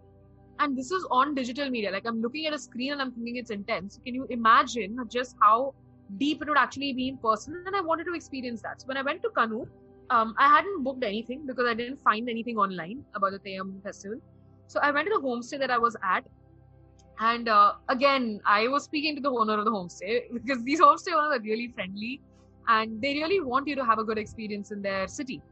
And 0.58 0.76
this 0.76 0.90
is 0.90 1.06
on 1.10 1.34
digital 1.34 1.70
media. 1.70 1.90
Like 1.90 2.06
I'm 2.06 2.20
looking 2.20 2.46
at 2.46 2.52
a 2.52 2.58
screen 2.58 2.92
and 2.92 3.00
I'm 3.00 3.12
thinking 3.12 3.36
it's 3.36 3.50
intense. 3.50 3.98
Can 4.04 4.14
you 4.14 4.26
imagine 4.28 4.98
just 5.10 5.34
how 5.42 5.74
deep 6.18 6.42
it 6.42 6.48
would 6.48 6.58
actually 6.58 6.92
be 6.92 7.08
in 7.08 7.16
person? 7.16 7.62
And 7.66 7.74
I 7.74 7.80
wanted 7.80 8.04
to 8.04 8.14
experience 8.14 8.60
that. 8.62 8.82
So 8.82 8.86
when 8.86 8.98
I 8.98 9.02
went 9.02 9.22
to 9.22 9.30
Kannur, 9.36 9.66
um, 10.10 10.34
I 10.38 10.48
hadn't 10.48 10.84
booked 10.84 11.04
anything 11.04 11.46
because 11.46 11.66
I 11.66 11.72
didn't 11.72 11.96
find 12.00 12.28
anything 12.28 12.58
online 12.58 13.02
about 13.14 13.32
the 13.32 13.38
Theyyam 13.38 13.82
festival. 13.82 14.18
So 14.70 14.78
I 14.80 14.92
went 14.92 15.08
to 15.08 15.14
the 15.18 15.26
homestay 15.26 15.58
that 15.58 15.70
I 15.72 15.78
was 15.78 15.96
at 16.04 16.24
and 17.18 17.48
uh, 17.48 17.72
again, 17.88 18.40
I 18.46 18.68
was 18.68 18.84
speaking 18.84 19.16
to 19.16 19.20
the 19.20 19.30
owner 19.30 19.58
of 19.58 19.64
the 19.64 19.70
homestay 19.70 20.22
because 20.32 20.62
these 20.62 20.80
homestay 20.80 21.12
owners 21.12 21.38
are 21.38 21.42
really 21.42 21.72
friendly 21.74 22.20
and 22.68 23.02
they 23.02 23.14
really 23.14 23.40
want 23.40 23.66
you 23.66 23.74
to 23.74 23.84
have 23.84 23.98
a 23.98 24.04
good 24.04 24.16
experience 24.16 24.70
in 24.70 24.80
their 24.80 25.08
city. 25.08 25.42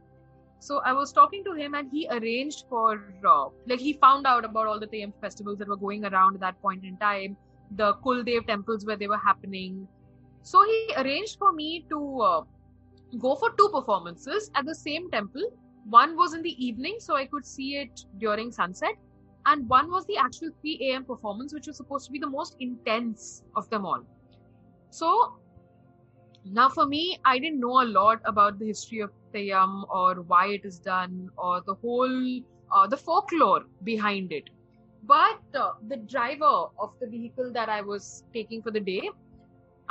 So 0.59 0.81
I 0.85 0.93
was 0.93 1.11
talking 1.11 1.43
to 1.43 1.53
him 1.53 1.73
and 1.73 1.89
he 1.91 2.07
arranged 2.09 2.63
for, 2.69 3.13
uh, 3.27 3.47
like, 3.67 3.81
he 3.81 3.93
found 4.01 4.25
out 4.25 4.45
about 4.45 4.67
all 4.67 4.79
the 4.79 4.87
Theyyam 4.87 5.11
festivals 5.19 5.57
that 5.59 5.67
were 5.67 5.77
going 5.77 6.05
around 6.05 6.35
at 6.35 6.39
that 6.39 6.61
point 6.61 6.85
in 6.85 6.95
time, 6.95 7.35
the 7.75 7.95
Kuldev 8.05 8.47
temples 8.47 8.85
where 8.85 8.95
they 8.95 9.07
were 9.07 9.17
happening. 9.17 9.85
So 10.43 10.63
he 10.63 10.93
arranged 10.95 11.37
for 11.37 11.51
me 11.51 11.85
to 11.89 12.21
uh, 12.21 12.41
go 13.19 13.35
for 13.35 13.49
two 13.57 13.69
performances 13.73 14.49
at 14.55 14.65
the 14.65 14.75
same 14.75 15.11
temple. 15.11 15.43
One 15.89 16.15
was 16.15 16.33
in 16.33 16.41
the 16.41 16.65
evening, 16.65 16.95
so 16.99 17.17
I 17.17 17.25
could 17.25 17.45
see 17.45 17.75
it 17.75 18.05
during 18.17 18.51
sunset 18.51 18.95
and 19.49 19.67
one 19.67 19.89
was 19.91 20.05
the 20.05 20.17
actual 20.17 20.49
3 20.61 20.79
a.m. 20.89 21.05
performance, 21.05 21.53
which 21.53 21.67
was 21.67 21.77
supposed 21.77 22.05
to 22.05 22.11
be 22.11 22.19
the 22.19 22.29
most 22.29 22.55
intense 22.59 23.43
of 23.55 23.69
them 23.69 23.85
all. 23.85 24.03
So 24.91 25.33
now 26.45 26.69
for 26.69 26.85
me, 26.85 27.17
I 27.25 27.39
didn't 27.39 27.59
know 27.59 27.81
a 27.81 27.85
lot 27.85 28.19
about 28.25 28.59
the 28.59 28.67
history 28.67 28.99
of 28.99 29.11
Theyyam 29.33 29.83
or 29.89 30.21
why 30.27 30.47
it 30.47 30.65
is 30.65 30.79
done 30.79 31.29
or 31.37 31.61
the 31.65 31.75
whole 31.75 32.39
uh, 32.75 32.87
the 32.87 32.97
folklore 32.97 33.63
behind 33.83 34.31
it. 34.31 34.43
But 35.03 35.39
uh, 35.55 35.71
the 35.87 35.97
driver 35.97 36.65
of 36.79 36.93
the 37.01 37.07
vehicle 37.07 37.51
that 37.53 37.69
I 37.69 37.81
was 37.81 38.23
taking 38.33 38.61
for 38.61 38.71
the 38.71 38.79
day 38.79 39.09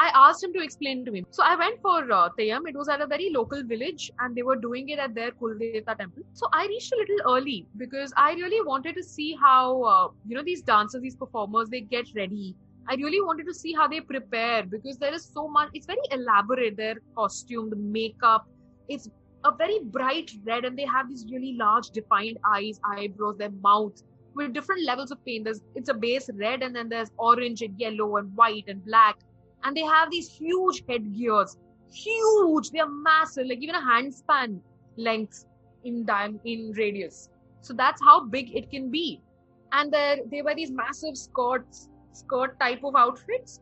I 0.01 0.13
asked 0.15 0.45
him 0.45 0.53
to 0.53 0.63
explain 0.63 1.05
to 1.07 1.11
me. 1.11 1.25
So 1.31 1.43
I 1.43 1.57
went 1.57 1.81
for 1.83 2.13
uh, 2.13 2.29
Theyyam. 2.39 2.69
It 2.69 2.77
was 2.77 2.89
at 2.89 3.01
a 3.01 3.07
very 3.07 3.31
local 3.31 3.65
village 3.65 4.13
and 4.21 4.33
they 4.33 4.43
were 4.43 4.55
doing 4.55 4.91
it 4.91 5.01
at 5.01 5.13
their 5.13 5.33
Kuldevta 5.33 5.99
temple. 5.99 6.23
So 6.35 6.47
I 6.53 6.67
reached 6.67 6.93
a 6.93 6.97
little 6.97 7.35
early 7.35 7.67
because 7.77 8.13
I 8.17 8.35
really 8.35 8.65
wanted 8.65 8.95
to 8.95 9.03
see 9.03 9.37
how, 9.41 9.83
uh, 9.83 10.09
you 10.25 10.37
know, 10.37 10.45
these 10.45 10.63
dancers, 10.63 11.03
these 11.03 11.17
performers, 11.17 11.69
they 11.69 11.81
get 11.81 12.07
ready. 12.15 12.55
I 12.89 12.95
really 12.95 13.21
wanted 13.21 13.47
to 13.49 13.55
see 13.55 13.73
how 13.73 13.89
they 13.89 14.01
prepare 14.01 14.63
because 14.63 14.99
there 14.99 15.13
is 15.13 15.25
so 15.35 15.49
much, 15.49 15.69
it's 15.75 15.87
very 15.87 16.01
elaborate, 16.13 16.77
their 16.77 16.95
costume, 17.17 17.69
the 17.69 17.77
makeup. 17.77 18.47
It's 18.89 19.11
a 19.45 19.53
very 19.53 19.81
bright 19.83 20.31
red 20.45 20.65
and 20.65 20.79
they 20.79 20.87
have 20.87 21.09
these 21.09 21.27
really 21.29 21.57
large 21.59 21.91
defined 21.91 22.39
eyes, 22.47 22.81
eyebrows, 22.85 23.37
their 23.39 23.51
mouth 23.51 24.01
with 24.35 24.53
different 24.53 24.85
levels 24.85 25.11
of 25.11 25.23
paint. 25.25 25.45
There's, 25.45 25.61
it's 25.75 25.89
a 25.89 25.95
base 25.95 26.31
red 26.35 26.63
and 26.63 26.75
then 26.75 26.89
there's 26.89 27.11
orange 27.19 27.63
and 27.63 27.77
yellow 27.79 28.19
and 28.19 28.35
white 28.37 28.65
and 28.69 28.85
black 28.85 29.17
and 29.65 29.77
they 29.77 29.83
have 29.83 30.11
these 30.11 30.31
huge 30.31 30.83
headgears. 30.89 31.57
Huge. 31.93 32.71
They're 32.71 32.89
massive. 32.89 33.47
Like 33.47 33.59
even 33.61 33.75
a 33.75 33.81
handspan 33.81 34.61
length 34.97 35.45
in 35.85 36.05
diam- 36.05 36.41
in 36.45 36.73
radius. 36.77 37.29
So 37.63 37.75
that's 37.75 38.01
how 38.03 38.25
big 38.27 38.55
it 38.57 38.71
can 38.71 38.91
be. 38.91 39.23
And 39.73 39.93
they 39.93 40.21
they 40.31 40.43
wear 40.43 40.55
these 40.55 40.71
massive 40.73 41.17
skirts 41.17 41.89
skirt 42.13 42.59
type 42.61 42.81
of 42.85 42.97
outfits. 42.97 43.61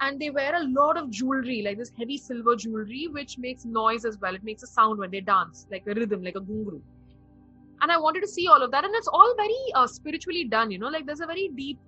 And 0.00 0.20
they 0.20 0.30
wear 0.30 0.54
a 0.56 0.64
lot 0.64 0.98
of 0.98 1.10
jewelry 1.10 1.62
like 1.62 1.78
this 1.78 1.92
heavy 1.96 2.18
silver 2.18 2.56
jewelry 2.56 3.08
which 3.12 3.38
makes 3.38 3.64
noise 3.64 4.04
as 4.04 4.18
well. 4.20 4.34
It 4.34 4.44
makes 4.44 4.62
a 4.62 4.66
sound 4.66 4.98
when 4.98 5.10
they 5.10 5.20
dance 5.20 5.66
like 5.70 5.84
a 5.86 5.94
rhythm 5.94 6.22
like 6.22 6.36
a 6.36 6.40
ghungroo 6.40 6.82
and 7.82 7.92
i 7.92 7.98
wanted 7.98 8.20
to 8.22 8.28
see 8.28 8.46
all 8.46 8.62
of 8.62 8.70
that. 8.70 8.84
And 8.84 8.94
it's 8.94 9.08
all 9.08 9.34
very 9.36 9.62
uh, 9.74 9.86
spiritually 9.86 10.44
done 10.44 10.70
you 10.70 10.78
know? 10.78 10.88
Like 10.88 11.06
there's 11.06 11.20
a 11.20 11.26
very 11.26 11.50
deep 11.56 11.78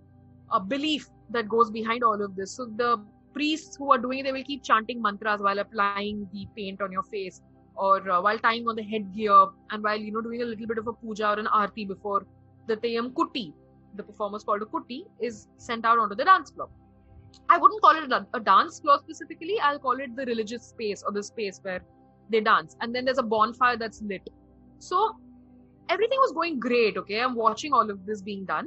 uh, 0.53 0.61
belief 0.61 1.09
that 1.31 1.49
goes 1.49 1.71
behind 1.71 2.05
all 2.05 2.23
of 2.23 2.37
this. 2.37 2.55
So 2.57 2.66
the 2.77 3.05
priests 3.37 3.77
who 3.77 3.92
are 3.92 3.99
doing 3.99 4.20
it, 4.20 4.25
they 4.25 4.33
will 4.33 4.49
keep 4.51 4.62
chanting 4.62 5.03
mantras 5.03 5.42
while 5.42 5.59
applying 5.59 6.27
the 6.33 6.46
paint 6.57 6.81
on 6.81 6.90
your 6.90 7.03
face 7.03 7.42
or 7.77 8.11
uh, 8.11 8.20
while 8.22 8.38
tying 8.38 8.66
on 8.66 8.77
the 8.77 8.83
headgear 8.83 9.46
and 9.70 9.83
while, 9.83 9.99
you 9.99 10.12
know, 10.12 10.22
doing 10.22 10.42
a 10.42 10.44
little 10.44 10.66
bit 10.66 10.79
of 10.79 10.87
a 10.87 10.92
puja 10.92 11.31
or 11.31 11.38
an 11.38 11.46
arti 11.49 11.85
before 11.85 12.27
the 12.66 12.77
Theyyam 12.77 13.12
Kuti, 13.12 13.53
the 13.96 14.03
performance 14.03 14.44
called 14.44 14.62
a 14.62 14.64
Kuti, 14.64 15.05
is 15.20 15.49
sent 15.59 15.85
out 15.85 15.99
onto 15.99 16.14
the 16.14 16.25
dance 16.25 16.51
floor. 16.51 16.68
I 17.51 17.59
wouldn't 17.59 17.83
call 17.83 17.96
it 18.03 18.11
a 18.33 18.40
dance 18.40 18.81
floor 18.81 18.99
specifically, 18.99 19.61
I'll 19.61 19.79
call 19.79 20.01
it 20.01 20.16
the 20.16 20.25
religious 20.25 20.62
space 20.62 21.05
or 21.07 21.12
the 21.12 21.22
space 21.22 21.61
where 21.62 21.83
they 22.31 22.40
dance. 22.40 22.77
And 22.81 22.94
then 22.94 23.05
there's 23.05 23.18
a 23.18 23.22
bonfire 23.22 23.77
that's 23.77 24.01
lit. 24.01 24.27
So 24.79 25.16
everything 25.90 26.18
was 26.20 26.33
going 26.33 26.59
great, 26.59 26.96
okay? 26.96 27.20
I'm 27.20 27.35
watching 27.35 27.72
all 27.75 27.90
of 27.90 28.07
this 28.07 28.22
being 28.22 28.46
done 28.46 28.66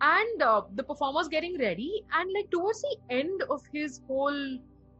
and 0.00 0.42
uh, 0.42 0.62
the 0.74 0.82
performer's 0.82 1.28
getting 1.28 1.58
ready 1.58 2.04
and 2.14 2.30
like 2.34 2.50
towards 2.50 2.82
the 2.82 2.96
end 3.10 3.42
of 3.50 3.62
his 3.72 4.00
whole 4.06 4.58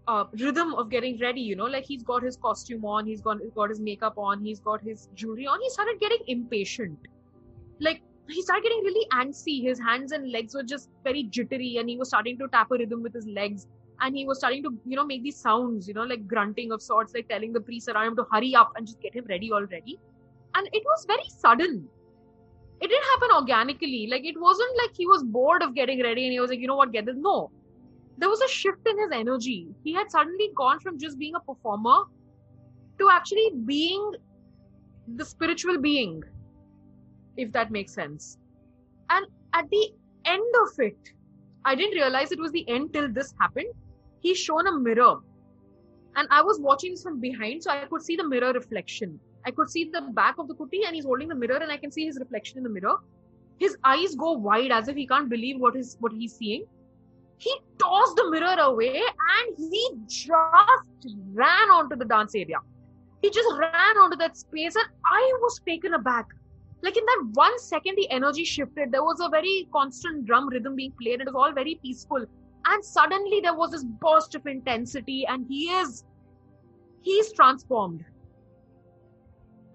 uh, 0.09 0.24
rhythm 0.38 0.74
of 0.74 0.90
getting 0.90 1.18
ready 1.20 1.40
you 1.40 1.57
know 1.57 1.64
like 1.64 1.85
he's 1.85 2.02
got 2.02 2.22
his 2.22 2.37
costume 2.37 2.85
on 2.85 3.07
he's 3.07 3.20
got, 3.20 3.38
he's 3.40 3.52
got 3.52 3.68
his 3.68 3.81
makeup 3.81 4.14
on 4.16 4.44
he's 4.44 4.61
got 4.61 4.83
his 4.83 5.09
jewelry 5.14 5.46
on 5.46 5.61
he 5.61 5.70
started 5.70 5.98
getting 6.00 6.18
impatient. 6.26 6.98
Like 7.81 8.02
he 8.28 8.42
started 8.42 8.62
getting 8.62 8.85
really 8.85 9.07
antsy. 9.12 9.62
His 9.62 9.81
hands 9.81 10.12
and 10.12 10.31
legs 10.31 10.55
were 10.55 10.62
just 10.62 10.90
very 11.05 11.24
jittery 11.24 11.76
and 11.78 11.88
he 11.88 11.96
was 11.96 12.09
starting 12.09 12.38
to 12.38 12.48
tap 12.48 12.70
a 12.70 12.76
rhythm 12.76 13.02
with 13.02 13.14
his 13.14 13.26
legs 13.26 13.66
and 14.00 14.16
he 14.16 14.24
was 14.24 14.38
starting 14.38 14.62
to 14.62 14.70
you 14.87 14.96
know 14.96 15.05
make 15.05 15.22
these 15.22 15.37
sounds 15.37 15.87
you 15.87 15.94
know 15.94 16.05
like 16.05 16.26
grunting 16.26 16.72
of 16.72 16.83
sorts 16.83 17.14
like 17.14 17.28
telling 17.28 17.52
the 17.52 17.61
priest 17.61 17.88
around 17.88 18.07
him 18.07 18.16
to 18.16 18.26
hurry 18.33 18.55
up 18.55 18.72
and 18.76 18.87
just 18.87 19.00
get 19.00 19.14
him 19.14 19.24
ready 19.28 19.52
already. 19.52 19.98
And 20.55 20.68
it 20.72 20.83
was 20.85 21.05
very 21.07 21.28
sudden 21.28 21.88
it 22.83 22.89
didn't 22.89 23.05
happen 23.05 23.30
organically. 23.37 24.09
Like 24.11 24.24
it 24.24 24.39
wasn't 24.39 24.76
like 24.76 24.91
he 24.97 25.07
was 25.07 25.22
bored 25.22 25.62
of 25.62 25.74
getting 25.74 26.03
ready 26.03 26.24
and 26.24 26.33
he 26.33 26.41
was 26.41 26.51
like, 26.51 26.59
you 26.59 26.66
know 26.66 26.74
what, 26.76 26.93
get 26.93 27.07
this. 27.07 27.16
No. 27.16 27.51
There 28.18 28.28
was 28.28 28.41
a 28.41 28.49
shift 28.49 28.87
in 28.89 28.99
his 28.99 29.11
energy. 29.12 29.68
He 29.85 29.93
had 29.93 30.11
suddenly 30.11 30.51
gone 30.57 30.80
from 30.80 30.99
just 30.99 31.16
being 31.18 31.37
a 31.37 31.41
performer 31.41 32.03
to 32.99 33.09
actually 33.09 33.53
being 33.64 34.12
the 35.14 35.24
spiritual 35.24 35.78
being, 35.78 36.22
if 37.37 37.53
that 37.53 37.70
makes 37.70 37.95
sense. 37.95 38.39
And 39.11 39.26
at 39.55 39.70
the 39.70 39.93
end 40.24 40.55
of 40.62 40.78
it, 40.78 40.99
I 41.64 41.76
didn't 41.76 41.95
realize 41.95 42.33
it 42.33 42.41
was 42.41 42.51
the 42.51 42.68
end 42.68 42.93
till 42.93 43.09
this 43.12 43.33
happened. 43.41 43.72
He's 44.18 44.39
shown 44.39 44.66
a 44.66 44.72
mirror. 44.72 45.18
And 46.16 46.26
I 46.30 46.43
was 46.43 46.59
watching 46.61 46.93
this 46.93 47.03
from 47.03 47.20
behind, 47.20 47.62
so 47.62 47.70
I 47.70 47.85
could 47.85 48.03
see 48.03 48.16
the 48.16 48.26
mirror 48.26 48.53
reflection. 48.53 49.20
I 49.47 49.51
could 49.51 49.70
see 49.70 49.90
the 49.93 50.03
back 50.03 50.36
of 50.38 50.49
the 50.49 50.55
kuti 50.55 50.86
and 50.86 50.95
he's 50.95 51.05
holding 51.05 51.28
the 51.28 51.34
mirror 51.34 51.57
and 51.57 51.70
I 51.70 51.76
can 51.76 51.90
see 51.90 52.07
his 52.07 52.18
reflection 52.18 52.59
in 52.59 52.64
the 52.64 52.70
mirror. 52.70 52.97
His 53.59 53.76
eyes 53.84 54.14
go 54.14 54.32
wide 54.32 54.72
as 54.72 54.88
if 54.88 54.97
he 54.97 55.07
can't 55.07 55.28
believe 55.28 55.61
what 55.61 55.76
is 55.76 55.97
what 56.01 56.12
he's 56.12 56.34
seeing. 56.34 56.64
He 57.38 57.55
tossed 57.78 58.16
the 58.16 58.30
mirror 58.30 58.57
away 58.61 58.97
and 58.99 59.57
he 59.59 59.90
just 60.07 61.16
ran 61.32 61.70
onto 61.70 61.97
the 61.97 62.05
dance 62.05 62.34
area. 62.34 62.59
He 63.20 63.30
just 63.30 63.49
ran 63.59 63.99
onto 63.99 64.16
that 64.16 64.36
space 64.36 64.76
and 64.76 64.86
I 65.05 65.32
was 65.40 65.61
taken 65.66 65.95
aback. 65.95 66.26
Like 66.82 66.97
in 66.97 67.05
that 67.05 67.28
one 67.34 67.59
second, 67.59 67.97
the 67.97 68.11
energy 68.11 68.45
shifted. 68.45 68.90
There 68.90 69.05
was 69.05 69.20
a 69.20 69.28
very 69.28 69.68
constant 69.72 70.26
drum 70.26 70.49
rhythm 70.49 70.74
being 70.76 70.93
played. 71.01 71.20
It 71.20 71.26
was 71.26 71.34
all 71.34 71.53
very 71.53 71.76
peaceful. 71.82 72.24
And 72.64 72.84
suddenly 72.84 73.40
there 73.40 73.55
was 73.55 73.70
this 73.70 73.84
burst 73.84 74.34
of 74.34 74.47
intensity 74.47 75.24
and 75.26 75.47
he 75.49 75.70
is, 75.70 76.05
he's 77.03 77.32
transformed. 77.32 78.05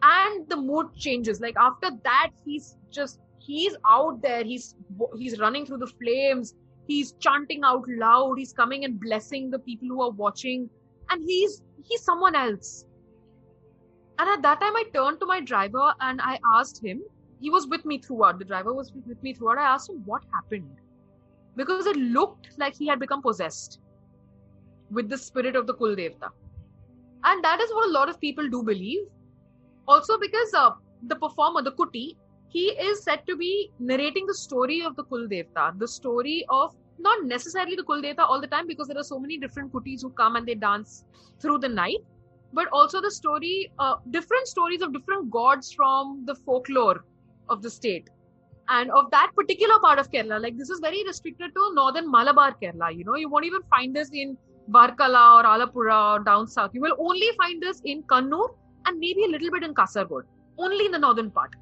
And 0.03 0.47
the 0.49 0.55
mood 0.55 0.95
changes. 0.95 1.39
Like 1.41 1.55
after 1.59 1.89
that, 2.03 2.29
he's 2.45 2.77
just, 2.91 3.19
he's 3.39 3.75
out 3.85 4.21
there. 4.21 4.43
He's, 4.43 4.75
he's 5.17 5.39
running 5.39 5.65
through 5.65 5.79
the 5.79 5.87
flames. 5.87 6.55
He's 6.87 7.13
chanting 7.13 7.63
out 7.63 7.83
loud. 7.87 8.35
He's 8.37 8.53
coming 8.53 8.85
and 8.85 8.99
blessing 8.99 9.49
the 9.49 9.59
people 9.59 9.87
who 9.87 10.01
are 10.01 10.11
watching. 10.11 10.69
And 11.09 11.23
he's, 11.25 11.61
he's 11.83 12.03
someone 12.03 12.35
else 12.35 12.85
and 14.19 14.29
at 14.29 14.41
that 14.41 14.59
time, 14.59 14.75
I 14.75 14.83
turned 14.93 15.19
to 15.19 15.25
my 15.25 15.41
driver 15.41 15.93
and 16.01 16.19
I 16.21 16.39
asked 16.55 16.83
him, 16.83 17.01
he 17.39 17.51
was 17.51 17.67
with 17.67 17.85
me 17.85 17.99
throughout. 17.99 18.39
The 18.39 18.45
driver 18.45 18.73
was 18.73 18.91
with 19.05 19.21
me 19.21 19.33
throughout. 19.33 19.59
I 19.59 19.73
asked 19.73 19.89
him 19.89 20.01
what 20.05 20.23
happened 20.33 20.75
because 21.55 21.85
it 21.85 21.95
looked 21.95 22.49
like 22.57 22.75
he 22.75 22.87
had 22.87 22.99
become 22.99 23.21
possessed 23.21 23.79
with 24.89 25.07
the 25.09 25.17
spirit 25.17 25.55
of 25.55 25.67
the 25.67 25.73
Kul 25.75 25.95
Devta. 25.95 26.29
And 27.23 27.43
that 27.43 27.61
is 27.61 27.71
what 27.71 27.89
a 27.89 27.91
lot 27.91 28.09
of 28.09 28.19
people 28.19 28.49
do 28.49 28.63
believe. 28.63 29.01
Also, 29.87 30.17
because 30.17 30.53
uh, 30.53 30.71
the 31.07 31.15
performer, 31.15 31.61
the 31.61 31.71
Kuti, 31.71 32.15
he 32.49 32.65
is 32.89 33.03
said 33.03 33.21
to 33.27 33.35
be 33.35 33.71
narrating 33.79 34.25
the 34.25 34.33
story 34.33 34.81
of 34.81 34.95
the 34.95 35.03
Kul 35.03 35.27
Devta, 35.27 35.77
the 35.77 35.87
story 35.87 36.45
of 36.49 36.75
not 36.99 37.25
necessarily 37.25 37.75
the 37.75 37.83
Kul 37.83 38.01
Devta 38.01 38.19
all 38.19 38.41
the 38.41 38.47
time 38.47 38.67
because 38.67 38.87
there 38.87 38.97
are 38.97 39.03
so 39.03 39.19
many 39.19 39.37
different 39.37 39.71
Kutis 39.71 40.01
who 40.01 40.09
come 40.11 40.35
and 40.35 40.47
they 40.47 40.55
dance 40.55 41.05
through 41.39 41.59
the 41.59 41.69
night 41.69 41.99
but 42.53 42.67
also 42.71 43.01
the 43.01 43.11
story, 43.11 43.71
uh, 43.79 43.95
different 44.11 44.47
stories 44.47 44.81
of 44.81 44.93
different 44.93 45.29
gods 45.29 45.71
from 45.71 46.23
the 46.25 46.35
folklore 46.35 47.03
of 47.49 47.61
the 47.61 47.69
state 47.69 48.09
and 48.69 48.91
of 48.91 49.09
that 49.11 49.31
particular 49.35 49.79
part 49.79 49.99
of 49.99 50.11
Kerala. 50.11 50.41
Like 50.41 50.57
this 50.57 50.69
is 50.69 50.79
very 50.79 51.03
restricted 51.05 51.51
to 51.55 51.73
northern 51.73 52.09
Malabar 52.09 52.55
Kerala. 52.61 52.95
You 52.95 53.05
know, 53.05 53.15
you 53.15 53.29
won't 53.29 53.45
even 53.45 53.61
find 53.69 53.95
this 53.95 54.09
in 54.13 54.37
Varkala 54.69 55.37
or 55.37 55.43
Alappuzha 55.43 56.19
or 56.19 56.23
down 56.23 56.47
south. 56.47 56.71
You 56.73 56.81
will 56.81 56.95
only 56.99 57.29
find 57.37 57.61
this 57.61 57.81
in 57.85 58.03
Kannur 58.03 58.49
and 58.87 58.99
maybe 58.99 59.23
a 59.25 59.27
little 59.27 59.51
bit 59.51 59.63
in 59.63 59.73
Kasargod, 59.73 60.23
only 60.57 60.85
in 60.85 60.91
the 60.91 60.99
northern 60.99 61.29
part. 61.29 61.53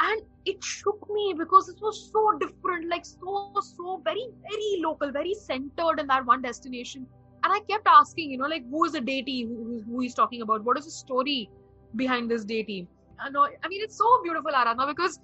And 0.00 0.22
it 0.46 0.64
shook 0.64 1.06
me 1.12 1.34
because 1.36 1.68
it 1.68 1.76
was 1.82 2.10
so 2.10 2.38
different, 2.38 2.88
like 2.88 3.04
so, 3.04 3.52
so 3.60 4.00
very, 4.02 4.28
very 4.48 4.80
local, 4.82 5.12
very 5.12 5.34
centered 5.34 6.00
in 6.00 6.06
that 6.06 6.24
one 6.24 6.40
destination 6.40 7.06
and 7.42 7.52
I 7.52 7.60
kept 7.60 7.86
asking, 7.86 8.30
you 8.30 8.38
know, 8.38 8.46
like 8.46 8.68
who 8.68 8.84
is 8.84 8.92
the 8.92 9.00
deity 9.00 9.44
who, 9.44 9.82
who 9.86 10.00
he's 10.00 10.14
talking 10.14 10.42
about? 10.42 10.64
What 10.64 10.78
is 10.78 10.84
the 10.84 10.90
story 10.90 11.50
behind 11.96 12.30
this 12.30 12.44
deity? 12.44 12.86
I 13.18 13.30
know, 13.30 13.44
I 13.44 13.68
mean, 13.68 13.82
it's 13.82 13.96
so 13.96 14.22
beautiful, 14.22 14.50
Aradhna, 14.50 14.86
because 14.86 15.20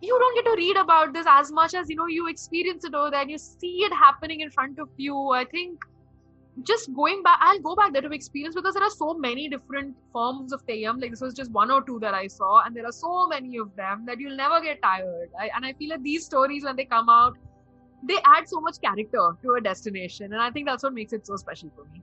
you 0.00 0.16
don't 0.18 0.34
get 0.36 0.50
to 0.50 0.56
read 0.56 0.76
about 0.76 1.12
this 1.12 1.26
as 1.28 1.52
much 1.52 1.74
as 1.74 1.90
you 1.90 1.96
know 1.96 2.06
you 2.06 2.28
experience 2.28 2.84
it 2.84 2.94
over 2.94 3.10
there 3.10 3.20
and 3.20 3.30
you 3.30 3.38
see 3.38 3.84
it 3.84 3.92
happening 3.92 4.40
in 4.40 4.50
front 4.50 4.78
of 4.78 4.88
you. 4.96 5.30
I 5.30 5.44
think 5.44 5.78
just 6.62 6.92
going 6.94 7.22
back, 7.22 7.38
I'll 7.40 7.60
go 7.60 7.74
back 7.74 7.92
there 7.92 8.02
to 8.02 8.10
experience 8.10 8.54
because 8.54 8.74
there 8.74 8.82
are 8.82 8.90
so 8.90 9.14
many 9.14 9.48
different 9.48 9.96
forms 10.12 10.52
of 10.52 10.66
Theyyam. 10.66 11.00
Like 11.00 11.10
this 11.10 11.20
was 11.20 11.34
just 11.34 11.50
one 11.52 11.70
or 11.70 11.82
two 11.82 11.98
that 12.00 12.14
I 12.14 12.26
saw, 12.26 12.62
and 12.64 12.76
there 12.76 12.86
are 12.86 12.92
so 12.92 13.28
many 13.28 13.56
of 13.56 13.74
them 13.76 14.04
that 14.06 14.20
you'll 14.20 14.36
never 14.36 14.60
get 14.60 14.82
tired. 14.82 15.30
I, 15.38 15.50
and 15.54 15.64
I 15.64 15.72
feel 15.74 15.90
that 15.90 16.02
these 16.02 16.24
stories, 16.24 16.64
when 16.64 16.76
they 16.76 16.84
come 16.84 17.08
out, 17.08 17.36
they 18.02 18.16
add 18.24 18.48
so 18.48 18.60
much 18.60 18.80
character 18.80 19.36
to 19.42 19.54
a 19.58 19.60
destination 19.60 20.32
and 20.32 20.42
i 20.42 20.50
think 20.50 20.66
that's 20.66 20.82
what 20.82 20.94
makes 20.94 21.12
it 21.12 21.26
so 21.26 21.36
special 21.36 21.70
for 21.74 21.84
me 21.92 22.02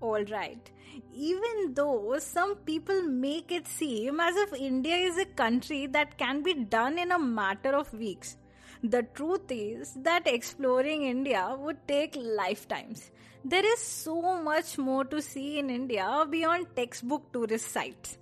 all 0.00 0.24
right 0.24 0.70
even 1.12 1.74
though 1.74 2.16
some 2.18 2.54
people 2.56 3.02
make 3.02 3.52
it 3.52 3.66
seem 3.66 4.20
as 4.20 4.36
if 4.36 4.52
india 4.54 4.96
is 4.96 5.18
a 5.18 5.24
country 5.42 5.86
that 5.86 6.16
can 6.18 6.42
be 6.42 6.54
done 6.54 6.98
in 6.98 7.12
a 7.12 7.18
matter 7.18 7.74
of 7.74 7.92
weeks 7.92 8.36
the 8.82 9.02
truth 9.14 9.50
is 9.50 9.94
that 10.08 10.26
exploring 10.26 11.02
india 11.02 11.56
would 11.58 11.80
take 11.88 12.16
lifetimes 12.16 13.10
there 13.44 13.66
is 13.72 13.80
so 13.80 14.20
much 14.42 14.78
more 14.78 15.04
to 15.04 15.20
see 15.20 15.58
in 15.58 15.70
india 15.70 16.06
beyond 16.30 16.66
textbook 16.76 17.32
tourist 17.32 17.70
sites 17.72 18.18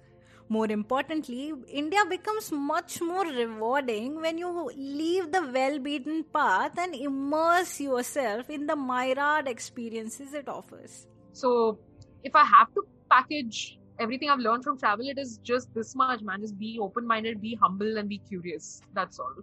more 0.48 0.70
importantly, 0.70 1.52
India 1.68 2.04
becomes 2.08 2.52
much 2.52 3.00
more 3.00 3.24
rewarding 3.26 4.20
when 4.20 4.38
you 4.38 4.70
leave 4.76 5.32
the 5.32 5.42
well 5.52 5.80
beaten 5.80 6.24
path 6.32 6.78
and 6.78 6.94
immerse 6.94 7.80
yourself 7.80 8.48
in 8.48 8.66
the 8.66 8.76
myriad 8.76 9.48
experiences 9.48 10.34
it 10.34 10.48
offers. 10.48 11.08
So, 11.32 11.78
if 12.22 12.36
I 12.36 12.44
have 12.44 12.72
to 12.74 12.86
package 13.10 13.78
everything 13.98 14.30
I've 14.30 14.38
learned 14.38 14.62
from 14.62 14.78
travel, 14.78 15.08
it 15.08 15.18
is 15.18 15.38
just 15.38 15.74
this 15.74 15.96
much, 15.96 16.22
man. 16.22 16.42
Just 16.42 16.58
be 16.58 16.78
open 16.80 17.06
minded, 17.06 17.40
be 17.40 17.58
humble, 17.60 17.98
and 17.98 18.08
be 18.08 18.18
curious. 18.18 18.80
That's 18.94 19.18
all. 19.18 19.34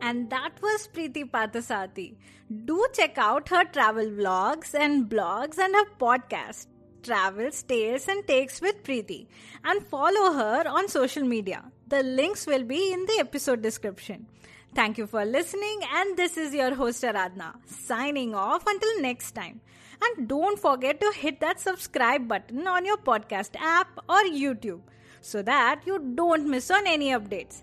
And 0.00 0.30
that 0.30 0.52
was 0.62 0.88
Preeti 0.92 1.30
Parthasarathy. 1.30 2.16
Do 2.64 2.86
check 2.92 3.18
out 3.18 3.48
her 3.50 3.64
travel 3.64 4.06
vlogs 4.06 4.74
and 4.74 5.08
blogs 5.08 5.58
and 5.58 5.74
her 5.74 5.84
podcast, 6.00 6.66
Travels, 7.02 7.62
Tales 7.62 8.08
and 8.08 8.26
Takes 8.26 8.60
with 8.60 8.82
Preeti, 8.82 9.26
and 9.64 9.86
follow 9.86 10.32
her 10.32 10.64
on 10.66 10.88
social 10.88 11.22
media. 11.22 11.64
The 11.88 12.02
links 12.02 12.46
will 12.46 12.64
be 12.64 12.92
in 12.92 13.04
the 13.06 13.18
episode 13.20 13.62
description. 13.62 14.26
Thank 14.74 14.98
you 14.98 15.06
for 15.06 15.24
listening, 15.24 15.80
and 15.92 16.16
this 16.16 16.36
is 16.36 16.54
your 16.54 16.74
host 16.74 17.02
Aradhna, 17.02 17.54
signing 17.66 18.34
off 18.34 18.64
until 18.66 19.02
next 19.02 19.32
time. 19.32 19.60
And 20.02 20.28
don't 20.28 20.58
forget 20.58 21.00
to 21.00 21.12
hit 21.14 21.40
that 21.40 21.60
subscribe 21.60 22.26
button 22.26 22.66
on 22.66 22.84
your 22.84 22.96
podcast 22.96 23.50
app 23.58 23.98
or 24.08 24.22
YouTube 24.22 24.80
so 25.20 25.42
that 25.42 25.82
you 25.86 25.98
don't 26.14 26.48
miss 26.48 26.70
on 26.70 26.86
any 26.86 27.10
updates. 27.10 27.62